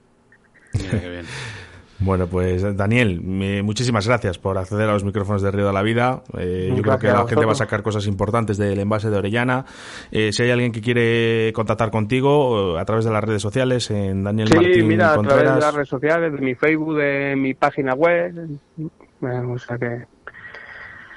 Mira 0.75 1.01
qué 1.01 1.09
bien. 1.11 1.27
Bueno, 2.05 2.27
pues 2.27 2.77
Daniel, 2.77 3.21
muchísimas 3.21 4.07
gracias 4.07 4.39
por 4.39 4.59
acceder 4.59 4.89
a 4.89 4.93
los 4.93 5.05
micrófonos 5.05 5.43
de 5.43 5.51
Río 5.51 5.67
de 5.67 5.73
la 5.73 5.83
Vida. 5.83 6.23
Eh, 6.37 6.73
yo 6.75 6.83
creo 6.83 6.99
que 6.99 7.07
la 7.09 7.27
gente 7.27 7.45
va 7.45 7.53
a 7.53 7.57
sacar 7.57 7.83
cosas 7.83 8.07
importantes 8.07 8.59
del 8.59 8.79
envase 8.81 9.11
de 9.11 9.17
Orellana. 9.17 9.65
Eh, 10.11 10.33
si 10.33 10.43
hay 10.43 10.51
alguien 10.51 10.73
que 10.73 10.81
quiere 10.81 11.53
contactar 11.53 11.91
contigo 11.91 12.77
eh, 12.77 12.81
a 12.81 12.85
través 12.85 13.05
de 13.05 13.13
las 13.13 13.23
redes 13.23 13.43
sociales, 13.43 13.91
en 13.91 14.25
Daniel 14.25 14.49
Sí, 14.49 14.57
Martín 14.57 14.89
mira, 14.89 15.15
a 15.15 15.23
través 15.23 15.55
de 15.55 15.61
las 15.61 15.75
redes 15.75 15.89
sociales, 15.89 16.33
de 16.33 16.39
mi 16.41 16.55
Facebook, 16.55 16.97
de 16.97 17.37
mi 17.37 17.55
página 17.55 17.95
web, 17.95 18.49
eh, 18.79 19.27
o 19.27 19.59
sea 19.59 19.79
que, 19.79 20.05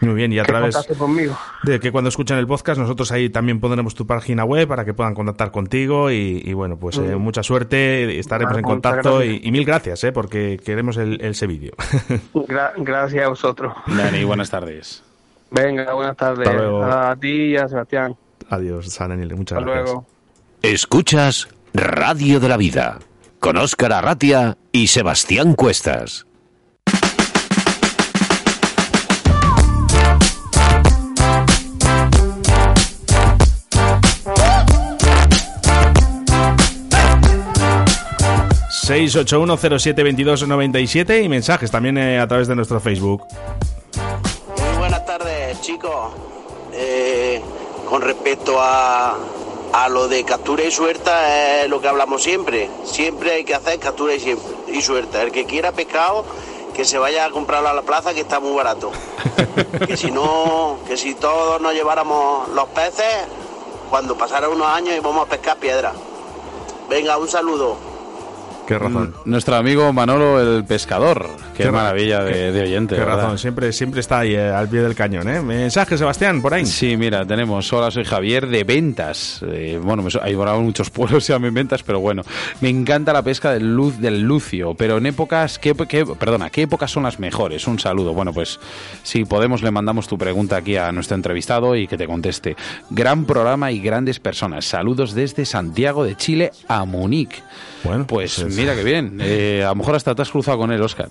Muy 0.05 0.15
bien, 0.15 0.31
y 0.33 0.39
a 0.39 0.43
que 0.43 0.51
través 0.51 0.75
conmigo. 0.97 1.37
de 1.63 1.79
que 1.79 1.91
cuando 1.91 2.09
escuchen 2.09 2.37
el 2.37 2.47
podcast, 2.47 2.79
nosotros 2.79 3.11
ahí 3.11 3.29
también 3.29 3.59
pondremos 3.59 3.95
tu 3.95 4.05
página 4.07 4.43
web 4.45 4.67
para 4.67 4.85
que 4.85 4.93
puedan 4.93 5.13
contactar 5.13 5.51
contigo. 5.51 6.11
Y, 6.11 6.41
y 6.45 6.53
bueno, 6.53 6.77
pues 6.77 6.97
eh, 6.97 7.15
mucha 7.15 7.43
suerte, 7.43 8.19
estaremos 8.19 8.53
Vale, 8.53 8.59
en 8.59 8.65
contacto. 8.65 9.17
gracias. 9.19 9.41
Y, 9.43 9.47
y 9.47 9.51
mil 9.51 9.65
gracias, 9.65 10.03
eh, 10.03 10.11
porque 10.11 10.59
queremos 10.63 10.97
el, 10.97 11.19
ese 11.21 11.47
vídeo. 11.47 11.73
Gra- 12.33 12.73
gracias 12.77 13.25
a 13.25 13.29
vosotros. 13.29 13.73
Dani, 13.87 14.23
buenas 14.23 14.49
tardes. 14.49 15.03
Venga, 15.51 15.93
buenas 15.93 16.17
tardes. 16.17 16.47
Hasta 16.47 16.59
luego. 16.61 16.83
A 16.83 17.15
ti 17.15 17.27
y 17.51 17.57
a 17.57 17.67
Sebastián. 17.67 18.15
Adiós, 18.49 18.87
San 18.91 19.09
Daniel, 19.09 19.35
muchas 19.35 19.57
Hasta 19.59 19.69
gracias. 19.71 19.85
luego. 19.93 20.05
Escuchas 20.61 21.47
Radio 21.73 22.39
de 22.39 22.49
la 22.49 22.57
Vida 22.57 22.99
con 23.39 23.57
Óscar 23.57 23.93
Arratia 23.93 24.57
y 24.71 24.87
Sebastián 24.87 25.53
Cuestas. 25.53 26.25
Siete 40.85 41.19
y 41.23 41.27
mensajes 41.27 41.71
también 41.71 41.97
eh, 41.97 42.19
a 42.19 42.27
través 42.27 42.47
de 42.47 42.55
nuestro 42.55 42.79
Facebook. 42.79 43.23
Muy 44.59 44.77
buenas 44.77 45.03
tardes, 45.07 45.59
chicos. 45.61 46.13
Eh, 46.71 47.41
con 47.89 48.03
respecto 48.03 48.57
a, 48.59 49.17
a 49.73 49.89
lo 49.89 50.07
de 50.07 50.23
captura 50.23 50.65
y 50.65 50.69
suelta, 50.69 51.63
es 51.63 51.67
lo 51.67 51.81
que 51.81 51.87
hablamos 51.87 52.21
siempre. 52.21 52.69
Siempre 52.83 53.31
hay 53.31 53.43
que 53.43 53.55
hacer 53.55 53.79
captura 53.79 54.13
y, 54.13 54.19
siempre, 54.19 54.53
y 54.71 54.83
suelta. 54.83 55.23
El 55.23 55.31
que 55.31 55.45
quiera 55.45 55.71
pescado, 55.71 56.23
que 56.75 56.85
se 56.85 56.99
vaya 56.99 57.25
a 57.25 57.31
comprarlo 57.31 57.69
a 57.69 57.73
la 57.73 57.81
plaza 57.81 58.13
que 58.13 58.19
está 58.19 58.39
muy 58.39 58.55
barato. 58.55 58.91
que 59.87 59.97
si 59.97 60.11
no, 60.11 60.77
que 60.87 60.95
si 60.95 61.15
todos 61.15 61.59
nos 61.59 61.73
lleváramos 61.73 62.49
los 62.49 62.67
peces, 62.67 63.25
cuando 63.89 64.15
pasaran 64.15 64.51
unos 64.51 64.67
años 64.67 64.95
íbamos 64.95 65.25
a 65.25 65.29
pescar 65.31 65.57
piedra. 65.57 65.91
Venga, 66.87 67.17
un 67.17 67.27
saludo. 67.27 67.94
Qué 68.67 68.79
razón. 68.79 69.13
Nuestro 69.25 69.55
amigo 69.55 69.93
Manolo 69.93 70.41
el 70.41 70.63
pescador. 70.65 71.27
Qué, 71.55 71.63
Qué 71.63 71.65
ra- 71.65 71.71
maravilla 71.71 72.23
de, 72.23 72.31
qué- 72.33 72.51
de 72.51 72.61
oyente. 72.63 72.95
Qué 72.95 73.01
¿verdad? 73.01 73.17
razón, 73.17 73.37
siempre, 73.37 73.71
siempre 73.71 73.99
está 74.01 74.19
ahí 74.19 74.33
eh, 74.33 74.49
al 74.49 74.67
pie 74.67 74.81
del 74.81 74.95
cañón, 74.95 75.29
¿eh? 75.29 75.39
Mensaje, 75.41 75.97
Sebastián, 75.97 76.41
por 76.41 76.53
ahí. 76.53 76.65
Sí, 76.65 76.97
mira, 76.97 77.25
tenemos. 77.25 77.71
Hola, 77.71 77.91
soy 77.91 78.05
Javier 78.05 78.47
de 78.47 78.63
Ventas. 78.63 79.41
Eh, 79.47 79.79
bueno, 79.81 80.01
me, 80.01 80.09
hay 80.21 80.33
ahora 80.33 80.55
muchos 80.55 80.89
pueblos 80.91 81.23
se 81.25 81.33
llaman 81.33 81.53
Ventas, 81.53 81.83
pero 81.83 81.99
bueno. 81.99 82.23
Me 82.61 82.69
encanta 82.69 83.13
la 83.13 83.21
pesca 83.21 83.51
del, 83.53 83.75
luz, 83.75 83.99
del 83.99 84.21
lucio, 84.23 84.73
pero 84.73 84.97
en 84.97 85.05
épocas. 85.05 85.59
¿qué, 85.59 85.75
qué- 85.87 86.05
perdona, 86.05 86.49
¿qué 86.49 86.63
épocas 86.63 86.89
son 86.89 87.03
las 87.03 87.19
mejores? 87.19 87.67
Un 87.67 87.77
saludo. 87.79 88.13
Bueno, 88.13 88.33
pues 88.33 88.59
si 89.03 89.25
podemos, 89.25 89.61
le 89.61 89.69
mandamos 89.71 90.07
tu 90.07 90.17
pregunta 90.17 90.57
aquí 90.57 90.75
a 90.75 90.91
nuestro 90.91 91.15
entrevistado 91.15 91.75
y 91.75 91.87
que 91.87 91.97
te 91.97 92.07
conteste. 92.07 92.55
Gran 92.89 93.25
programa 93.25 93.71
y 93.71 93.79
grandes 93.79 94.19
personas. 94.19 94.65
Saludos 94.65 95.13
desde 95.13 95.45
Santiago 95.45 96.03
de 96.03 96.15
Chile 96.15 96.51
a 96.67 96.83
Múnich. 96.85 97.43
Bueno, 97.83 98.07
Pues 98.07 98.35
pues 98.37 98.47
es- 98.49 98.54
mira 98.55 98.75
que 98.75 98.83
bien. 98.83 99.17
Eh, 99.21 99.63
a 99.63 99.69
lo 99.69 99.75
mejor 99.75 99.95
hasta 99.95 100.13
te 100.15 100.21
has 100.21 100.29
cruzado 100.29 100.57
con 100.57 100.71
él, 100.71 100.81
Oscar. 100.81 101.09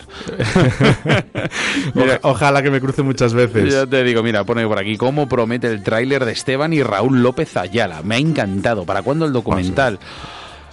Oja- 1.95 2.19
ojalá 2.23 2.63
que 2.63 2.71
me 2.71 2.81
cruce 2.81 3.03
muchas 3.03 3.35
veces. 3.35 3.73
Ya 3.73 3.87
te 3.87 4.03
digo, 4.05 4.23
mira, 4.23 4.45
pone 4.45 4.67
por 4.67 4.79
aquí 4.79 4.97
cómo 4.97 5.29
promete 5.29 5.67
el 5.69 5.83
tráiler 5.83 6.25
de 6.25 6.33
Esteban 6.33 6.73
y 6.73 6.83
Raúl 6.83 7.23
López 7.23 7.57
Ayala. 7.57 8.03
Me 8.03 8.17
ha 8.17 8.19
encantado. 8.19 8.85
¿Para 8.85 9.03
cuándo 9.03 9.25
el 9.27 9.33
documental? 9.33 9.99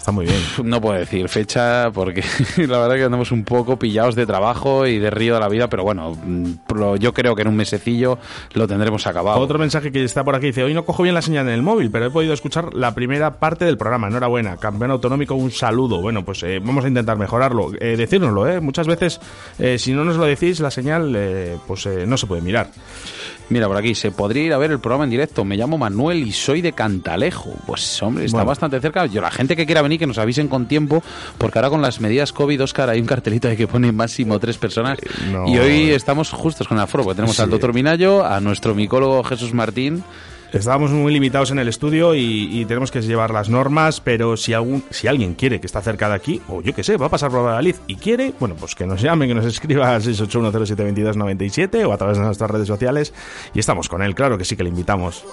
Está 0.02 0.12
muy 0.12 0.26
bien. 0.26 0.42
No 0.64 0.82
puedo 0.82 0.98
decir 0.98 1.30
fecha 1.30 1.92
porque 1.94 2.24
la 2.58 2.80
verdad 2.80 2.96
que 2.96 3.04
andamos 3.04 3.32
un 3.32 3.44
poco 3.44 3.78
pillados 3.78 4.16
de 4.16 4.26
trabajo 4.26 4.88
y 4.88 4.98
de 4.98 5.12
río 5.12 5.36
de 5.36 5.40
la 5.40 5.48
vida, 5.48 5.70
pero 5.70 5.84
bueno, 5.84 6.16
mm, 6.16 6.96
yo 7.00 7.14
creo 7.14 7.36
que 7.36 7.44
en 7.44 7.50
un 7.50 7.56
mesecillo 7.56 8.18
lo 8.54 8.68
tendremos 8.68 9.06
acabado. 9.06 9.40
Otro 9.40 9.60
mensaje 9.60 9.92
que 9.92 10.04
está 10.04 10.24
por 10.24 10.34
aquí 10.34 10.48
dice, 10.48 10.64
hoy 10.64 10.74
no 10.74 10.86
cojo 10.86 11.04
bien 11.04 11.14
la 11.14 11.22
señal 11.22 11.48
en 11.50 11.54
el 11.54 11.62
móvil, 11.62 11.92
pero 11.92 12.08
he 12.08 12.10
podido 12.10 12.34
escuchar 12.34 12.74
la 12.74 12.96
primera 12.96 13.38
parte 13.38 13.66
del 13.66 13.78
programa. 13.78 14.08
Enhorabuena, 14.08 14.58
campeón 14.58 14.90
autonómico, 14.90 15.36
un 15.36 15.52
saludo. 15.52 16.02
Bueno, 16.02 16.26
pues 16.26 16.42
eh, 16.42 16.60
vamos 16.64 16.84
a 16.84 16.88
intentar 16.88 17.20
mejorarlo. 17.20 17.72
Eh, 17.80 17.96
decírnoslo, 17.96 18.48
¿eh? 18.48 18.60
Muchas 18.60 18.88
veces, 18.88 19.22
eh, 19.60 19.78
si 19.78 19.94
no 19.94 20.04
nos 20.04 20.18
lo 20.18 20.26
decís, 20.26 20.60
la 20.62 20.72
señal, 20.72 21.14
eh, 21.16 21.58
pues 21.68 21.86
eh, 21.86 22.06
no 22.08 22.18
se 22.18 22.26
puede 22.26 22.42
mirar. 22.42 22.72
Mira, 23.52 23.68
por 23.68 23.76
aquí, 23.76 23.94
se 23.96 24.12
podría 24.12 24.44
ir 24.44 24.54
a 24.54 24.58
ver 24.58 24.72
el 24.72 24.80
programa 24.80 25.04
en 25.04 25.10
directo. 25.10 25.44
Me 25.44 25.58
llamo 25.58 25.78
Manuel 25.78 26.26
y 26.26 26.32
soy 26.32 26.62
de 26.62 26.72
Cantalejo. 26.72 27.52
Pues 27.68 28.02
hombre, 28.02 28.24
está 28.26 28.38
Bueno. 28.38 28.48
bastante 28.48 28.80
cerca. 28.80 29.06
Yo, 29.08 29.22
la 29.22 29.30
gente 29.30 29.56
que 29.58 29.66
quiera 29.66 29.82
venir, 29.82 30.00
que 30.00 30.08
nos 30.08 30.18
avisen 30.18 30.48
con 30.48 30.68
tiempo, 30.68 31.04
porque 31.38 31.60
ahora 31.60 31.70
con 31.70 31.82
las 31.82 32.00
medidas 32.00 32.32
COVID, 32.32 32.64
Oscar, 32.64 32.90
hay 32.90 33.02
un 33.02 33.06
cartelito 33.08 33.50
de 33.50 33.58
que 33.58 33.68
pone 33.68 33.92
máximo 33.92 34.40
tres 34.40 34.58
personas. 34.58 34.98
no. 35.32 35.48
Y 35.48 35.58
hoy 35.60 35.90
estamos 35.92 36.32
justos 36.32 36.68
con 36.68 36.78
el 36.78 36.84
aforo, 36.84 37.04
porque 37.04 37.18
tenemos 37.18 37.40
al 37.42 37.50
doctor 37.50 37.74
Minayo, 37.74 38.26
a 38.26 38.40
nuestro 38.40 38.74
micólogo 38.74 39.22
Jesús 39.24 39.54
Martín. 39.54 40.04
Estábamos 40.54 40.92
muy 40.92 41.14
limitados 41.14 41.52
en 41.52 41.60
el 41.60 41.68
estudio 41.70 42.14
y, 42.14 42.50
y 42.52 42.66
tenemos 42.66 42.92
que 42.92 43.02
llevar 43.02 43.32
las 43.32 43.50
normas, 43.50 44.02
pero 44.02 44.36
si 44.36 44.54
algún, 44.54 44.84
si 44.90 45.08
alguien 45.08 45.34
quiere 45.34 45.62
que 45.62 45.66
está 45.66 45.82
cerca 45.82 46.10
de 46.10 46.16
aquí, 46.16 46.42
o 46.50 46.62
yo 46.62 46.76
que 46.76 46.84
sé, 46.84 46.98
va 46.98 47.06
a 47.06 47.10
pasar 47.10 47.32
por 47.32 47.46
Valladolid 47.46 47.76
y 47.88 47.96
quiere, 47.96 48.34
bueno, 48.40 48.56
pues 48.60 48.76
que 48.76 48.86
nos 48.86 49.02
llame, 49.02 49.28
que 49.28 49.34
nos 49.34 49.46
escriba 49.46 49.96
al 49.96 50.02
681072297 50.02 51.86
o 51.86 51.94
a 51.94 51.98
través 51.98 52.18
de 52.18 52.24
nuestras 52.24 52.52
redes 52.52 52.68
sociales 52.68 53.14
y 53.54 53.60
estamos 53.60 53.88
con 53.88 54.02
él, 54.02 54.14
claro 54.14 54.38
que 54.38 54.44
sí 54.46 54.56
que 54.58 54.64
le 54.64 54.70
invitamos. 54.70 55.24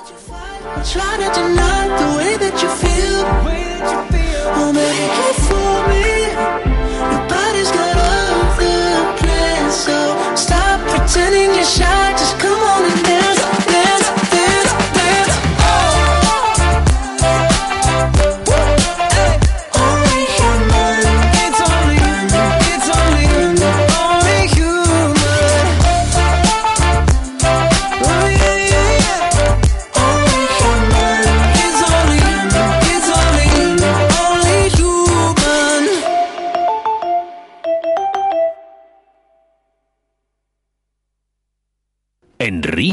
Pretending 11.09 11.55
you're 11.55 11.65
shy. 11.65 12.13
Just 12.13 12.39
come 12.39 12.61
on 12.61 12.85
and 12.85 13.03
dance, 13.05 13.41
dance, 13.67 13.98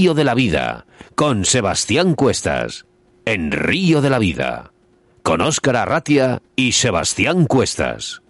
Río 0.06 0.14
de 0.14 0.24
la 0.24 0.36
Vida, 0.36 0.86
con 1.16 1.46
Sebastián 1.46 2.14
Cuestas. 2.14 2.86
En 3.26 3.52
Río 3.52 4.02
de 4.02 4.12
la 4.12 4.20
Vida, 4.20 4.72
con 5.24 5.42
Óscar 5.42 5.78
Arratia 5.78 6.44
y 6.56 6.74
Sebastián 6.74 7.48
Cuestas. 7.48 8.22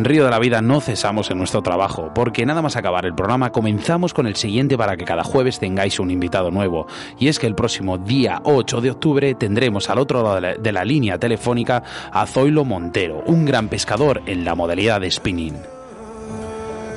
En 0.00 0.06
Río 0.06 0.24
de 0.24 0.30
la 0.30 0.38
Vida 0.38 0.62
no 0.62 0.80
cesamos 0.80 1.30
en 1.30 1.36
nuestro 1.36 1.60
trabajo, 1.60 2.10
porque 2.14 2.46
nada 2.46 2.62
más 2.62 2.74
acabar 2.74 3.04
el 3.04 3.14
programa 3.14 3.52
comenzamos 3.52 4.14
con 4.14 4.26
el 4.26 4.34
siguiente 4.34 4.78
para 4.78 4.96
que 4.96 5.04
cada 5.04 5.24
jueves 5.24 5.58
tengáis 5.58 6.00
un 6.00 6.10
invitado 6.10 6.50
nuevo. 6.50 6.86
Y 7.18 7.28
es 7.28 7.38
que 7.38 7.46
el 7.46 7.54
próximo 7.54 7.98
día 7.98 8.40
8 8.44 8.80
de 8.80 8.92
octubre 8.92 9.34
tendremos 9.34 9.90
al 9.90 9.98
otro 9.98 10.22
lado 10.22 10.36
de 10.36 10.40
la, 10.40 10.54
de 10.54 10.72
la 10.72 10.86
línea 10.86 11.18
telefónica 11.18 11.82
a 12.10 12.26
Zoilo 12.26 12.64
Montero, 12.64 13.22
un 13.26 13.44
gran 13.44 13.68
pescador 13.68 14.22
en 14.24 14.42
la 14.42 14.54
modalidad 14.54 15.02
de 15.02 15.10
spinning. 15.10 15.79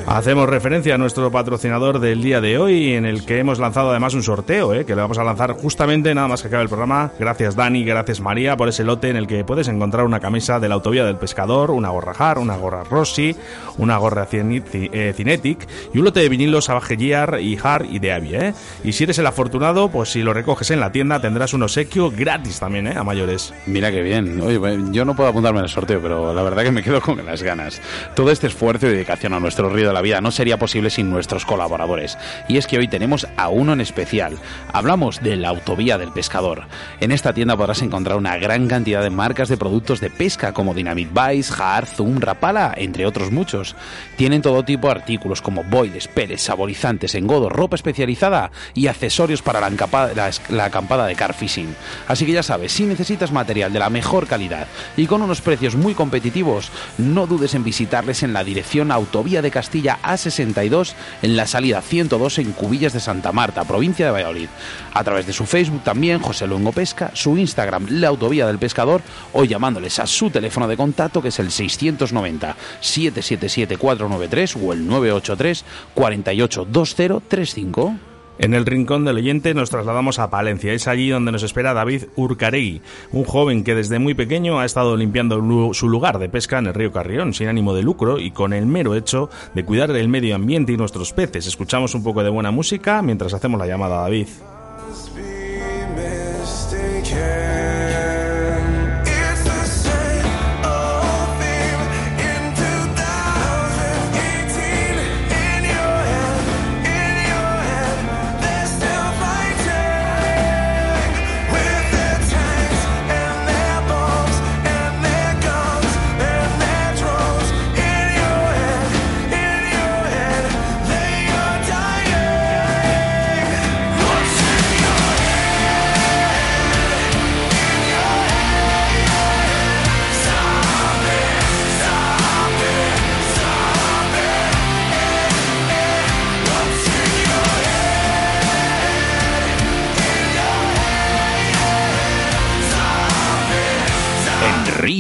Hacemos 0.05 0.49
referencia 0.49 0.95
a 0.95 0.97
nuestro 0.97 1.31
patrocinador 1.31 1.99
del 1.99 2.21
día 2.21 2.41
de 2.41 2.57
hoy, 2.57 2.93
en 2.93 3.05
el 3.05 3.25
que 3.25 3.39
hemos 3.39 3.57
lanzado 3.57 3.89
además 3.89 4.13
un 4.13 4.21
sorteo, 4.21 4.73
¿eh? 4.73 4.85
que 4.85 4.95
le 4.95 5.01
vamos 5.01 5.17
a 5.17 5.23
lanzar 5.23 5.53
justamente 5.53 6.13
nada 6.13 6.27
más 6.27 6.41
que 6.41 6.49
acabe 6.49 6.63
el 6.63 6.69
programa. 6.69 7.11
Gracias 7.17 7.55
Dani, 7.55 7.85
gracias 7.85 8.19
María 8.19 8.57
por 8.57 8.67
ese 8.67 8.83
lote 8.83 9.09
en 9.09 9.15
el 9.15 9.27
que 9.27 9.45
puedes 9.45 9.69
encontrar 9.69 10.05
una 10.05 10.19
camisa 10.19 10.59
de 10.59 10.67
la 10.67 10.75
autovía 10.75 11.05
del 11.05 11.15
pescador, 11.15 11.71
una 11.71 11.89
gorra 11.89 12.13
Har, 12.17 12.37
una 12.37 12.57
gorra 12.57 12.83
Rossi, 12.83 13.35
una 13.77 13.97
gorra 13.97 14.27
eh, 14.31 15.13
Cinetic 15.15 15.67
y 15.93 15.97
un 15.97 16.05
lote 16.05 16.19
de 16.19 16.29
vinilos 16.29 16.67
Gear 16.67 17.39
y 17.39 17.57
Har 17.63 17.85
y 17.89 17.99
de 17.99 18.11
Avi. 18.11 18.35
¿eh? 18.35 18.53
Y 18.83 18.91
si 18.91 19.05
eres 19.05 19.17
el 19.19 19.25
afortunado, 19.25 19.89
pues 19.89 20.09
si 20.09 20.21
lo 20.21 20.33
recoges 20.33 20.69
en 20.71 20.81
la 20.81 20.91
tienda 20.91 21.21
tendrás 21.21 21.53
un 21.53 21.63
obsequio 21.63 22.11
gratis 22.11 22.59
también 22.59 22.87
¿eh? 22.87 22.95
a 22.97 23.03
mayores. 23.03 23.53
Mira 23.67 23.89
qué 23.89 24.01
bien. 24.01 24.91
Yo 24.91 25.05
no 25.05 25.15
puedo 25.15 25.29
apuntarme 25.29 25.61
el 25.61 25.69
sorteo, 25.69 26.01
pero 26.01 26.33
la 26.33 26.43
verdad 26.43 26.63
que 26.63 26.71
me 26.71 26.83
quedo 26.83 26.99
con 26.99 27.25
las 27.25 27.41
ganas. 27.41 27.81
Todo 28.15 28.31
este 28.31 28.47
esfuerzo 28.47 28.87
y 28.87 28.91
dedicación 28.91 29.33
a 29.33 29.39
nuestro 29.39 29.69
río 29.69 29.92
la 29.93 30.01
vida 30.01 30.21
no 30.21 30.31
sería 30.31 30.57
posible 30.57 30.89
sin 30.89 31.09
nuestros 31.09 31.45
colaboradores. 31.45 32.17
Y 32.47 32.57
es 32.57 32.67
que 32.67 32.77
hoy 32.77 32.87
tenemos 32.87 33.27
a 33.37 33.49
uno 33.49 33.73
en 33.73 33.81
especial. 33.81 34.37
Hablamos 34.71 35.21
de 35.21 35.35
la 35.35 35.49
autovía 35.49 35.97
del 35.97 36.11
pescador. 36.11 36.63
En 36.99 37.11
esta 37.11 37.33
tienda 37.33 37.57
podrás 37.57 37.81
encontrar 37.81 38.17
una 38.17 38.37
gran 38.37 38.67
cantidad 38.67 39.03
de 39.03 39.09
marcas 39.09 39.49
de 39.49 39.57
productos 39.57 39.99
de 39.99 40.09
pesca 40.09 40.53
como 40.53 40.73
Dynamite 40.73 41.11
Vice, 41.13 41.53
Jar, 41.53 41.85
Zoom, 41.85 42.19
Rapala, 42.19 42.73
entre 42.77 43.05
otros 43.05 43.31
muchos. 43.31 43.75
Tienen 44.17 44.41
todo 44.41 44.63
tipo 44.63 44.87
de 44.87 44.93
artículos 44.93 45.41
como 45.41 45.63
boiles, 45.63 46.07
peles, 46.07 46.41
saborizantes, 46.41 47.15
engodos, 47.15 47.51
ropa 47.51 47.75
especializada 47.75 48.51
y 48.73 48.87
accesorios 48.87 49.41
para 49.41 49.59
la, 49.59 49.69
la 50.15 50.31
la 50.49 50.65
acampada 50.65 51.05
de 51.05 51.15
car 51.15 51.33
fishing. 51.33 51.75
Así 52.07 52.25
que 52.25 52.31
ya 52.31 52.43
sabes, 52.43 52.71
si 52.71 52.83
necesitas 52.83 53.31
material 53.31 53.73
de 53.73 53.79
la 53.79 53.89
mejor 53.89 54.27
calidad 54.27 54.67
y 54.95 55.07
con 55.07 55.21
unos 55.21 55.41
precios 55.41 55.75
muy 55.75 55.93
competitivos, 55.93 56.71
no 56.97 57.27
dudes 57.27 57.53
en 57.55 57.63
visitarles 57.63 58.23
en 58.23 58.33
la 58.33 58.43
dirección 58.43 58.91
Autovía 58.91 59.41
de 59.41 59.51
Castilla 59.51 59.82
A62 59.83 60.93
en 61.21 61.35
la 61.35 61.47
salida 61.47 61.81
102 61.81 62.39
en 62.39 62.51
Cubillas 62.53 62.93
de 62.93 62.99
Santa 62.99 63.31
Marta, 63.31 63.63
provincia 63.63 64.05
de 64.05 64.11
Valladolid. 64.11 64.49
A 64.93 65.03
través 65.03 65.27
de 65.27 65.33
su 65.33 65.45
Facebook 65.45 65.83
también, 65.83 66.19
José 66.19 66.47
Luengo 66.47 66.71
Pesca, 66.71 67.11
su 67.13 67.37
Instagram, 67.37 67.87
La 67.89 68.07
Autovía 68.07 68.47
del 68.47 68.59
Pescador, 68.59 69.01
o 69.33 69.43
llamándoles 69.43 69.99
a 69.99 70.07
su 70.07 70.29
teléfono 70.29 70.67
de 70.67 70.77
contacto 70.77 71.21
que 71.21 71.29
es 71.29 71.39
el 71.39 71.51
690 71.51 72.55
777 72.79 73.77
493 73.77 74.55
o 74.55 74.73
el 74.73 74.87
983 74.87 75.65
48 75.93 76.67
2035. 76.69 78.12
En 78.39 78.53
el 78.53 78.65
rincón 78.65 79.05
del 79.05 79.17
oyente 79.17 79.53
nos 79.53 79.69
trasladamos 79.69 80.17
a 80.19 80.29
Palencia. 80.29 80.73
Es 80.73 80.87
allí 80.87 81.09
donde 81.09 81.31
nos 81.31 81.43
espera 81.43 81.73
David 81.73 82.05
Urcaregui, 82.15 82.81
un 83.11 83.25
joven 83.25 83.63
que 83.63 83.75
desde 83.75 83.99
muy 83.99 84.15
pequeño 84.15 84.59
ha 84.59 84.65
estado 84.65 84.97
limpiando 84.97 85.73
su 85.73 85.87
lugar 85.87 86.17
de 86.17 86.29
pesca 86.29 86.57
en 86.57 86.67
el 86.67 86.73
río 86.73 86.91
Carrión, 86.91 87.33
sin 87.33 87.47
ánimo 87.47 87.73
de 87.75 87.83
lucro 87.83 88.19
y 88.19 88.31
con 88.31 88.53
el 88.53 88.65
mero 88.65 88.95
hecho 88.95 89.29
de 89.53 89.63
cuidar 89.63 89.91
el 89.91 90.07
medio 90.07 90.35
ambiente 90.35 90.73
y 90.73 90.77
nuestros 90.77 91.13
peces. 91.13 91.45
Escuchamos 91.45 91.93
un 91.93 92.03
poco 92.03 92.23
de 92.23 92.29
buena 92.29 92.51
música 92.51 93.01
mientras 93.01 93.33
hacemos 93.33 93.59
la 93.59 93.67
llamada 93.67 93.99
a 93.99 94.01
David. 94.03 94.27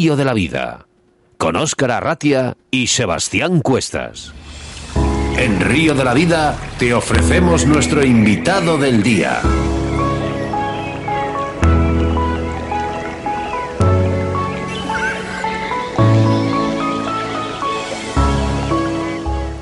Río 0.03 0.17
de 0.17 0.25
la 0.25 0.33
Vida, 0.33 0.85
con 1.37 1.55
Óscar 1.55 1.91
Arratia 1.91 2.57
y 2.69 2.87
Sebastián 2.87 3.61
Cuestas. 3.61 4.33
En 5.37 5.61
Río 5.61 5.95
de 5.95 6.03
la 6.03 6.13
Vida 6.13 6.57
te 6.77 6.93
ofrecemos 6.93 7.65
nuestro 7.65 8.03
invitado 8.03 8.77
del 8.77 9.01
día. 9.01 9.39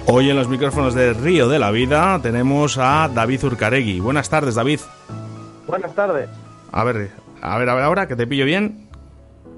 Hoy 0.08 0.32
en 0.32 0.36
los 0.36 0.48
micrófonos 0.48 0.96
de 0.96 1.14
Río 1.14 1.50
de 1.50 1.60
la 1.60 1.70
Vida 1.70 2.20
tenemos 2.20 2.80
a 2.80 3.12
David 3.14 3.44
Urcaregui. 3.44 4.00
Buenas 4.00 4.28
tardes, 4.28 4.56
David. 4.56 4.80
Buenas 5.68 5.94
tardes. 5.94 6.28
A 6.72 6.84
ver, 6.84 7.12
a 7.44 7.58
ver, 7.60 7.70
a 7.70 7.76
ver 7.76 7.84
ahora, 7.84 8.08
que 8.08 8.16
te 8.16 8.26
pillo 8.26 8.46
bien. 8.46 8.91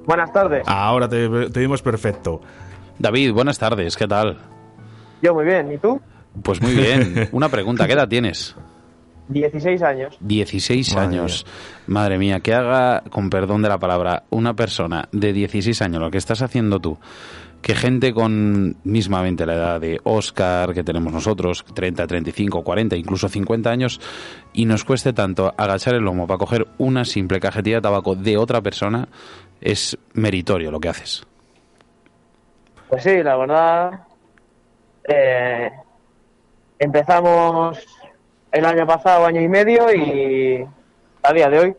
Buenas 0.06 0.32
tardes. 0.34 0.64
Ahora 0.68 1.08
te, 1.08 1.49
te 1.49 1.60
vimos 1.60 1.82
perfecto. 1.82 2.41
David, 2.99 3.32
buenas 3.34 3.58
tardes, 3.58 3.97
¿qué 3.97 4.08
tal? 4.08 4.38
Yo 5.22 5.34
muy 5.34 5.45
bien. 5.45 5.72
¿Y 5.72 5.78
tú? 5.78 5.99
Pues 6.41 6.62
muy 6.62 6.74
bien. 6.74 7.30
Una 7.32 7.49
pregunta, 7.49 7.88
¿qué 7.88 7.93
edad 7.93 8.08
tienes? 8.08 8.56
16 9.30 9.82
años. 9.84 10.18
16 10.20 10.95
Madre 10.95 11.08
años. 11.08 11.45
Madre 11.88 12.18
mía, 12.18 12.39
que 12.41 12.54
haga, 12.54 13.04
con 13.10 13.30
perdón 13.30 13.62
de 13.62 13.70
la 13.70 13.80
palabra, 13.80 14.24
una 14.30 14.54
persona 14.54 15.08
de 15.12 15.34
16 15.34 15.82
años, 15.82 16.01
lo 16.01 16.12
que 16.12 16.18
estás 16.18 16.41
haciendo 16.41 16.80
tú, 16.80 16.97
que 17.62 17.74
gente 17.74 18.14
con 18.14 18.76
mismamente 18.84 19.45
la 19.45 19.54
edad 19.54 19.82
de 19.82 19.99
Oscar, 20.04 20.74
que 20.74 20.84
tenemos 20.84 21.14
nosotros, 21.14 21.64
30, 21.74 22.06
35, 22.06 22.64
40, 22.64 22.97
incluso 22.97 23.30
50 23.30 23.70
años, 23.70 24.01
y 24.51 24.66
nos 24.66 24.84
cueste 24.84 25.14
tanto 25.14 25.54
agachar 25.58 25.95
el 25.95 26.04
lomo 26.04 26.28
para 26.28 26.38
coger 26.38 26.68
una 26.78 27.06
simple 27.06 27.39
cajetilla 27.39 27.78
de 27.78 27.82
tabaco 27.84 28.16
de 28.16 28.38
otra 28.38 28.62
persona, 28.62 29.08
es 29.64 29.97
meritorio 30.14 30.70
lo 30.72 30.80
que 30.80 30.89
haces. 30.89 31.24
Pues 32.89 33.03
sí, 33.03 33.24
la 33.24 33.36
verdad. 33.38 33.99
eh, 35.07 35.72
empezamos 36.80 37.80
el 38.51 38.66
año 38.66 38.86
pasado, 38.86 39.26
año 39.26 39.41
y 39.41 39.47
medio, 39.47 39.91
y 39.93 40.64
a 41.24 41.34
día 41.34 41.49
de 41.49 41.59
hoy. 41.59 41.76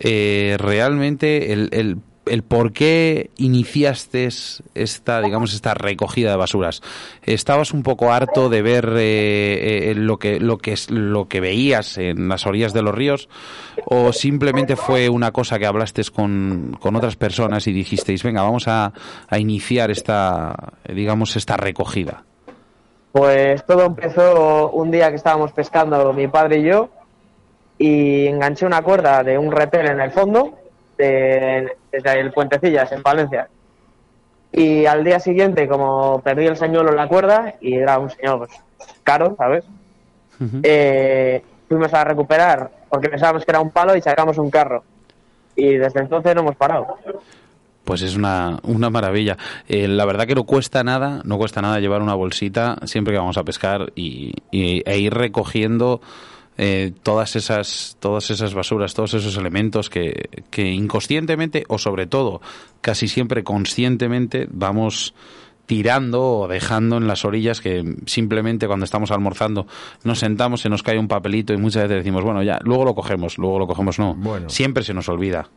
eh, 0.00 0.56
realmente 0.58 1.52
el, 1.52 1.68
el, 1.72 1.98
el 2.26 2.42
por 2.42 2.72
qué 2.72 3.30
iniciaste 3.36 4.28
esta, 4.74 5.20
digamos, 5.20 5.54
esta 5.54 5.74
recogida 5.74 6.30
de 6.30 6.36
basuras. 6.36 6.82
¿Estabas 7.22 7.72
un 7.72 7.82
poco 7.82 8.12
harto 8.12 8.48
de 8.48 8.62
ver 8.62 8.92
eh, 8.96 9.90
eh, 9.90 9.94
lo, 9.94 10.18
que, 10.18 10.40
lo, 10.40 10.58
que, 10.58 10.74
lo 10.88 11.28
que 11.28 11.40
veías 11.40 11.98
en 11.98 12.28
las 12.28 12.46
orillas 12.46 12.72
de 12.72 12.82
los 12.82 12.94
ríos? 12.94 13.28
¿O 13.86 14.12
simplemente 14.12 14.76
fue 14.76 15.08
una 15.08 15.32
cosa 15.32 15.58
que 15.58 15.66
hablaste 15.66 16.02
con, 16.14 16.76
con 16.80 16.96
otras 16.96 17.16
personas 17.16 17.66
y 17.66 17.72
dijisteis, 17.72 18.22
venga, 18.22 18.42
vamos 18.42 18.68
a, 18.68 18.92
a 19.28 19.38
iniciar 19.38 19.90
esta, 19.90 20.54
eh, 20.84 20.94
digamos, 20.94 21.36
esta 21.36 21.56
recogida? 21.56 22.24
Pues 23.12 23.64
todo 23.66 23.84
empezó 23.84 24.70
un 24.70 24.90
día 24.90 25.10
que 25.10 25.16
estábamos 25.16 25.52
pescando 25.52 26.12
mi 26.14 26.28
padre 26.28 26.60
y 26.60 26.62
yo, 26.64 26.88
y 27.78 28.26
enganché 28.26 28.64
una 28.64 28.82
cuerda 28.82 29.22
de 29.22 29.36
un 29.36 29.52
repel 29.52 29.86
en 29.86 30.00
el 30.00 30.12
fondo, 30.12 30.61
de- 30.98 31.76
desde 31.90 32.20
el 32.20 32.32
Puentecillas, 32.32 32.90
en 32.92 33.02
Valencia. 33.02 33.48
Y 34.52 34.84
al 34.86 35.02
día 35.04 35.18
siguiente, 35.18 35.66
como 35.66 36.20
perdí 36.20 36.46
el 36.46 36.56
señuelo 36.56 36.90
en 36.90 36.96
la 36.96 37.08
cuerda, 37.08 37.54
y 37.60 37.74
era 37.74 37.98
un 37.98 38.10
señor 38.10 38.38
pues, 38.38 38.50
caro, 39.02 39.34
¿sabes? 39.38 39.64
Eh, 40.62 41.42
fuimos 41.68 41.92
a 41.94 42.04
recuperar, 42.04 42.70
porque 42.90 43.08
pensábamos 43.08 43.44
que 43.44 43.50
era 43.50 43.60
un 43.60 43.70
palo, 43.70 43.96
y 43.96 44.02
sacamos 44.02 44.36
un 44.38 44.50
carro. 44.50 44.82
Y 45.56 45.74
desde 45.76 46.00
entonces 46.00 46.34
no 46.34 46.40
hemos 46.42 46.56
parado. 46.56 46.98
Pues 47.84 48.02
es 48.02 48.16
una, 48.16 48.58
una 48.64 48.90
maravilla. 48.90 49.36
Eh, 49.68 49.88
la 49.88 50.04
verdad 50.04 50.26
que 50.26 50.34
no 50.34 50.44
cuesta 50.44 50.84
nada, 50.84 51.20
no 51.24 51.36
cuesta 51.38 51.62
nada 51.62 51.80
llevar 51.80 52.00
una 52.02 52.14
bolsita 52.14 52.76
siempre 52.84 53.12
que 53.14 53.18
vamos 53.18 53.38
a 53.38 53.44
pescar 53.44 53.92
y, 53.94 54.32
y- 54.50 54.82
e 54.88 54.98
ir 54.98 55.12
recogiendo 55.14 56.00
eh, 56.58 56.92
todas 57.02 57.36
esas 57.36 57.96
todas 58.00 58.30
esas 58.30 58.54
basuras, 58.54 58.94
todos 58.94 59.14
esos 59.14 59.36
elementos 59.36 59.88
que, 59.88 60.28
que 60.50 60.70
inconscientemente 60.70 61.64
o 61.68 61.78
sobre 61.78 62.06
todo 62.06 62.40
casi 62.80 63.08
siempre 63.08 63.42
conscientemente 63.44 64.48
vamos 64.50 65.14
tirando 65.66 66.40
o 66.40 66.48
dejando 66.48 66.96
en 66.98 67.06
las 67.06 67.24
orillas 67.24 67.60
que 67.60 67.82
simplemente 68.06 68.66
cuando 68.66 68.84
estamos 68.84 69.10
almorzando 69.10 69.66
nos 70.04 70.18
sentamos, 70.18 70.60
se 70.60 70.68
nos 70.68 70.82
cae 70.82 70.98
un 70.98 71.08
papelito 71.08 71.52
y 71.52 71.56
muchas 71.56 71.84
veces 71.84 71.98
decimos, 71.98 72.22
bueno, 72.22 72.42
ya, 72.42 72.58
luego 72.62 72.84
lo 72.84 72.94
cogemos, 72.94 73.38
luego 73.38 73.60
lo 73.60 73.66
cogemos, 73.66 73.98
no. 73.98 74.14
Bueno. 74.14 74.50
Siempre 74.50 74.82
se 74.82 74.92
nos 74.92 75.08
olvida. 75.08 75.48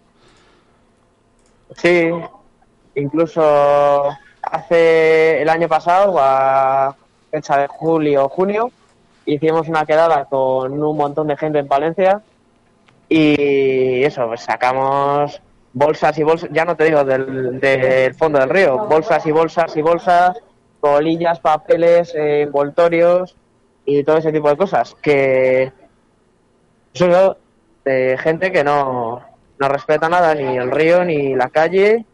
Sí, 1.75 2.09
incluso 2.95 4.05
hace 4.41 5.41
el 5.41 5.49
año 5.49 5.67
pasado, 5.67 6.15
a 6.19 6.95
fecha 7.31 7.57
de 7.57 7.67
julio 7.67 8.25
o 8.25 8.29
junio, 8.29 8.71
hicimos 9.25 9.67
una 9.67 9.85
quedada 9.85 10.25
con 10.25 10.81
un 10.81 10.97
montón 10.97 11.27
de 11.27 11.37
gente 11.37 11.59
en 11.59 11.67
Valencia 11.67 12.21
y 13.09 14.03
eso, 14.03 14.27
pues 14.27 14.41
sacamos 14.41 15.41
bolsas 15.73 16.17
y 16.17 16.23
bolsas, 16.23 16.49
ya 16.51 16.65
no 16.65 16.75
te 16.75 16.85
digo 16.85 17.03
del, 17.03 17.59
del 17.59 18.15
fondo 18.15 18.39
del 18.39 18.49
río, 18.49 18.87
bolsas 18.87 19.25
y 19.25 19.31
bolsas 19.31 19.75
y 19.75 19.81
bolsas, 19.81 20.37
colillas, 20.79 21.39
papeles, 21.39 22.13
eh, 22.15 22.43
envoltorios 22.43 23.35
y 23.85 24.03
todo 24.03 24.17
ese 24.17 24.31
tipo 24.31 24.49
de 24.49 24.57
cosas 24.57 24.95
que 25.01 25.71
eso 26.93 27.37
de 27.83 28.17
gente 28.17 28.51
que 28.51 28.63
no, 28.63 29.21
no 29.59 29.69
respeta 29.69 30.09
nada, 30.09 30.33
ni 30.33 30.57
el 30.57 30.71
río, 30.71 31.03
ni 31.03 31.35
la 31.35 31.49
calle, 31.49 32.05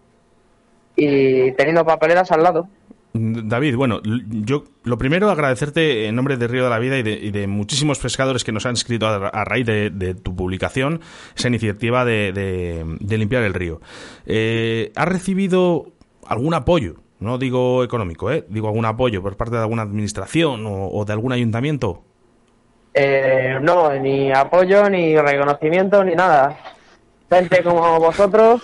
y 0.96 1.52
teniendo 1.54 1.86
papeleras 1.86 2.32
al 2.32 2.44
lado. 2.44 2.68
David, 3.14 3.76
bueno, 3.76 4.02
yo 4.04 4.64
lo 4.84 4.98
primero 4.98 5.30
agradecerte 5.30 6.08
en 6.08 6.16
nombre 6.16 6.38
de 6.38 6.48
Río 6.48 6.64
de 6.64 6.70
la 6.70 6.80
Vida 6.80 6.98
y 6.98 7.04
de, 7.04 7.12
y 7.14 7.32
de 7.32 7.46
muchísimos 7.48 8.00
pescadores 8.00 8.44
que 8.44 8.52
nos 8.52 8.66
han 8.66 8.74
escrito 8.74 9.08
a, 9.08 9.44
raíz 9.44 9.66
de, 9.66 9.90
de 9.90 10.16
tu 10.16 10.36
publicación 10.36 11.02
esa 11.36 11.50
iniciativa 11.50 12.06
de 12.06 12.86
limpiar 13.00 13.44
el 13.44 13.54
río. 13.54 13.82
Eh, 14.26 14.92
¿Has 14.96 15.08
recibido 15.10 15.88
algún 16.26 16.54
apoyo? 16.54 16.96
No 17.20 17.38
digo 17.38 17.84
económico, 17.84 18.32
¿eh? 18.32 18.46
digo 18.50 18.68
algún 18.68 18.86
apoyo 18.86 19.22
por 19.22 19.38
parte 19.38 19.56
de 19.56 19.62
alguna 19.62 19.84
administración 19.84 20.66
o, 20.66 20.88
o 20.88 21.06
de 21.06 21.14
algún 21.14 21.32
ayuntamiento. 21.32 22.02
Eh, 22.94 23.60
no, 23.62 23.94
ni 23.94 24.32
apoyo, 24.32 24.90
ni 24.90 25.16
reconocimiento, 25.16 26.04
ni 26.04 26.16
nada. 26.16 26.58
Gente 27.30 27.62
como 27.62 28.00
vosotros 28.00 28.64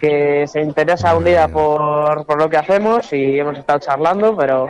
que 0.00 0.46
se 0.46 0.60
interesa 0.60 1.16
un 1.16 1.24
día 1.24 1.48
por, 1.48 2.26
por 2.26 2.38
lo 2.38 2.48
que 2.50 2.56
hacemos 2.56 3.12
y 3.12 3.38
hemos 3.38 3.58
estado 3.58 3.78
charlando, 3.78 4.36
pero... 4.36 4.68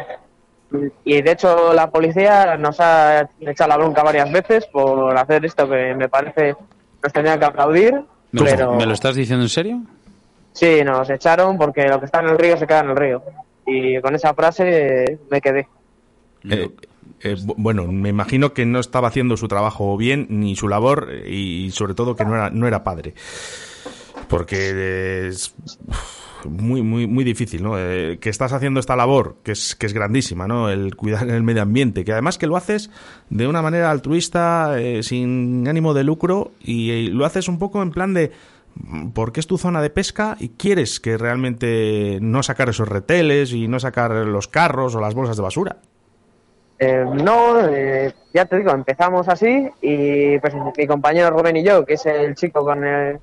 Y 1.04 1.22
de 1.22 1.30
hecho 1.32 1.72
la 1.72 1.90
policía 1.90 2.56
nos 2.56 2.80
ha 2.80 3.28
echado 3.40 3.68
la 3.68 3.76
bronca 3.76 4.02
varias 4.02 4.30
veces 4.32 4.66
por 4.66 5.16
hacer 5.16 5.44
esto 5.44 5.68
que 5.68 5.94
me 5.94 6.08
parece 6.08 6.56
nos 7.02 7.12
tenía 7.12 7.38
que 7.38 7.44
aplaudir, 7.44 7.94
¿Me, 8.32 8.40
lo- 8.40 8.44
pero... 8.46 8.72
¿Me 8.74 8.86
lo 8.86 8.92
estás 8.94 9.14
diciendo 9.14 9.44
en 9.44 9.48
serio? 9.48 9.80
Sí, 10.52 10.82
nos 10.84 11.08
echaron 11.10 11.56
porque 11.56 11.86
lo 11.86 12.00
que 12.00 12.06
está 12.06 12.20
en 12.20 12.30
el 12.30 12.38
río 12.38 12.56
se 12.56 12.66
queda 12.66 12.80
en 12.80 12.90
el 12.90 12.96
río. 12.96 13.22
Y 13.66 14.00
con 14.00 14.14
esa 14.14 14.32
frase 14.34 15.18
me 15.30 15.40
quedé. 15.40 15.68
Eh, 16.48 16.70
eh, 17.20 17.36
bu- 17.36 17.54
bueno, 17.56 17.84
me 17.86 18.08
imagino 18.08 18.52
que 18.52 18.64
no 18.66 18.80
estaba 18.80 19.08
haciendo 19.08 19.36
su 19.36 19.48
trabajo 19.48 19.96
bien 19.96 20.26
ni 20.30 20.56
su 20.56 20.66
labor 20.68 21.08
y 21.26 21.70
sobre 21.72 21.94
todo 21.94 22.16
que 22.16 22.24
no 22.24 22.34
era, 22.34 22.50
no 22.50 22.66
era 22.66 22.82
padre. 22.82 23.14
Porque 24.28 25.28
es 25.28 25.54
muy, 26.48 26.82
muy, 26.82 27.06
muy 27.06 27.24
difícil, 27.24 27.62
¿no? 27.62 27.78
Eh, 27.78 28.18
que 28.20 28.30
estás 28.30 28.52
haciendo 28.52 28.80
esta 28.80 28.96
labor, 28.96 29.36
que 29.42 29.52
es, 29.52 29.74
que 29.74 29.86
es 29.86 29.92
grandísima, 29.92 30.46
¿no? 30.46 30.70
El 30.70 30.96
cuidar 30.96 31.28
el 31.28 31.42
medio 31.42 31.62
ambiente, 31.62 32.04
que 32.04 32.12
además 32.12 32.38
que 32.38 32.46
lo 32.46 32.56
haces 32.56 32.90
de 33.30 33.46
una 33.46 33.62
manera 33.62 33.90
altruista, 33.90 34.78
eh, 34.80 35.02
sin 35.02 35.66
ánimo 35.68 35.94
de 35.94 36.04
lucro, 36.04 36.52
y, 36.60 37.08
lo 37.08 37.24
haces 37.24 37.48
un 37.48 37.58
poco 37.58 37.82
en 37.82 37.90
plan 37.90 38.14
de 38.14 38.32
mm, 38.74 39.10
porque 39.10 39.40
es 39.40 39.46
tu 39.46 39.58
zona 39.58 39.82
de 39.82 39.90
pesca 39.90 40.36
y 40.38 40.50
quieres 40.50 41.00
que 41.00 41.18
realmente 41.18 42.18
no 42.20 42.42
sacar 42.42 42.68
esos 42.68 42.88
reteles 42.88 43.52
y 43.52 43.68
no 43.68 43.80
sacar 43.80 44.10
los 44.12 44.48
carros 44.48 44.94
o 44.94 45.00
las 45.00 45.14
bolsas 45.14 45.36
de 45.36 45.42
basura. 45.42 45.76
Eh, 46.78 47.06
no, 47.24 47.58
eh, 47.68 48.12
ya 48.34 48.44
te 48.44 48.58
digo, 48.58 48.70
empezamos 48.70 49.28
así 49.28 49.66
y 49.80 50.38
pues 50.40 50.54
mi 50.76 50.86
compañero 50.86 51.30
Rubén 51.30 51.56
y 51.56 51.64
yo, 51.64 51.86
que 51.86 51.94
es 51.94 52.04
el 52.04 52.34
chico 52.34 52.62
con 52.62 52.84
el, 52.84 53.18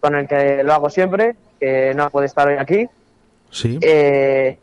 con 0.00 0.14
el 0.14 0.26
que 0.28 0.62
lo 0.62 0.72
hago 0.74 0.90
siempre, 0.90 1.36
que 1.60 1.92
no 1.94 2.10
puede 2.10 2.26
estar 2.26 2.46
hoy 2.48 2.56
aquí, 2.58 2.88
Sí. 3.50 3.78
eh, 3.82 4.58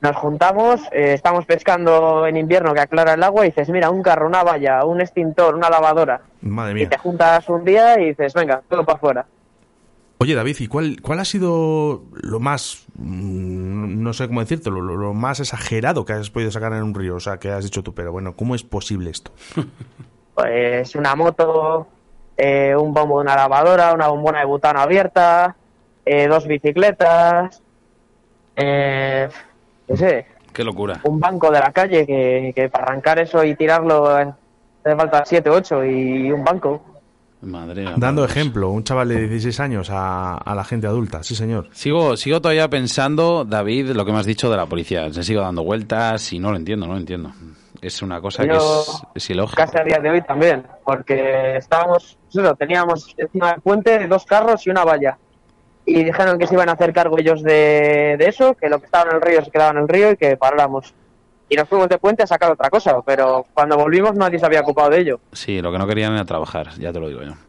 nos 0.00 0.16
juntamos, 0.16 0.80
eh, 0.92 1.14
estamos 1.14 1.46
pescando 1.46 2.26
en 2.26 2.36
invierno 2.36 2.74
que 2.74 2.80
aclara 2.80 3.14
el 3.14 3.22
agua 3.22 3.44
y 3.44 3.48
dices, 3.50 3.68
mira, 3.70 3.90
un 3.90 4.02
carro, 4.02 4.26
una 4.26 4.42
valla, 4.42 4.84
un 4.84 5.00
extintor, 5.00 5.54
una 5.54 5.70
lavadora. 5.70 6.20
Madre 6.42 6.72
Y 6.72 6.74
mía. 6.74 6.88
te 6.90 6.98
juntas 6.98 7.48
un 7.48 7.64
día 7.64 7.98
y 8.00 8.06
dices, 8.10 8.34
venga, 8.34 8.62
todo 8.68 8.84
para 8.84 8.96
afuera. 8.96 9.26
Oye, 10.18 10.34
David, 10.34 10.56
¿y 10.60 10.68
cuál, 10.68 11.00
cuál 11.02 11.20
ha 11.20 11.24
sido 11.24 12.04
lo 12.12 12.38
más, 12.38 12.84
mm, 12.94 14.02
no 14.02 14.12
sé 14.12 14.26
cómo 14.28 14.40
decirte, 14.40 14.70
lo, 14.70 14.80
lo 14.80 15.12
más 15.12 15.40
exagerado 15.40 16.04
que 16.04 16.12
has 16.12 16.30
podido 16.30 16.50
sacar 16.50 16.72
en 16.74 16.82
un 16.82 16.94
río? 16.94 17.16
O 17.16 17.20
sea, 17.20 17.38
que 17.38 17.50
has 17.50 17.64
dicho 17.64 17.82
tú, 17.82 17.94
pero 17.94 18.12
bueno, 18.12 18.34
¿cómo 18.36 18.54
es 18.54 18.62
posible 18.62 19.10
esto? 19.10 19.32
Pues 20.34 20.96
una 20.96 21.14
moto, 21.14 21.86
eh, 22.36 22.74
un 22.76 22.92
bombo 22.92 23.18
de 23.18 23.24
una 23.24 23.36
lavadora, 23.36 23.92
una 23.92 24.08
bombona 24.08 24.40
de 24.40 24.44
butano 24.46 24.80
abierta, 24.80 25.54
eh, 26.04 26.26
dos 26.26 26.46
bicicletas, 26.46 27.62
eh, 28.56 29.28
qué 29.86 29.96
sé, 29.96 30.26
Qué 30.52 30.62
locura. 30.64 31.00
un 31.04 31.18
banco 31.18 31.50
de 31.50 31.58
la 31.60 31.72
calle 31.72 32.06
que, 32.06 32.52
que 32.54 32.68
para 32.68 32.84
arrancar 32.84 33.18
eso 33.18 33.42
y 33.44 33.54
tirarlo 33.56 34.18
eh, 34.18 34.32
hace 34.84 34.96
falta 34.96 35.24
7, 35.24 35.50
8 35.50 35.84
y 35.84 36.30
un 36.32 36.44
banco. 36.44 36.82
Madre 37.42 37.82
mía. 37.82 37.94
Dando 37.98 38.24
ejemplo, 38.24 38.70
un 38.70 38.84
chaval 38.84 39.08
de 39.08 39.20
16 39.28 39.60
años 39.60 39.90
a, 39.90 40.36
a 40.38 40.54
la 40.54 40.64
gente 40.64 40.86
adulta, 40.86 41.22
sí 41.22 41.34
señor. 41.34 41.68
Sigo, 41.72 42.16
sigo 42.16 42.40
todavía 42.40 42.68
pensando, 42.70 43.44
David, 43.44 43.90
lo 43.90 44.04
que 44.06 44.12
me 44.12 44.18
has 44.18 44.24
dicho 44.26 44.50
de 44.50 44.56
la 44.56 44.64
policía. 44.64 45.12
Se 45.12 45.22
sigo 45.22 45.42
dando 45.42 45.62
vueltas 45.62 46.32
y 46.32 46.38
no 46.38 46.50
lo 46.52 46.56
entiendo, 46.56 46.86
no 46.86 46.94
lo 46.94 46.98
entiendo. 47.00 47.32
Es 47.84 48.00
una 48.00 48.18
cosa 48.18 48.44
que 48.44 48.56
es, 48.56 49.02
es 49.14 49.28
ilógica. 49.28 49.66
Casi 49.66 49.78
a 49.78 49.84
día 49.84 49.98
de 49.98 50.08
hoy 50.08 50.22
también, 50.22 50.66
porque 50.84 51.58
estábamos, 51.58 52.16
pues 52.32 52.42
eso, 52.42 52.54
teníamos 52.56 53.14
encima 53.18 53.52
del 53.52 53.60
puente 53.60 54.06
dos 54.08 54.24
carros 54.24 54.66
y 54.66 54.70
una 54.70 54.84
valla. 54.84 55.18
Y 55.84 56.02
dijeron 56.02 56.38
que 56.38 56.46
se 56.46 56.54
iban 56.54 56.70
a 56.70 56.72
hacer 56.72 56.94
cargo 56.94 57.18
ellos 57.18 57.42
de, 57.42 58.16
de 58.18 58.26
eso, 58.26 58.54
que 58.54 58.70
lo 58.70 58.78
que 58.78 58.86
estaba 58.86 59.10
en 59.10 59.16
el 59.16 59.20
río 59.20 59.44
se 59.44 59.50
quedaba 59.50 59.72
en 59.72 59.78
el 59.82 59.88
río 59.88 60.12
y 60.12 60.16
que 60.16 60.38
paráramos. 60.38 60.94
Y 61.46 61.56
nos 61.56 61.68
fuimos 61.68 61.90
de 61.90 61.98
puente 61.98 62.22
a 62.22 62.26
sacar 62.26 62.50
otra 62.50 62.70
cosa, 62.70 63.02
pero 63.02 63.44
cuando 63.52 63.76
volvimos 63.76 64.14
nadie 64.14 64.38
se 64.38 64.46
había 64.46 64.62
ocupado 64.62 64.88
de 64.88 65.00
ello. 65.00 65.20
Sí, 65.32 65.60
lo 65.60 65.70
que 65.70 65.76
no 65.76 65.86
querían 65.86 66.14
era 66.14 66.24
trabajar, 66.24 66.70
ya 66.78 66.90
te 66.90 67.00
lo 67.00 67.08
digo 67.08 67.22
yo. 67.22 67.32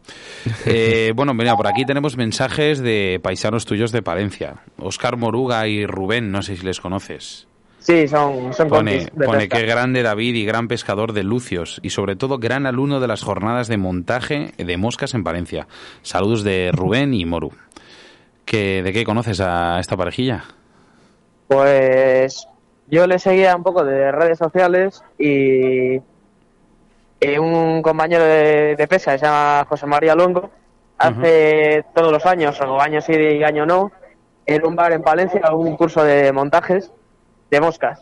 Eh, 0.66 1.12
bueno, 1.16 1.34
mira, 1.34 1.56
por 1.56 1.66
aquí 1.66 1.84
tenemos 1.84 2.16
mensajes 2.16 2.78
de 2.80 3.18
paisanos 3.20 3.64
tuyos 3.64 3.90
de 3.90 4.02
Palencia. 4.02 4.56
Oscar 4.78 5.16
Moruga 5.16 5.66
y 5.66 5.86
Rubén, 5.86 6.30
no 6.30 6.42
sé 6.42 6.56
si 6.56 6.64
les 6.64 6.80
conoces. 6.80 7.48
Sí, 7.86 8.08
son, 8.08 8.52
son 8.52 8.68
Pone, 8.68 9.06
pone 9.14 9.48
que 9.48 9.64
grande 9.64 10.02
David 10.02 10.34
y 10.34 10.44
gran 10.44 10.66
pescador 10.66 11.12
de 11.12 11.22
Lucios 11.22 11.78
y 11.84 11.90
sobre 11.90 12.16
todo 12.16 12.38
gran 12.38 12.66
alumno 12.66 12.98
de 12.98 13.06
las 13.06 13.22
jornadas 13.22 13.68
de 13.68 13.76
montaje 13.76 14.50
de 14.58 14.76
moscas 14.76 15.14
en 15.14 15.22
Palencia. 15.22 15.68
Saludos 16.02 16.42
de 16.42 16.72
Rubén 16.72 17.14
y 17.14 17.24
Moru. 17.24 17.52
¿Qué, 18.44 18.82
¿De 18.82 18.92
qué 18.92 19.04
conoces 19.04 19.40
a 19.40 19.78
esta 19.78 19.96
parejilla? 19.96 20.42
Pues 21.46 22.48
yo 22.88 23.06
le 23.06 23.20
seguía 23.20 23.54
un 23.54 23.62
poco 23.62 23.84
de 23.84 24.10
redes 24.10 24.38
sociales 24.38 25.04
y 25.16 26.00
un 27.38 27.82
compañero 27.82 28.24
de, 28.24 28.74
de 28.74 28.88
pesca 28.88 29.12
que 29.12 29.18
se 29.20 29.26
llama 29.26 29.64
José 29.68 29.86
María 29.86 30.16
Longo 30.16 30.50
hace 30.98 31.84
todos 31.94 32.10
los 32.10 32.26
años, 32.26 32.60
o 32.60 32.80
año 32.80 33.00
sí 33.00 33.12
y 33.12 33.44
año 33.44 33.64
no, 33.64 33.92
en 34.44 34.66
un 34.66 34.74
bar 34.74 34.92
en 34.92 35.02
Palencia 35.02 35.54
un 35.54 35.76
curso 35.76 36.02
de 36.02 36.32
montajes 36.32 36.90
de 37.50 37.60
moscas. 37.60 38.00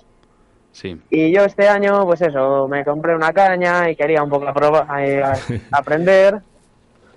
Sí. 0.73 1.01
Y 1.11 1.33
yo 1.33 1.45
este 1.45 1.69
año, 1.69 2.05
pues 2.05 2.21
eso, 2.23 2.67
me 2.69 2.85
compré 2.85 3.15
una 3.15 3.33
caña 3.33 3.89
y 3.91 3.95
quería 3.97 4.23
un 4.23 4.31
poco 4.31 4.47
aprobar- 4.47 4.87
eh, 5.01 5.23
a- 5.23 5.37
aprender. 5.79 6.41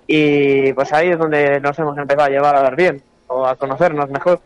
Y 0.06 0.72
pues 0.72 0.92
ahí 0.92 1.10
es 1.10 1.18
donde 1.18 1.60
nos 1.60 1.78
hemos 1.78 1.98
empezado 1.98 2.26
a 2.26 2.30
llevar 2.30 2.56
a 2.56 2.62
ver 2.62 2.76
bien, 2.76 3.02
o 3.26 3.44
a 3.46 3.56
conocernos 3.56 4.08
mejor. 4.10 4.40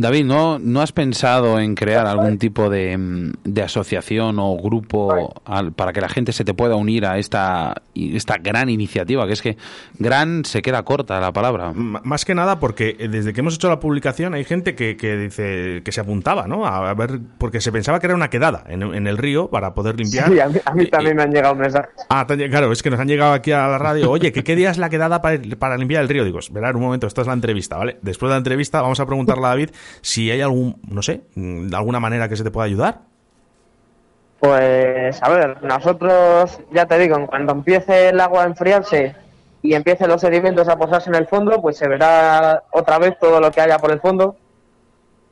David, 0.00 0.24
¿no, 0.26 0.60
¿no 0.60 0.80
has 0.80 0.92
pensado 0.92 1.58
en 1.58 1.74
crear 1.74 2.06
algún 2.06 2.38
tipo 2.38 2.70
de, 2.70 2.96
mm, 2.96 3.32
de 3.42 3.62
asociación 3.62 4.38
o 4.38 4.56
grupo 4.56 5.34
al- 5.44 5.72
para 5.72 5.92
que 5.92 6.00
la 6.00 6.08
gente 6.08 6.30
se 6.32 6.44
te 6.44 6.54
pueda 6.54 6.76
unir 6.76 7.04
a 7.04 7.18
esta, 7.18 7.82
y 7.94 8.16
esta 8.16 8.36
gran 8.38 8.68
iniciativa? 8.68 9.26
Que 9.26 9.32
es 9.32 9.42
que 9.42 9.56
gran 9.98 10.44
se 10.44 10.62
queda 10.62 10.84
corta 10.84 11.18
la 11.18 11.32
palabra. 11.32 11.72
M- 11.74 11.98
Más 12.04 12.24
que 12.24 12.36
nada 12.36 12.60
porque 12.60 12.94
eh, 12.98 13.08
desde 13.08 13.32
que 13.32 13.40
hemos 13.40 13.56
hecho 13.56 13.68
la 13.68 13.80
publicación 13.80 14.34
hay 14.34 14.44
gente 14.44 14.76
que, 14.76 14.96
que 14.96 15.16
dice 15.16 15.82
que 15.84 15.90
se 15.90 16.00
apuntaba, 16.00 16.46
¿no? 16.46 16.64
A 16.64 16.94
ver, 16.94 17.18
porque 17.38 17.60
se 17.60 17.72
pensaba 17.72 17.98
que 17.98 18.06
era 18.06 18.14
una 18.14 18.30
quedada 18.30 18.62
en, 18.68 18.82
en 18.84 19.06
el 19.08 19.18
río 19.18 19.48
para 19.50 19.74
poder 19.74 19.96
limpiar. 19.98 20.30
Sí, 20.30 20.38
a 20.38 20.48
mí, 20.48 20.58
a 20.64 20.74
mí 20.74 20.86
también 20.86 21.16
me 21.16 21.24
han 21.24 21.32
llegado 21.32 21.56
mensajes. 21.56 21.90
Ah, 22.08 22.24
claro, 22.24 22.70
es 22.70 22.84
que 22.84 22.90
nos 22.90 23.00
han 23.00 23.08
llegado 23.08 23.32
aquí 23.32 23.50
a 23.50 23.66
la 23.66 23.78
radio. 23.78 24.10
Oye, 24.12 24.30
¿qué, 24.30 24.44
qué 24.44 24.54
día 24.54 24.70
es 24.70 24.78
la 24.78 24.90
quedada 24.90 25.20
para, 25.22 25.40
para 25.58 25.76
limpiar 25.76 26.02
el 26.02 26.08
río? 26.08 26.24
Digo, 26.24 26.38
verá, 26.52 26.70
un 26.70 26.80
momento, 26.82 27.08
esta 27.08 27.22
es 27.22 27.26
la 27.26 27.32
entrevista, 27.32 27.76
¿vale? 27.76 27.98
Después 28.02 28.28
de 28.30 28.34
la 28.34 28.38
entrevista 28.38 28.80
vamos 28.80 29.00
a 29.00 29.06
preguntarle 29.06 29.44
a 29.44 29.48
David 29.48 29.70
si 30.00 30.30
hay 30.30 30.40
algún, 30.40 30.80
no 30.88 31.02
sé, 31.02 31.22
de 31.34 31.76
alguna 31.76 32.00
manera 32.00 32.28
que 32.28 32.36
se 32.36 32.44
te 32.44 32.50
pueda 32.50 32.66
ayudar. 32.66 33.00
Pues 34.40 35.20
a 35.22 35.28
ver, 35.28 35.62
nosotros, 35.62 36.60
ya 36.72 36.86
te 36.86 36.98
digo, 36.98 37.16
en 37.16 37.26
cuanto 37.26 37.52
empiece 37.52 38.10
el 38.10 38.20
agua 38.20 38.44
a 38.44 38.46
enfriarse 38.46 39.16
y 39.62 39.74
empiecen 39.74 40.08
los 40.08 40.20
sedimentos 40.20 40.68
a 40.68 40.76
posarse 40.76 41.10
en 41.10 41.16
el 41.16 41.26
fondo, 41.26 41.60
pues 41.60 41.76
se 41.76 41.88
verá 41.88 42.62
otra 42.70 42.98
vez 42.98 43.18
todo 43.18 43.40
lo 43.40 43.50
que 43.50 43.60
haya 43.60 43.78
por 43.78 43.90
el 43.90 44.00
fondo 44.00 44.36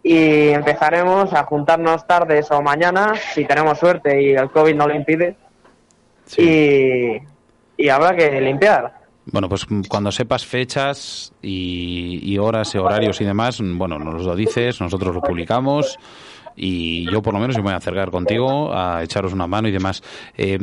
y 0.03 0.51
empezaremos 0.51 1.33
a 1.33 1.43
juntarnos 1.43 2.07
tardes 2.07 2.49
o 2.53 2.63
mañana, 2.63 3.15
si 3.35 3.45
tenemos 3.45 3.79
suerte 3.79 4.23
y 4.23 4.35
el 4.35 4.51
COVID 4.53 4.75
no 4.77 4.87
lo 4.87 4.95
impide, 4.95 5.37
y, 6.37 7.21
y 7.77 7.89
habrá 7.89 8.15
que 8.15 8.41
limpiar. 8.41 8.93
Bueno, 9.27 9.49
pues 9.49 9.67
cuando 9.89 10.13
sepas 10.13 10.47
fechas 10.47 11.33
y, 11.43 12.39
horas 12.39 12.75
y 12.75 12.79
horarios 12.79 13.21
y 13.21 13.25
demás, 13.25 13.61
bueno, 13.61 13.99
nos 13.99 14.25
lo 14.25 14.37
dices, 14.37 14.81
nosotros 14.81 15.15
lo 15.15 15.21
publicamos 15.21 15.99
y 16.57 17.11
yo 17.11 17.21
por 17.23 17.35
lo 17.35 17.41
menos 17.41 17.57
me 17.57 17.65
voy 17.65 17.73
a 17.73 17.77
acercar 17.77 18.11
contigo 18.11 18.73
a 18.75 19.03
echaros 19.03 19.33
una 19.33 19.47
mano 19.47 19.69
y 19.69 19.73
demás. 19.73 20.03
Eh, 20.37 20.59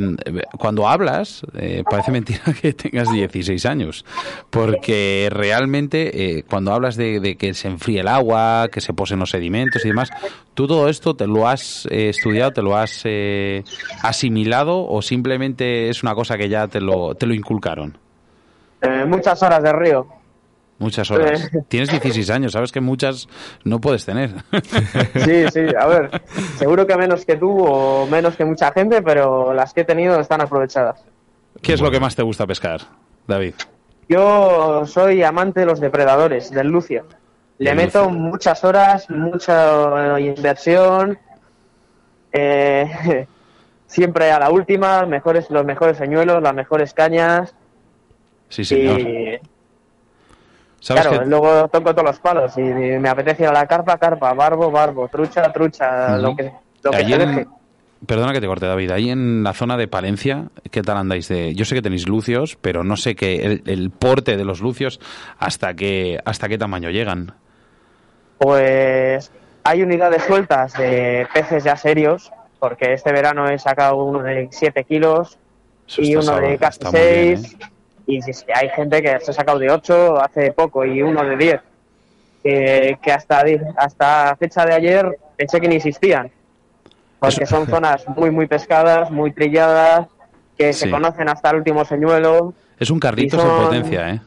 cuando 0.58 0.88
hablas, 0.88 1.42
eh, 1.54 1.84
parece 1.88 2.10
mentira 2.10 2.42
que 2.60 2.72
tengas 2.72 3.12
16 3.12 3.64
años, 3.66 4.04
porque 4.50 5.28
realmente 5.30 6.38
eh, 6.38 6.42
cuando 6.42 6.72
hablas 6.72 6.96
de, 6.96 7.20
de 7.20 7.36
que 7.36 7.54
se 7.54 7.68
enfríe 7.68 8.00
el 8.00 8.08
agua, 8.08 8.68
que 8.72 8.80
se 8.80 8.92
posen 8.92 9.20
los 9.20 9.30
sedimentos 9.30 9.84
y 9.84 9.88
demás, 9.88 10.10
¿tú 10.54 10.66
todo 10.66 10.88
esto 10.88 11.14
te 11.14 11.26
lo 11.26 11.46
has 11.46 11.86
eh, 11.90 12.08
estudiado, 12.08 12.52
te 12.52 12.62
lo 12.62 12.76
has 12.76 13.02
eh, 13.04 13.62
asimilado 14.02 14.86
o 14.86 15.02
simplemente 15.02 15.90
es 15.90 16.02
una 16.02 16.14
cosa 16.14 16.36
que 16.36 16.48
ya 16.48 16.66
te 16.66 16.80
lo, 16.80 17.14
te 17.14 17.26
lo 17.26 17.34
inculcaron? 17.34 17.98
Eh, 18.84 19.04
muchas 19.06 19.42
horas 19.42 19.62
de 19.62 19.72
río. 19.72 20.06
Muchas 20.78 21.10
horas. 21.10 21.50
Eh. 21.54 21.64
Tienes 21.68 21.90
16 21.90 22.30
años, 22.30 22.52
sabes 22.52 22.72
que 22.72 22.80
muchas 22.80 23.28
no 23.64 23.80
puedes 23.80 24.04
tener. 24.04 24.30
Sí, 25.24 25.44
sí, 25.52 25.60
a 25.78 25.86
ver, 25.86 26.22
seguro 26.58 26.86
que 26.86 26.96
menos 26.96 27.24
que 27.24 27.36
tú 27.36 27.64
o 27.64 28.06
menos 28.06 28.36
que 28.36 28.44
mucha 28.44 28.72
gente, 28.72 29.00
pero 29.02 29.54
las 29.54 29.72
que 29.72 29.82
he 29.82 29.84
tenido 29.84 30.18
están 30.20 30.40
aprovechadas. 30.40 31.02
¿Qué 31.62 31.72
es 31.72 31.80
lo 31.80 31.90
que 31.90 32.00
más 32.00 32.14
te 32.14 32.22
gusta 32.22 32.46
pescar, 32.46 32.80
David? 33.26 33.54
Yo 34.08 34.84
soy 34.86 35.22
amante 35.22 35.60
de 35.60 35.66
los 35.66 35.80
depredadores, 35.80 36.50
del 36.50 36.68
lucio. 36.68 37.06
Le 37.58 37.74
meto 37.74 38.04
lucio. 38.04 38.18
muchas 38.18 38.64
horas, 38.64 39.08
mucha 39.08 40.18
eh, 40.18 40.22
inversión. 40.36 41.18
eh, 42.32 43.26
siempre 43.86 44.32
a 44.32 44.40
la 44.40 44.50
última, 44.50 45.06
mejores, 45.06 45.48
los 45.50 45.64
mejores 45.64 45.96
señuelos, 45.96 46.42
las 46.42 46.54
mejores 46.54 46.92
cañas. 46.92 47.54
Sí, 48.54 48.64
señor. 48.64 49.00
Y 49.00 49.38
¿Sabes 50.78 51.06
claro, 51.06 51.20
que- 51.24 51.26
luego 51.26 51.68
toco 51.68 51.92
todos 51.92 52.04
los 52.04 52.20
palos 52.20 52.56
y 52.56 52.60
me 52.60 53.08
apetece 53.08 53.50
la 53.50 53.66
carpa, 53.66 53.98
carpa, 53.98 54.32
barbo, 54.32 54.70
barbo, 54.70 55.08
trucha, 55.08 55.50
trucha, 55.50 56.16
lo 56.18 56.36
que, 56.36 56.52
lo 56.84 56.90
que 56.92 56.96
se 56.96 57.22
en- 57.22 57.34
deje. 57.36 57.46
Perdona 58.06 58.32
que 58.32 58.40
te 58.40 58.46
corte, 58.46 58.66
David. 58.66 58.90
Ahí 58.92 59.10
en 59.10 59.42
la 59.42 59.54
zona 59.54 59.76
de 59.76 59.88
Palencia, 59.88 60.48
¿qué 60.70 60.82
tal 60.82 60.98
andáis 60.98 61.26
de...? 61.28 61.54
Yo 61.54 61.64
sé 61.64 61.74
que 61.74 61.80
tenéis 61.82 62.06
lucios, 62.06 62.56
pero 62.60 62.84
no 62.84 62.96
sé 62.96 63.16
qué 63.16 63.36
el, 63.44 63.62
el 63.66 63.90
porte 63.90 64.36
de 64.36 64.44
los 64.44 64.60
lucios 64.60 65.00
hasta 65.38 65.74
qué, 65.74 66.20
hasta 66.24 66.48
qué 66.48 66.58
tamaño 66.58 66.90
llegan. 66.90 67.32
Pues 68.38 69.32
hay 69.64 69.82
unidades 69.82 70.22
sueltas 70.24 70.74
de 70.74 71.26
peces 71.32 71.64
ya 71.64 71.76
serios, 71.76 72.30
porque 72.60 72.92
este 72.92 73.10
verano 73.10 73.48
he 73.48 73.58
sacado 73.58 73.96
uno 74.04 74.22
de 74.22 74.48
7 74.50 74.84
kilos 74.84 75.38
Eso 75.88 76.02
y 76.02 76.14
uno 76.14 76.36
de 76.40 76.58
casi 76.58 76.78
está 76.84 76.90
muy 76.90 77.00
bien, 77.00 77.38
6. 77.42 77.56
Y 78.06 78.20
sí, 78.22 78.32
hay 78.54 78.68
gente 78.70 79.00
que 79.02 79.18
se 79.20 79.30
ha 79.30 79.34
sacado 79.34 79.58
de 79.58 79.70
8 79.70 80.20
hace 80.20 80.52
poco 80.52 80.84
y 80.84 81.00
uno 81.02 81.24
de 81.24 81.36
10. 81.36 81.60
Que, 82.42 82.98
que 83.02 83.10
hasta, 83.12 83.42
hasta 83.76 84.36
fecha 84.36 84.66
de 84.66 84.74
ayer 84.74 85.18
pensé 85.36 85.60
que 85.60 85.68
ni 85.68 85.76
existían. 85.76 86.30
Porque 87.18 87.46
son 87.46 87.66
zonas 87.66 88.06
muy, 88.08 88.30
muy 88.30 88.46
pescadas, 88.46 89.10
muy 89.10 89.32
trilladas, 89.32 90.06
que 90.58 90.74
se 90.74 90.90
conocen 90.90 91.28
hasta 91.30 91.50
el 91.50 91.56
último 91.56 91.84
señuelo. 91.86 92.52
Es 92.78 92.90
un 92.90 93.00
Carlitos 93.00 93.40
Y 93.40 93.42
son- 93.42 93.50
en 93.58 93.64
potencia, 93.64 94.10
¿eh? 94.10 94.20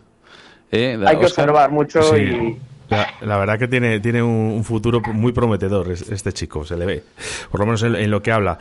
Eh, 0.71 0.99
Hay 1.05 1.17
que 1.19 1.25
observar 1.25 1.69
mucho 1.71 2.01
Sí. 2.01 2.15
y 2.17 2.57
La, 2.89 3.07
la 3.21 3.38
verdad 3.38 3.59
que 3.59 3.67
tiene, 3.67 3.99
tiene 3.99 4.23
un, 4.23 4.30
un 4.55 4.63
futuro 4.63 4.99
muy 5.13 5.32
prometedor 5.34 5.91
es- 5.91 6.09
este 6.09 6.34
chico, 6.34 6.65
se 6.65 6.75
le 6.75 6.86
ve. 6.86 7.03
Por 7.51 7.59
lo 7.59 7.65
menos 7.67 7.84
en, 7.84 7.95
en 7.95 8.09
lo 8.09 8.21
que 8.23 8.32
habla. 8.32 8.57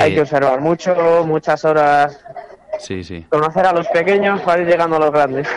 Hay 0.00 0.12
Eh, 0.12 0.14
que 0.16 0.20
observar 0.22 0.60
mucho, 0.60 1.24
muchas 1.26 1.64
horas, 1.64 2.18
Sí, 2.78 3.02
sí. 3.04 3.24
conocer 3.28 3.66
a 3.66 3.72
los 3.72 3.86
pequeños 3.88 4.40
para 4.42 4.62
ir 4.62 4.68
llegando 4.68 4.96
a 4.96 5.00
los 5.00 5.10
grandes. 5.12 5.48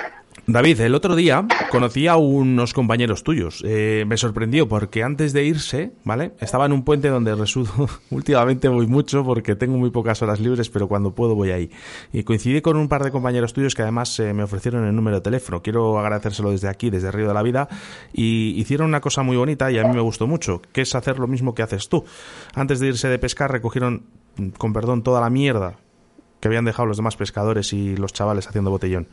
David, 0.48 0.82
el 0.82 0.96
otro 0.96 1.16
día 1.16 1.46
conocí 1.70 2.08
a 2.08 2.16
unos 2.18 2.74
compañeros 2.74 3.24
tuyos. 3.24 3.64
Eh, 3.66 4.06
me 4.08 4.18
sorprendió 4.18 4.68
porque 4.68 5.04
antes 5.04 5.34
de 5.34 5.44
irse, 5.46 5.92
¿vale? 6.04 6.32
Estaba 6.40 6.66
en 6.66 6.74
un 6.74 6.84
puente 6.84 7.10
donde 7.10 7.36
resulto, 7.36 7.88
últimamente 8.10 8.68
voy 8.68 8.88
mucho 8.88 9.24
porque 9.24 9.56
tengo 9.56 9.78
muy 9.78 9.92
pocas 9.92 10.22
horas 10.24 10.40
libres, 10.40 10.70
pero 10.70 10.88
cuando 10.88 11.12
puedo 11.14 11.36
voy 11.36 11.52
ahí. 11.52 11.70
Y 12.12 12.24
coincidí 12.24 12.60
con 12.62 12.76
un 12.76 12.90
par 12.90 13.04
de 13.04 13.12
compañeros 13.12 13.54
tuyos 13.54 13.76
que 13.76 13.84
además 13.84 14.20
eh, 14.20 14.34
me 14.34 14.44
ofrecieron 14.44 14.86
el 14.86 14.96
número 14.96 15.18
de 15.18 15.22
teléfono. 15.22 15.62
Quiero 15.62 16.00
agradecérselo 16.00 16.50
desde 16.52 16.70
aquí, 16.70 16.90
desde 16.90 17.12
Río 17.12 17.28
de 17.28 17.34
la 17.36 17.44
Vida. 17.44 17.70
Y 18.12 18.60
hicieron 18.60 18.88
una 18.88 19.00
cosa 19.00 19.22
muy 19.22 19.38
bonita 19.38 19.72
y 19.72 19.78
a 19.78 19.84
mí 19.84 19.94
me 19.96 20.02
gustó 20.02 20.26
mucho, 20.28 20.62
que 20.74 20.82
es 20.82 20.96
hacer 20.96 21.20
lo 21.20 21.28
mismo 21.28 21.54
que 21.54 21.62
haces 21.62 21.88
tú. 21.88 22.04
Antes 22.56 22.80
de 22.80 22.88
irse 22.88 23.08
de 23.10 23.20
pescar 23.20 23.52
recogieron, 23.52 24.06
con 24.58 24.74
perdón, 24.74 25.04
toda 25.04 25.22
la 25.22 25.30
mierda 25.30 25.76
que 26.40 26.48
habían 26.48 26.66
dejado 26.66 26.88
los 26.88 26.98
demás 26.98 27.16
pescadores 27.16 27.72
y 27.74 27.96
los 27.96 28.14
chavales 28.14 28.48
haciendo 28.48 28.72
botellón. 28.72 29.08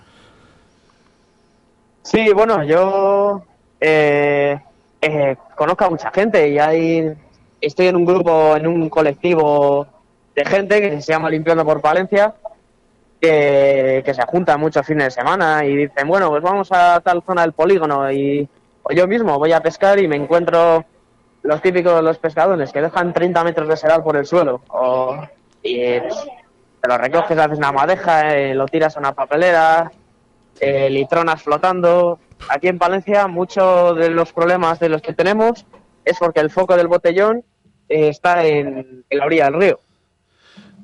Sí, 2.03 2.33
bueno, 2.33 2.65
yo 2.65 3.43
eh, 3.81 4.59
eh, 5.01 5.37
conozco 5.55 5.85
a 5.85 5.91
mucha 5.91 6.11
gente 6.11 6.49
y 6.49 6.59
hay, 6.59 7.13
estoy 7.61 7.89
en 7.89 7.97
un 7.97 8.07
grupo, 8.07 8.57
en 8.57 8.67
un 8.67 8.89
colectivo 8.89 9.87
de 10.35 10.45
gente 10.45 10.81
que 10.81 11.03
se 11.03 11.13
llama 11.13 11.29
Limpiando 11.29 11.67
por 11.67 11.83
Palencia, 11.83 12.35
que, 13.21 14.03
que 14.05 14.15
se 14.15 14.23
juntan 14.23 14.61
muchos 14.61 14.87
fines 14.87 15.05
de 15.05 15.11
semana 15.11 15.65
y 15.67 15.77
dicen, 15.77 16.09
bueno, 16.09 16.31
pues 16.31 16.43
vamos 16.43 16.73
a 16.73 17.01
tal 17.01 17.23
zona 17.23 17.43
del 17.43 17.53
polígono 17.53 18.11
y 18.11 18.49
o 18.83 18.93
yo 18.93 19.07
mismo 19.07 19.39
voy 19.39 19.53
a 19.53 19.61
pescar 19.61 19.99
y 19.99 20.09
me 20.09 20.17
encuentro 20.17 20.85
los 21.43 21.63
típicos 21.63 22.03
los 22.03 22.19
pescadores 22.19 22.73
que 22.73 22.81
dejan 22.83 23.13
30 23.13 23.45
metros 23.45 23.69
de 23.69 23.77
sedal 23.77 24.03
por 24.03 24.17
el 24.17 24.27
suelo 24.27 24.61
o, 24.69 25.17
y 25.63 25.77
te 25.77 26.89
lo 26.89 26.99
recoges, 26.99 27.39
haces 27.39 27.59
una 27.59 27.73
madeja, 27.73 28.35
eh, 28.37 28.55
lo 28.55 28.67
tiras 28.67 28.97
a 28.97 29.01
una 29.01 29.13
papelera, 29.13 29.91
eh, 30.61 30.89
litronas 30.91 31.43
flotando. 31.43 32.19
Aquí 32.51 32.69
en 32.69 32.79
Palencia 32.79 33.27
muchos 33.27 33.97
de 33.97 34.11
los 34.11 34.33
problemas 34.33 34.79
de 34.79 34.89
los 34.89 35.03
que 35.03 35.13
tenemos 35.13 35.65
es 36.05 36.17
porque 36.19 36.41
el 36.41 36.51
foco 36.51 36.77
del 36.77 36.87
botellón 36.89 37.43
eh, 37.89 38.09
está 38.09 38.45
en, 38.47 39.05
en 39.09 39.19
la 39.19 39.27
orilla 39.27 39.45
del 39.47 39.55
río. 39.55 39.81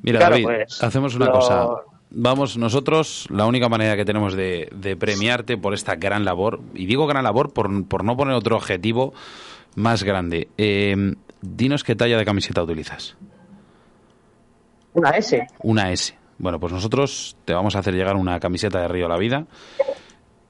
Mira, 0.02 0.18
Claro, 0.18 0.32
David, 0.34 0.44
pues, 0.44 0.82
hacemos 0.82 1.14
una 1.14 1.26
lo- 1.26 1.32
cosa. 1.32 1.68
Vamos, 2.16 2.56
nosotros, 2.56 3.26
la 3.30 3.44
única 3.46 3.68
manera 3.68 3.96
que 3.96 4.04
tenemos 4.04 4.34
de, 4.34 4.68
de 4.72 4.96
premiarte 4.96 5.56
por 5.56 5.74
esta 5.74 5.96
gran 5.96 6.24
labor, 6.24 6.60
y 6.74 6.86
digo 6.86 7.06
gran 7.08 7.24
labor 7.24 7.52
por, 7.52 7.88
por 7.88 8.04
no 8.04 8.16
poner 8.16 8.34
otro 8.36 8.54
objetivo 8.56 9.14
más 9.74 10.02
grande, 10.02 10.48
eh, 10.56 11.14
dinos 11.40 11.84
qué 11.84 11.94
talla 11.94 12.16
de 12.16 12.24
camiseta 12.24 12.62
utilizas. 12.62 13.16
Una 14.94 15.10
S. 15.10 15.46
Una 15.62 15.92
S. 15.92 16.14
Bueno, 16.38 16.58
pues 16.60 16.72
nosotros 16.72 17.36
te 17.44 17.52
vamos 17.52 17.76
a 17.76 17.80
hacer 17.80 17.94
llegar 17.94 18.16
una 18.16 18.40
camiseta 18.40 18.80
de 18.80 18.88
Río 18.88 19.08
La 19.08 19.18
Vida. 19.18 19.46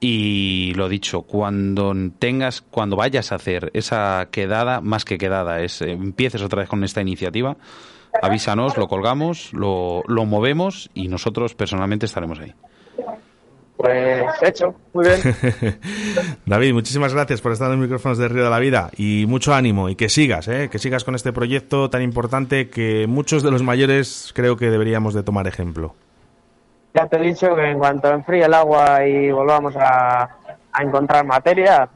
Y 0.01 0.75
lo 0.75 0.89
dicho, 0.89 1.23
cuando 1.23 1.95
tengas, 2.19 2.61
cuando 2.61 2.97
vayas 2.97 3.33
a 3.33 3.37
hacer 3.37 3.71
esa 3.73 4.29
quedada, 4.31 4.83
más 4.83 5.05
que 5.05 5.17
quedada, 5.17 5.63
es 5.63 5.81
empieces 5.81 6.43
otra 6.43 6.61
vez 6.61 6.69
con 6.69 6.85
esta 6.85 7.01
iniciativa, 7.01 7.57
avísanos, 8.21 8.77
lo 8.77 8.87
colgamos, 8.87 9.53
lo, 9.55 10.03
lo 10.07 10.27
movemos 10.27 10.91
y 10.93 11.09
nosotros 11.09 11.55
personalmente 11.55 12.05
estaremos 12.05 12.39
ahí. 12.39 12.53
Pues 13.77 14.23
hecho, 14.43 14.75
muy 14.93 15.05
bien. 15.07 15.21
David, 16.47 16.73
muchísimas 16.73 17.13
gracias 17.13 17.41
por 17.41 17.53
estar 17.53 17.67
en 17.71 17.73
los 17.79 17.83
micrófonos 17.83 18.19
de 18.19 18.29
Río 18.29 18.45
de 18.45 18.51
la 18.51 18.61
Vida 18.61 18.91
y 18.97 19.25
mucho 19.29 19.53
ánimo 19.53 19.89
y 19.89 19.97
que 19.97 20.09
sigas, 20.09 20.47
¿eh? 20.49 20.69
que 20.71 20.79
sigas 20.79 21.03
con 21.05 21.15
este 21.17 21.33
proyecto 21.33 21.91
tan 21.91 22.01
importante 22.03 22.71
que 22.71 23.07
muchos 23.09 23.43
de 23.43 23.51
los 23.51 23.63
mayores 23.65 24.33
creo 24.35 24.57
que 24.57 24.71
deberíamos 24.71 25.13
de 25.13 25.23
tomar 25.25 25.49
ejemplo. 25.49 25.95
Ya 26.95 27.07
te 27.09 27.17
he 27.17 27.23
dicho 27.23 27.55
que 27.57 27.71
en 27.71 27.79
cuanto 27.79 28.09
enfríe 28.13 28.45
el 28.45 28.55
agua 28.55 29.05
y 29.05 29.33
volvamos 29.33 29.75
a, 29.77 30.23
a 30.73 30.83
encontrar 30.83 31.27
materia, 31.27 31.89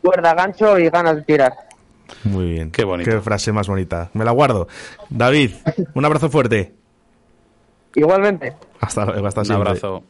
cuerda, 0.00 0.34
gancho 0.34 0.78
y 0.78 0.88
ganas 0.88 1.16
de 1.16 1.22
tirar. 1.22 1.52
Muy 2.22 2.48
bien. 2.50 2.70
Qué 2.70 2.84
bonito. 2.84 3.10
Qué 3.10 3.20
frase 3.20 3.50
más 3.52 3.66
bonita. 3.66 4.10
Me 4.14 4.24
la 4.24 4.30
guardo. 4.30 4.68
David, 5.08 5.52
un 5.94 6.04
abrazo 6.04 6.30
fuerte. 6.30 6.74
Igualmente. 7.96 8.54
Hasta 8.80 9.04
luego, 9.04 9.26
hasta 9.26 9.40
Un 9.40 9.46
siempre. 9.46 9.68
abrazo. 9.68 10.04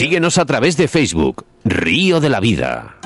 Síguenos 0.00 0.38
a 0.38 0.46
través 0.46 0.78
de 0.78 0.88
Facebook, 0.88 1.44
Río 1.62 2.20
de 2.20 2.30
la 2.30 2.40
Vida. 2.40 2.96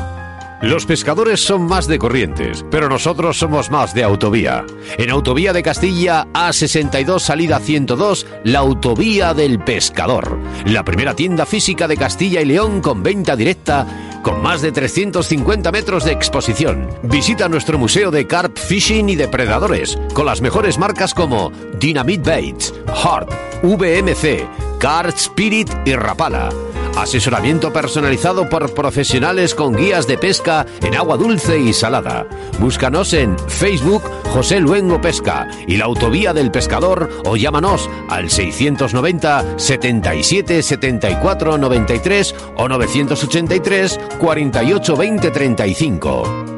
Los 0.62 0.86
pescadores 0.86 1.40
son 1.40 1.62
más 1.62 1.88
de 1.88 1.98
corrientes, 1.98 2.64
pero 2.70 2.88
nosotros 2.88 3.36
somos 3.36 3.68
más 3.68 3.94
de 3.94 4.04
autovía. 4.04 4.64
En 4.96 5.10
Autovía 5.10 5.52
de 5.52 5.64
Castilla 5.64 6.28
A62 6.32 7.18
salida 7.18 7.58
102, 7.58 8.28
la 8.44 8.60
Autovía 8.60 9.34
del 9.34 9.58
Pescador. 9.58 10.38
La 10.66 10.84
primera 10.84 11.16
tienda 11.16 11.46
física 11.46 11.88
de 11.88 11.96
Castilla 11.96 12.40
y 12.40 12.44
León 12.44 12.80
con 12.80 13.02
venta 13.02 13.34
directa 13.34 14.20
con 14.22 14.40
más 14.40 14.62
de 14.62 14.70
350 14.70 15.72
metros 15.72 16.04
de 16.04 16.12
exposición. 16.12 16.88
Visita 17.02 17.48
nuestro 17.48 17.76
museo 17.76 18.12
de 18.12 18.28
carp 18.28 18.56
fishing 18.56 19.08
y 19.08 19.16
depredadores 19.16 19.98
con 20.12 20.26
las 20.26 20.40
mejores 20.40 20.78
marcas 20.78 21.12
como 21.12 21.50
Dynamite 21.80 22.30
Baits, 22.30 22.72
Heart, 22.86 23.32
VMC, 23.64 24.78
Card 24.78 25.14
Spirit 25.16 25.68
y 25.84 25.96
Rapala. 25.96 26.50
Asesoramiento 26.96 27.72
personalizado 27.72 28.48
por 28.48 28.72
profesionales 28.72 29.54
con 29.54 29.74
guías 29.74 30.06
de 30.06 30.16
pesca 30.16 30.64
en 30.80 30.94
agua 30.94 31.16
dulce 31.16 31.58
y 31.58 31.72
salada. 31.72 32.26
Búscanos 32.60 33.12
en 33.14 33.36
Facebook 33.48 34.02
José 34.32 34.60
Luengo 34.60 35.00
Pesca 35.00 35.48
y 35.66 35.76
la 35.76 35.86
Autovía 35.86 36.32
del 36.32 36.52
Pescador 36.52 37.10
o 37.24 37.36
llámanos 37.36 37.90
al 38.08 38.30
690 38.30 39.58
77 39.58 40.62
74 40.62 41.58
93 41.58 42.34
o 42.56 42.68
983 42.68 44.00
48 44.18 44.96
20 44.96 45.30
35. 45.30 46.53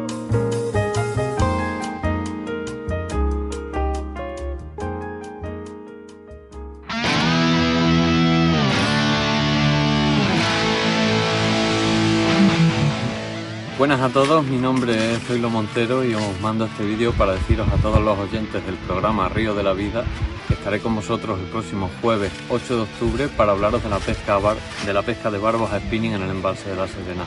Buenas 13.86 14.10
a 14.10 14.12
todos, 14.12 14.44
mi 14.44 14.58
nombre 14.58 15.12
es 15.12 15.22
Zoilo 15.22 15.48
Montero 15.48 16.04
y 16.04 16.12
os 16.12 16.40
mando 16.40 16.64
este 16.64 16.84
vídeo 16.84 17.12
para 17.12 17.34
deciros 17.34 17.68
a 17.68 17.76
todos 17.76 18.02
los 18.02 18.18
oyentes 18.18 18.66
del 18.66 18.74
programa 18.74 19.28
Río 19.28 19.54
de 19.54 19.62
la 19.62 19.74
Vida 19.74 20.04
que 20.48 20.54
estaré 20.54 20.80
con 20.80 20.96
vosotros 20.96 21.38
el 21.38 21.46
próximo 21.46 21.88
jueves 22.02 22.32
8 22.48 22.76
de 22.78 22.82
octubre 22.82 23.28
para 23.28 23.52
hablaros 23.52 23.84
de 23.84 23.88
la 23.88 24.00
pesca, 24.00 24.40
de, 24.84 24.92
la 24.92 25.02
pesca 25.02 25.30
de 25.30 25.38
barbos 25.38 25.70
a 25.70 25.78
spinning 25.78 26.14
en 26.14 26.22
el 26.22 26.30
embalse 26.30 26.68
de 26.68 26.74
la 26.74 26.88
Serena. 26.88 27.26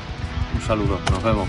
Un 0.54 0.62
saludo, 0.62 1.00
nos 1.10 1.24
vemos. 1.24 1.48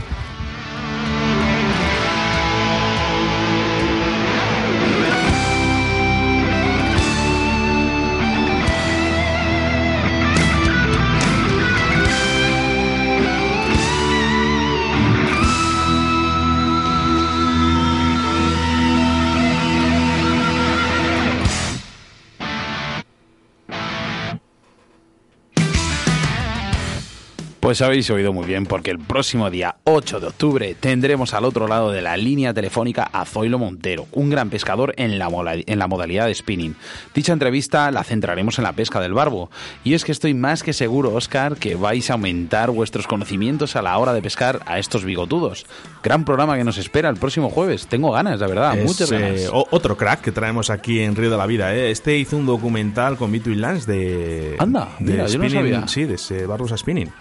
Pues 27.70 27.82
habéis 27.82 28.10
oído 28.10 28.32
muy 28.32 28.46
bien, 28.46 28.66
porque 28.66 28.90
el 28.90 28.98
próximo 28.98 29.48
día 29.48 29.76
8 29.84 30.18
de 30.18 30.26
octubre 30.26 30.74
tendremos 30.80 31.34
al 31.34 31.44
otro 31.44 31.68
lado 31.68 31.92
de 31.92 32.02
la 32.02 32.16
línea 32.16 32.52
telefónica 32.52 33.08
a 33.12 33.24
Zoilo 33.24 33.60
Montero, 33.60 34.08
un 34.10 34.28
gran 34.28 34.50
pescador 34.50 34.92
en 34.96 35.20
la, 35.20 35.28
mola- 35.28 35.54
en 35.54 35.78
la 35.78 35.86
modalidad 35.86 36.26
de 36.26 36.34
spinning. 36.34 36.74
Dicha 37.14 37.32
entrevista 37.32 37.88
la 37.92 38.02
centraremos 38.02 38.58
en 38.58 38.64
la 38.64 38.72
pesca 38.72 38.98
del 38.98 39.14
barbo. 39.14 39.52
Y 39.84 39.94
es 39.94 40.04
que 40.04 40.10
estoy 40.10 40.34
más 40.34 40.64
que 40.64 40.72
seguro, 40.72 41.14
Oscar, 41.14 41.58
que 41.58 41.76
vais 41.76 42.10
a 42.10 42.14
aumentar 42.14 42.72
vuestros 42.72 43.06
conocimientos 43.06 43.76
a 43.76 43.82
la 43.82 43.96
hora 43.98 44.14
de 44.14 44.20
pescar 44.22 44.58
a 44.66 44.80
estos 44.80 45.04
bigotudos. 45.04 45.64
Gran 46.02 46.24
programa 46.24 46.56
que 46.56 46.64
nos 46.64 46.76
espera 46.76 47.08
el 47.08 47.18
próximo 47.18 47.50
jueves. 47.50 47.86
Tengo 47.86 48.10
ganas, 48.10 48.40
la 48.40 48.48
verdad, 48.48 48.76
Es, 48.76 48.84
muchas 48.84 49.12
ganas. 49.12 49.42
eh, 49.42 49.48
otro 49.52 49.96
crack 49.96 50.22
que 50.22 50.32
traemos 50.32 50.70
aquí 50.70 50.98
en 50.98 51.14
Río 51.14 51.30
de 51.30 51.36
la 51.36 51.46
Vida. 51.46 51.72
¿eh? 51.72 51.92
Este 51.92 52.18
hizo 52.18 52.36
un 52.36 52.46
documental 52.46 53.16
con 53.16 53.30
Vito 53.30 53.48
y 53.48 53.54
Lance 53.54 53.88
de. 53.92 54.56
Anda, 54.58 54.88
de 54.98 55.12
mira, 55.12 55.26
yo 55.28 55.38
no 55.38 55.44
spinning, 55.48 55.72
sabía. 55.74 55.86
Sí, 55.86 56.02
de 56.04 56.14
ese 56.14 56.46
Barbos 56.46 56.72
a 56.72 56.76
Spinning. 56.76 57.12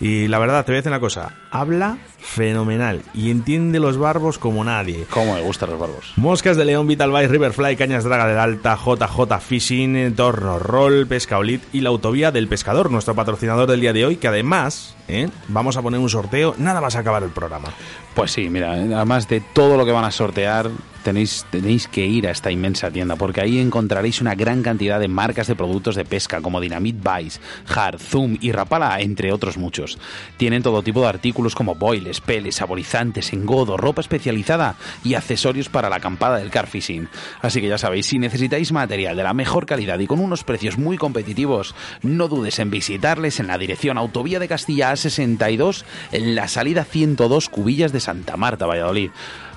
Y 0.00 0.28
la 0.28 0.38
verdad, 0.38 0.64
te 0.64 0.72
voy 0.72 0.76
a 0.76 0.80
decir 0.80 0.90
una 0.90 1.00
cosa. 1.00 1.34
Habla 1.50 1.98
fenomenal 2.20 3.02
y 3.14 3.30
entiende 3.30 3.80
los 3.80 3.98
barbos 3.98 4.38
como 4.38 4.62
nadie. 4.64 5.06
Cómo 5.10 5.34
me 5.34 5.40
gustan 5.40 5.70
los 5.70 5.80
barbos. 5.80 6.12
Moscas 6.16 6.56
de 6.56 6.64
León, 6.64 6.86
Vital 6.86 7.10
Vice, 7.10 7.28
Riverfly, 7.28 7.76
Cañas 7.76 8.04
Draga 8.04 8.26
del 8.26 8.38
Alta, 8.38 8.76
JJ 8.76 9.40
Fishing, 9.40 10.14
Torno 10.14 10.58
Roll, 10.58 11.06
Pesca 11.06 11.38
Olit 11.38 11.62
y 11.72 11.80
la 11.80 11.90
Autovía 11.90 12.30
del 12.30 12.48
Pescador, 12.48 12.90
nuestro 12.90 13.14
patrocinador 13.14 13.68
del 13.68 13.80
día 13.80 13.92
de 13.92 14.06
hoy, 14.06 14.16
que 14.16 14.28
además 14.28 14.96
¿eh? 15.08 15.28
vamos 15.48 15.76
a 15.76 15.82
poner 15.82 16.00
un 16.00 16.08
sorteo 16.08 16.54
nada 16.58 16.80
más 16.80 16.96
acabar 16.96 17.22
el 17.22 17.30
programa. 17.30 17.68
Pues 18.14 18.32
sí, 18.32 18.48
mira, 18.48 18.72
además 18.72 19.28
de 19.28 19.40
todo 19.40 19.76
lo 19.76 19.84
que 19.86 19.92
van 19.92 20.04
a 20.04 20.10
sortear, 20.10 20.68
tenéis, 21.04 21.46
tenéis 21.50 21.86
que 21.86 22.04
ir 22.04 22.26
a 22.26 22.32
esta 22.32 22.50
inmensa 22.50 22.90
tienda, 22.90 23.14
porque 23.14 23.40
ahí 23.40 23.60
encontraréis 23.60 24.20
una 24.20 24.34
gran 24.34 24.62
cantidad 24.62 24.98
de 24.98 25.06
marcas 25.06 25.46
de 25.46 25.54
productos 25.54 25.94
de 25.94 26.04
pesca, 26.04 26.40
como 26.40 26.60
Dynamite 26.60 27.00
Vice, 27.08 27.40
Hard, 27.72 28.00
Zoom 28.00 28.36
y 28.40 28.50
Rapala, 28.50 29.00
entre 29.00 29.32
otros 29.32 29.58
muchos. 29.58 29.96
Tienen 30.36 30.62
todo 30.62 30.82
tipo 30.82 31.02
de 31.02 31.08
artículos 31.08 31.54
como 31.54 31.76
boiles, 31.76 32.09
peles, 32.18 32.56
saborizantes, 32.56 33.32
engodo, 33.32 33.76
ropa 33.76 34.00
especializada 34.00 34.74
y 35.04 35.14
accesorios 35.14 35.68
para 35.68 35.88
la 35.88 35.96
acampada 35.96 36.38
del 36.38 36.50
car 36.50 36.66
fishing. 36.66 37.08
Así 37.42 37.60
que 37.60 37.68
ya 37.68 37.78
sabéis, 37.78 38.06
si 38.06 38.18
necesitáis 38.18 38.72
material 38.72 39.16
de 39.16 39.22
la 39.22 39.34
mejor 39.34 39.66
calidad 39.66 39.98
y 40.00 40.08
con 40.08 40.18
unos 40.18 40.42
precios 40.42 40.78
muy 40.78 40.96
competitivos, 40.96 41.74
no 42.02 42.26
dudes 42.26 42.58
en 42.58 42.70
visitarles 42.70 43.38
en 43.38 43.46
la 43.46 43.58
dirección 43.58 43.98
Autovía 43.98 44.38
de 44.38 44.48
Castilla 44.48 44.92
A62, 44.92 45.84
en 46.10 46.34
la 46.34 46.48
salida 46.48 46.84
102 46.84 47.48
Cubillas 47.48 47.92
de 47.92 48.00
Santa 48.00 48.36
Marta, 48.36 48.66
Valladolid. 48.66 49.10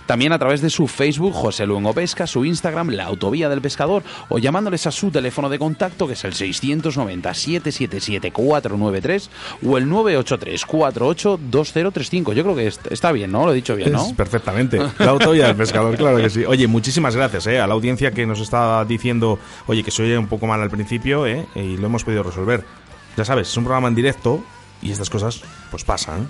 También 0.06 0.34
a 0.34 0.40
través 0.40 0.62
de 0.62 0.70
su 0.70 0.88
Facebook, 0.88 1.34
José 1.34 1.66
Luengo 1.66 1.94
Pesca, 1.94 2.28
su 2.28 2.44
Instagram, 2.46 2.90
La 2.90 3.06
Autovía 3.06 3.48
del 3.50 3.62
Pescador, 3.62 4.04
o 4.30 4.38
llamándoles 4.38 4.86
a 4.88 4.92
su 4.92 5.12
teléfono 5.12 5.50
de 5.50 5.58
contacto, 5.60 6.08
que 6.08 6.14
es 6.14 6.24
el 6.26 6.34
690-777-493 6.34 9.30
o 9.66 9.78
el 9.78 9.88
983-482035. 9.88 12.34
Yo 12.34 12.44
creo 12.44 12.56
que 12.56 12.68
est- 12.68 12.92
está 12.92 13.12
bien, 13.12 13.32
¿no? 13.32 13.46
Lo 13.46 13.52
he 13.52 13.56
dicho 13.56 13.76
bien, 13.76 13.92
¿no? 13.92 14.06
Es 14.08 14.14
perfectamente. 14.14 14.80
La 15.00 15.06
autovía 15.12 15.48
del 15.48 15.56
pescador, 15.56 15.96
claro 15.96 16.18
que 16.18 16.30
sí. 16.30 16.46
Oye, 16.46 16.68
muchísimas 16.68 17.16
gracias 17.16 17.48
eh, 17.48 17.60
a 17.60 17.68
la 17.68 17.74
audiencia 17.74 18.12
que 18.12 18.26
nos 18.26 18.40
está 18.40 18.84
diciendo, 18.86 19.40
oye, 19.68 19.84
que 19.84 19.92
se 19.92 20.04
oye 20.04 20.18
un 20.18 20.28
poco 20.28 20.48
mal 20.48 20.62
al 20.62 20.70
principio 20.70 21.26
eh, 21.26 21.46
y 21.56 21.78
lo 21.78 21.88
hemos 21.88 22.04
podido 22.04 22.24
resolver. 22.24 22.64
Ya 23.18 23.26
sabes, 23.26 23.50
es 23.50 23.58
un 23.58 23.64
programa 23.64 23.88
en 23.88 23.96
directo 23.96 24.44
y 24.82 24.92
estas 24.92 25.10
cosas 25.10 25.42
pues 25.72 25.84
pasan. 25.84 26.30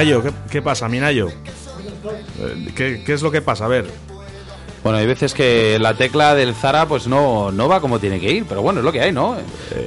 Minayo, 0.00 0.22
¿qué, 0.22 0.30
qué 0.50 0.62
pasa, 0.62 0.88
Minayo? 0.88 1.28
Eh, 1.28 2.72
¿Qué, 2.74 3.02
qué 3.04 3.12
es 3.12 3.22
lo 3.22 3.30
que 3.30 3.42
pasa? 3.42 3.66
A 3.66 3.68
ver. 3.68 3.86
Bueno, 4.82 4.96
hay 4.96 5.06
veces 5.06 5.34
que 5.34 5.78
la 5.78 5.92
tecla 5.92 6.34
del 6.34 6.54
Zara 6.54 6.86
pues 6.86 7.06
no, 7.06 7.52
no 7.52 7.68
va 7.68 7.82
como 7.82 7.98
tiene 7.98 8.18
que 8.18 8.32
ir, 8.32 8.46
pero 8.48 8.62
bueno, 8.62 8.80
es 8.80 8.84
lo 8.84 8.90
que 8.92 9.02
hay, 9.02 9.12
¿no? 9.12 9.36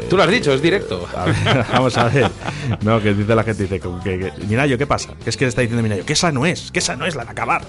Tú 0.07 0.16
lo 0.18 0.22
has 0.22 0.30
dicho, 0.30 0.53
es 0.53 0.61
directo. 0.61 1.07
A 1.18 1.26
ver, 1.26 1.36
vamos 1.74 1.97
a 1.97 2.09
ver. 2.09 2.30
No, 2.84 3.01
que 3.01 3.16
dice 3.16 3.34
la 3.34 3.43
gente, 3.43 3.64
dice, 3.64 3.80
que, 3.80 3.89
que- 4.03 4.20
que- 4.20 4.45
Minayo, 4.45 4.78
¿qué 4.78 4.86
pasa? 4.86 5.14
¿Qué 5.24 5.32
es 5.32 5.38
que 5.38 5.45
le 5.45 5.49
está 5.49 5.61
diciendo 5.61 5.82
Minayo? 5.82 6.05
Que 6.05 6.14
esa 6.14 6.32
no 6.32 6.45
es, 6.45 6.72
que 6.72 6.78
esa 6.78 6.95
no 6.95 7.07
es 7.07 7.16
la 7.16 7.26
de 7.26 7.32
acabar. 7.32 7.64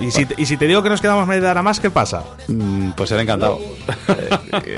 Y 0.00 0.10
si, 0.10 0.24
te- 0.26 0.34
y 0.40 0.46
si 0.46 0.56
te 0.56 0.66
digo 0.66 0.82
que 0.82 0.88
nos 0.88 1.00
quedamos 1.00 1.26
media 1.26 1.50
hora 1.50 1.62
más, 1.62 1.80
¿qué 1.80 1.90
pasa? 1.90 2.24
Mm, 2.48 2.90
pues 2.96 3.08
será 3.08 3.22
encantado. 3.22 3.58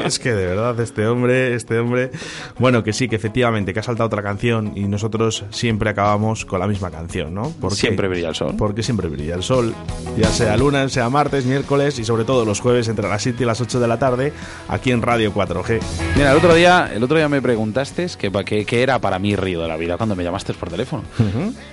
Es 0.04 0.18
que 0.18 0.32
de 0.32 0.46
verdad, 0.46 0.78
este 0.80 1.06
hombre, 1.06 1.54
este 1.54 1.78
hombre. 1.78 2.10
Bueno, 2.58 2.82
que 2.82 2.92
sí, 2.92 3.08
que 3.08 3.16
efectivamente, 3.16 3.72
que 3.72 3.80
ha 3.80 3.82
saltado 3.82 4.06
otra 4.06 4.22
canción 4.22 4.72
y 4.74 4.82
nosotros 4.84 5.44
siempre 5.50 5.90
acabamos 5.90 6.44
con 6.44 6.60
la 6.60 6.66
misma 6.66 6.90
canción, 6.90 7.34
¿no? 7.34 7.50
¿Por 7.60 7.70
qué? 7.70 7.76
Siempre 7.76 8.08
brilla 8.08 8.28
el 8.28 8.34
sol. 8.34 8.54
Porque 8.56 8.82
siempre 8.82 9.08
brilla 9.08 9.34
el 9.34 9.42
sol, 9.42 9.74
ya 10.16 10.28
sea 10.28 10.56
lunes, 10.56 10.92
sea 10.92 11.08
martes, 11.10 11.44
miércoles 11.46 11.98
y 11.98 12.04
sobre 12.04 12.24
todo 12.24 12.44
los 12.44 12.60
jueves 12.60 12.88
entre 12.88 13.08
las 13.08 13.22
7 13.22 13.42
y 13.42 13.46
las 13.46 13.60
8 13.60 13.80
de 13.80 13.88
la 13.88 13.98
tarde, 13.98 14.32
aquí 14.68 14.90
en 14.90 15.02
Radio 15.02 15.32
4G. 15.32 15.80
Mira, 16.16 16.30
el 16.32 16.36
otro 16.36 16.54
día, 16.54 16.90
el 16.94 17.02
otro 17.02 17.16
día 17.16 17.28
me 17.28 17.40
preguntaste 17.42 18.06
que, 18.18 18.30
que, 18.44 18.64
que 18.64 18.82
era 18.82 18.98
para 18.98 19.18
mí 19.18 19.36
Río 19.36 19.60
de 19.62 19.68
la 19.68 19.76
Vida 19.76 19.96
cuando 19.96 20.16
me 20.16 20.24
llamaste 20.24 20.54
por 20.54 20.68
teléfono. 20.70 21.02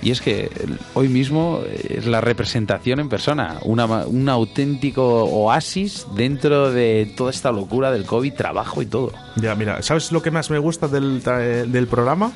Y 0.02 0.10
es 0.10 0.20
que 0.20 0.50
hoy 0.94 1.08
mismo 1.08 1.60
es 1.88 2.06
la 2.06 2.20
representación 2.20 3.00
en 3.00 3.08
persona, 3.08 3.31
una 3.64 3.86
ma- 3.86 4.06
un 4.06 4.28
auténtico 4.28 5.24
oasis 5.24 6.06
dentro 6.14 6.70
de 6.70 7.12
toda 7.16 7.30
esta 7.30 7.50
locura 7.52 7.90
del 7.90 8.04
COVID, 8.04 8.32
trabajo 8.34 8.82
y 8.82 8.86
todo. 8.86 9.12
Ya, 9.36 9.54
mira, 9.54 9.82
¿sabes 9.82 10.12
lo 10.12 10.20
que 10.22 10.30
más 10.30 10.50
me 10.50 10.58
gusta 10.58 10.88
del, 10.88 11.22
tra- 11.22 11.64
del 11.66 11.86
programa? 11.86 12.32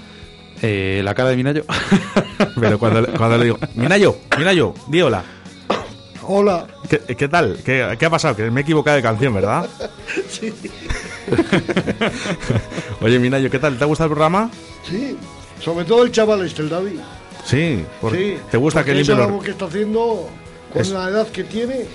Eh, 0.63 1.03
la 1.05 1.15
cara 1.15 1.31
de 1.31 1.37
Minayo. 1.37 1.65
Pero 2.61 2.79
cuando, 2.79 3.03
le- 3.03 3.09
cuando 3.09 3.37
le 3.39 3.45
digo, 3.45 3.59
Minayo, 3.75 4.17
Minayo, 4.39 4.75
di 4.89 5.03
hola. 5.03 5.23
Hola. 6.29 6.67
¿Qué, 6.89 6.99
qué 7.17 7.29
tal? 7.29 7.59
¿Qué, 7.65 7.95
qué 7.99 8.07
ha 8.07 8.11
pasado? 8.11 8.35
Que 8.35 8.51
me 8.51 8.61
he 8.61 8.63
equivocado 8.63 8.97
de 8.97 9.03
canción, 9.03 9.35
¿verdad? 9.35 9.69
Sí, 10.31 10.53
Oye, 13.01 13.19
Minayo, 13.19 13.51
¿qué 13.51 13.59
tal? 13.59 13.77
¿Te 13.77 13.85
ha 13.85 13.87
gustado 13.87 14.07
el 14.07 14.13
programa? 14.13 14.51
sí. 14.85 15.17
Sobre 15.61 15.87
todo 15.87 16.05
el 16.05 16.13
chaval 16.13 16.45
este, 16.45 16.61
el 16.63 16.69
David. 16.69 17.01
Sí. 17.45 17.83
por- 18.01 18.13
Sí. 18.15 18.37
¿Te 18.51 18.59
gusta 18.59 18.85
que 18.85 18.93
limpie 18.95 19.15
los... 19.15 19.43
que 19.43 19.53
está 19.53 19.65
haciendo 19.65 20.29
con 20.73 20.83
Es- 20.83 20.91
la 20.91 21.09
edad 21.11 21.29
que 21.29 21.45
tiene. 21.45 21.87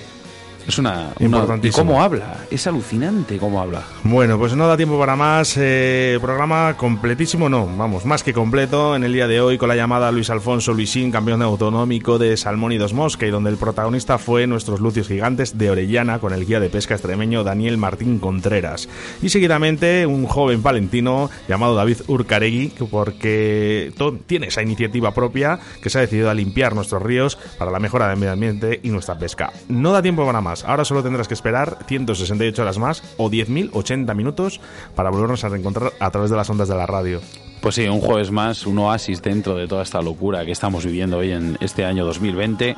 Es 0.67 0.77
una... 0.77 0.91
una- 0.91 1.13
¿Y 1.19 1.25
Importantísimo. 1.25 1.85
cómo 1.87 2.01
habla? 2.03 2.37
Es 2.49 2.67
alucinante 2.67 3.37
cómo 3.37 3.61
habla. 3.61 3.83
Bueno, 4.03 4.37
pues 4.37 4.55
no 4.55 4.67
da 4.67 4.77
tiempo 4.77 4.97
para 4.99 5.15
más. 5.15 5.55
eh, 5.57 6.17
programa 6.21 6.75
completísimo, 6.77 7.49
no, 7.49 7.65
vamos, 7.77 8.05
más 8.05 8.23
que 8.23 8.33
completo 8.33 8.95
en 8.95 9.03
el 9.03 9.13
día 9.13 9.27
de 9.27 9.41
hoy 9.41 9.57
con 9.57 9.69
la 9.69 9.75
llamada 9.75 10.11
Luis 10.11 10.29
Alfonso 10.29 10.73
Luisín, 10.73 11.11
campeón 11.11 11.41
autonómico 11.41 12.17
de 12.17 12.37
Salmón 12.37 12.71
y 12.71 12.77
Dos 12.77 12.93
Mosca, 12.93 13.25
y 13.25 13.31
donde 13.31 13.49
el 13.49 13.57
protagonista 13.57 14.17
fue 14.17 14.47
nuestros 14.47 14.79
lucios 14.79 15.07
gigantes 15.07 15.57
de 15.57 15.69
Orellana 15.71 16.19
con 16.19 16.33
el 16.33 16.45
guía 16.45 16.59
de 16.59 16.69
pesca 16.69 16.93
extremeño 16.95 17.43
Daniel 17.43 17.77
Martín 17.77 18.19
Contreras. 18.19 18.87
Y 19.21 19.29
seguidamente 19.29 20.05
un 20.05 20.25
joven 20.25 20.61
palentino 20.61 21.29
llamado 21.47 21.75
David 21.75 21.97
Urcaregui, 22.07 22.69
que 22.69 22.85
porque 22.85 23.91
tiene 24.27 24.47
esa 24.47 24.61
iniciativa 24.61 25.13
propia 25.13 25.59
que 25.81 25.89
se 25.89 25.97
ha 25.97 26.01
decidido 26.01 26.29
a 26.29 26.33
limpiar 26.33 26.75
nuestros 26.75 27.01
ríos 27.01 27.37
para 27.57 27.71
la 27.71 27.79
mejora 27.79 28.07
del 28.07 28.17
medio 28.17 28.33
ambiente 28.33 28.79
y 28.83 28.89
nuestra 28.89 29.17
pesca. 29.17 29.51
No 29.67 29.91
da 29.91 30.01
tiempo 30.01 30.25
para 30.25 30.41
Ahora 30.65 30.85
solo 30.85 31.03
tendrás 31.03 31.27
que 31.27 31.33
esperar 31.33 31.77
168 31.87 32.61
horas 32.61 32.77
más 32.77 33.03
o 33.17 33.29
10.080 33.29 34.13
minutos 34.15 34.59
para 34.95 35.09
volvernos 35.09 35.43
a 35.43 35.49
reencontrar 35.49 35.93
a 35.99 36.11
través 36.11 36.29
de 36.29 36.37
las 36.37 36.49
ondas 36.49 36.67
de 36.67 36.75
la 36.75 36.85
radio. 36.85 37.21
Pues 37.61 37.75
sí, 37.75 37.87
un 37.87 38.01
jueves 38.01 38.31
más, 38.31 38.65
un 38.65 38.79
oasis 38.79 39.21
dentro 39.21 39.55
de 39.55 39.67
toda 39.67 39.83
esta 39.83 40.01
locura 40.01 40.43
que 40.45 40.51
estamos 40.51 40.83
viviendo 40.83 41.19
hoy 41.19 41.31
en 41.31 41.57
este 41.61 41.85
año 41.85 42.05
2020. 42.05 42.75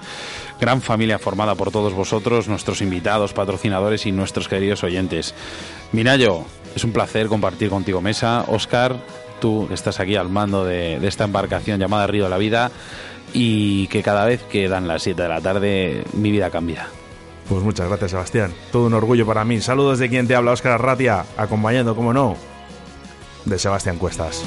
Gran 0.59 0.81
familia 0.81 1.19
formada 1.19 1.55
por 1.55 1.71
todos 1.71 1.93
vosotros, 1.93 2.49
nuestros 2.49 2.81
invitados, 2.81 3.33
patrocinadores 3.33 4.05
y 4.05 4.11
nuestros 4.11 4.49
queridos 4.49 4.83
oyentes. 4.83 5.33
Minayo, 5.93 6.43
es 6.75 6.83
un 6.83 6.91
placer 6.91 7.27
compartir 7.27 7.69
contigo 7.69 8.01
mesa. 8.01 8.43
Oscar, 8.49 8.97
tú 9.39 9.69
estás 9.71 10.01
aquí 10.01 10.17
al 10.17 10.29
mando 10.29 10.65
de, 10.65 10.99
de 10.99 11.07
esta 11.07 11.23
embarcación 11.23 11.79
llamada 11.79 12.05
Río 12.05 12.25
de 12.25 12.29
la 12.29 12.37
Vida 12.37 12.69
y 13.33 13.87
que 13.87 14.03
cada 14.03 14.25
vez 14.25 14.43
que 14.43 14.67
dan 14.67 14.87
las 14.87 15.03
7 15.03 15.21
de 15.21 15.29
la 15.29 15.39
tarde 15.39 16.03
mi 16.13 16.29
vida 16.29 16.49
cambia. 16.49 16.87
Pues 17.49 17.63
muchas 17.63 17.87
gracias, 17.87 18.11
Sebastián. 18.11 18.53
Todo 18.71 18.87
un 18.87 18.93
orgullo 18.93 19.25
para 19.25 19.43
mí. 19.43 19.59
Saludos 19.61 19.99
de 19.99 20.09
quien 20.09 20.27
te 20.27 20.35
habla, 20.35 20.51
Óscar 20.51 20.73
Arratia, 20.73 21.25
acompañando, 21.37 21.95
como 21.95 22.13
no, 22.13 22.35
de 23.45 23.59
Sebastián 23.59 23.97
Cuestas. 23.97 24.43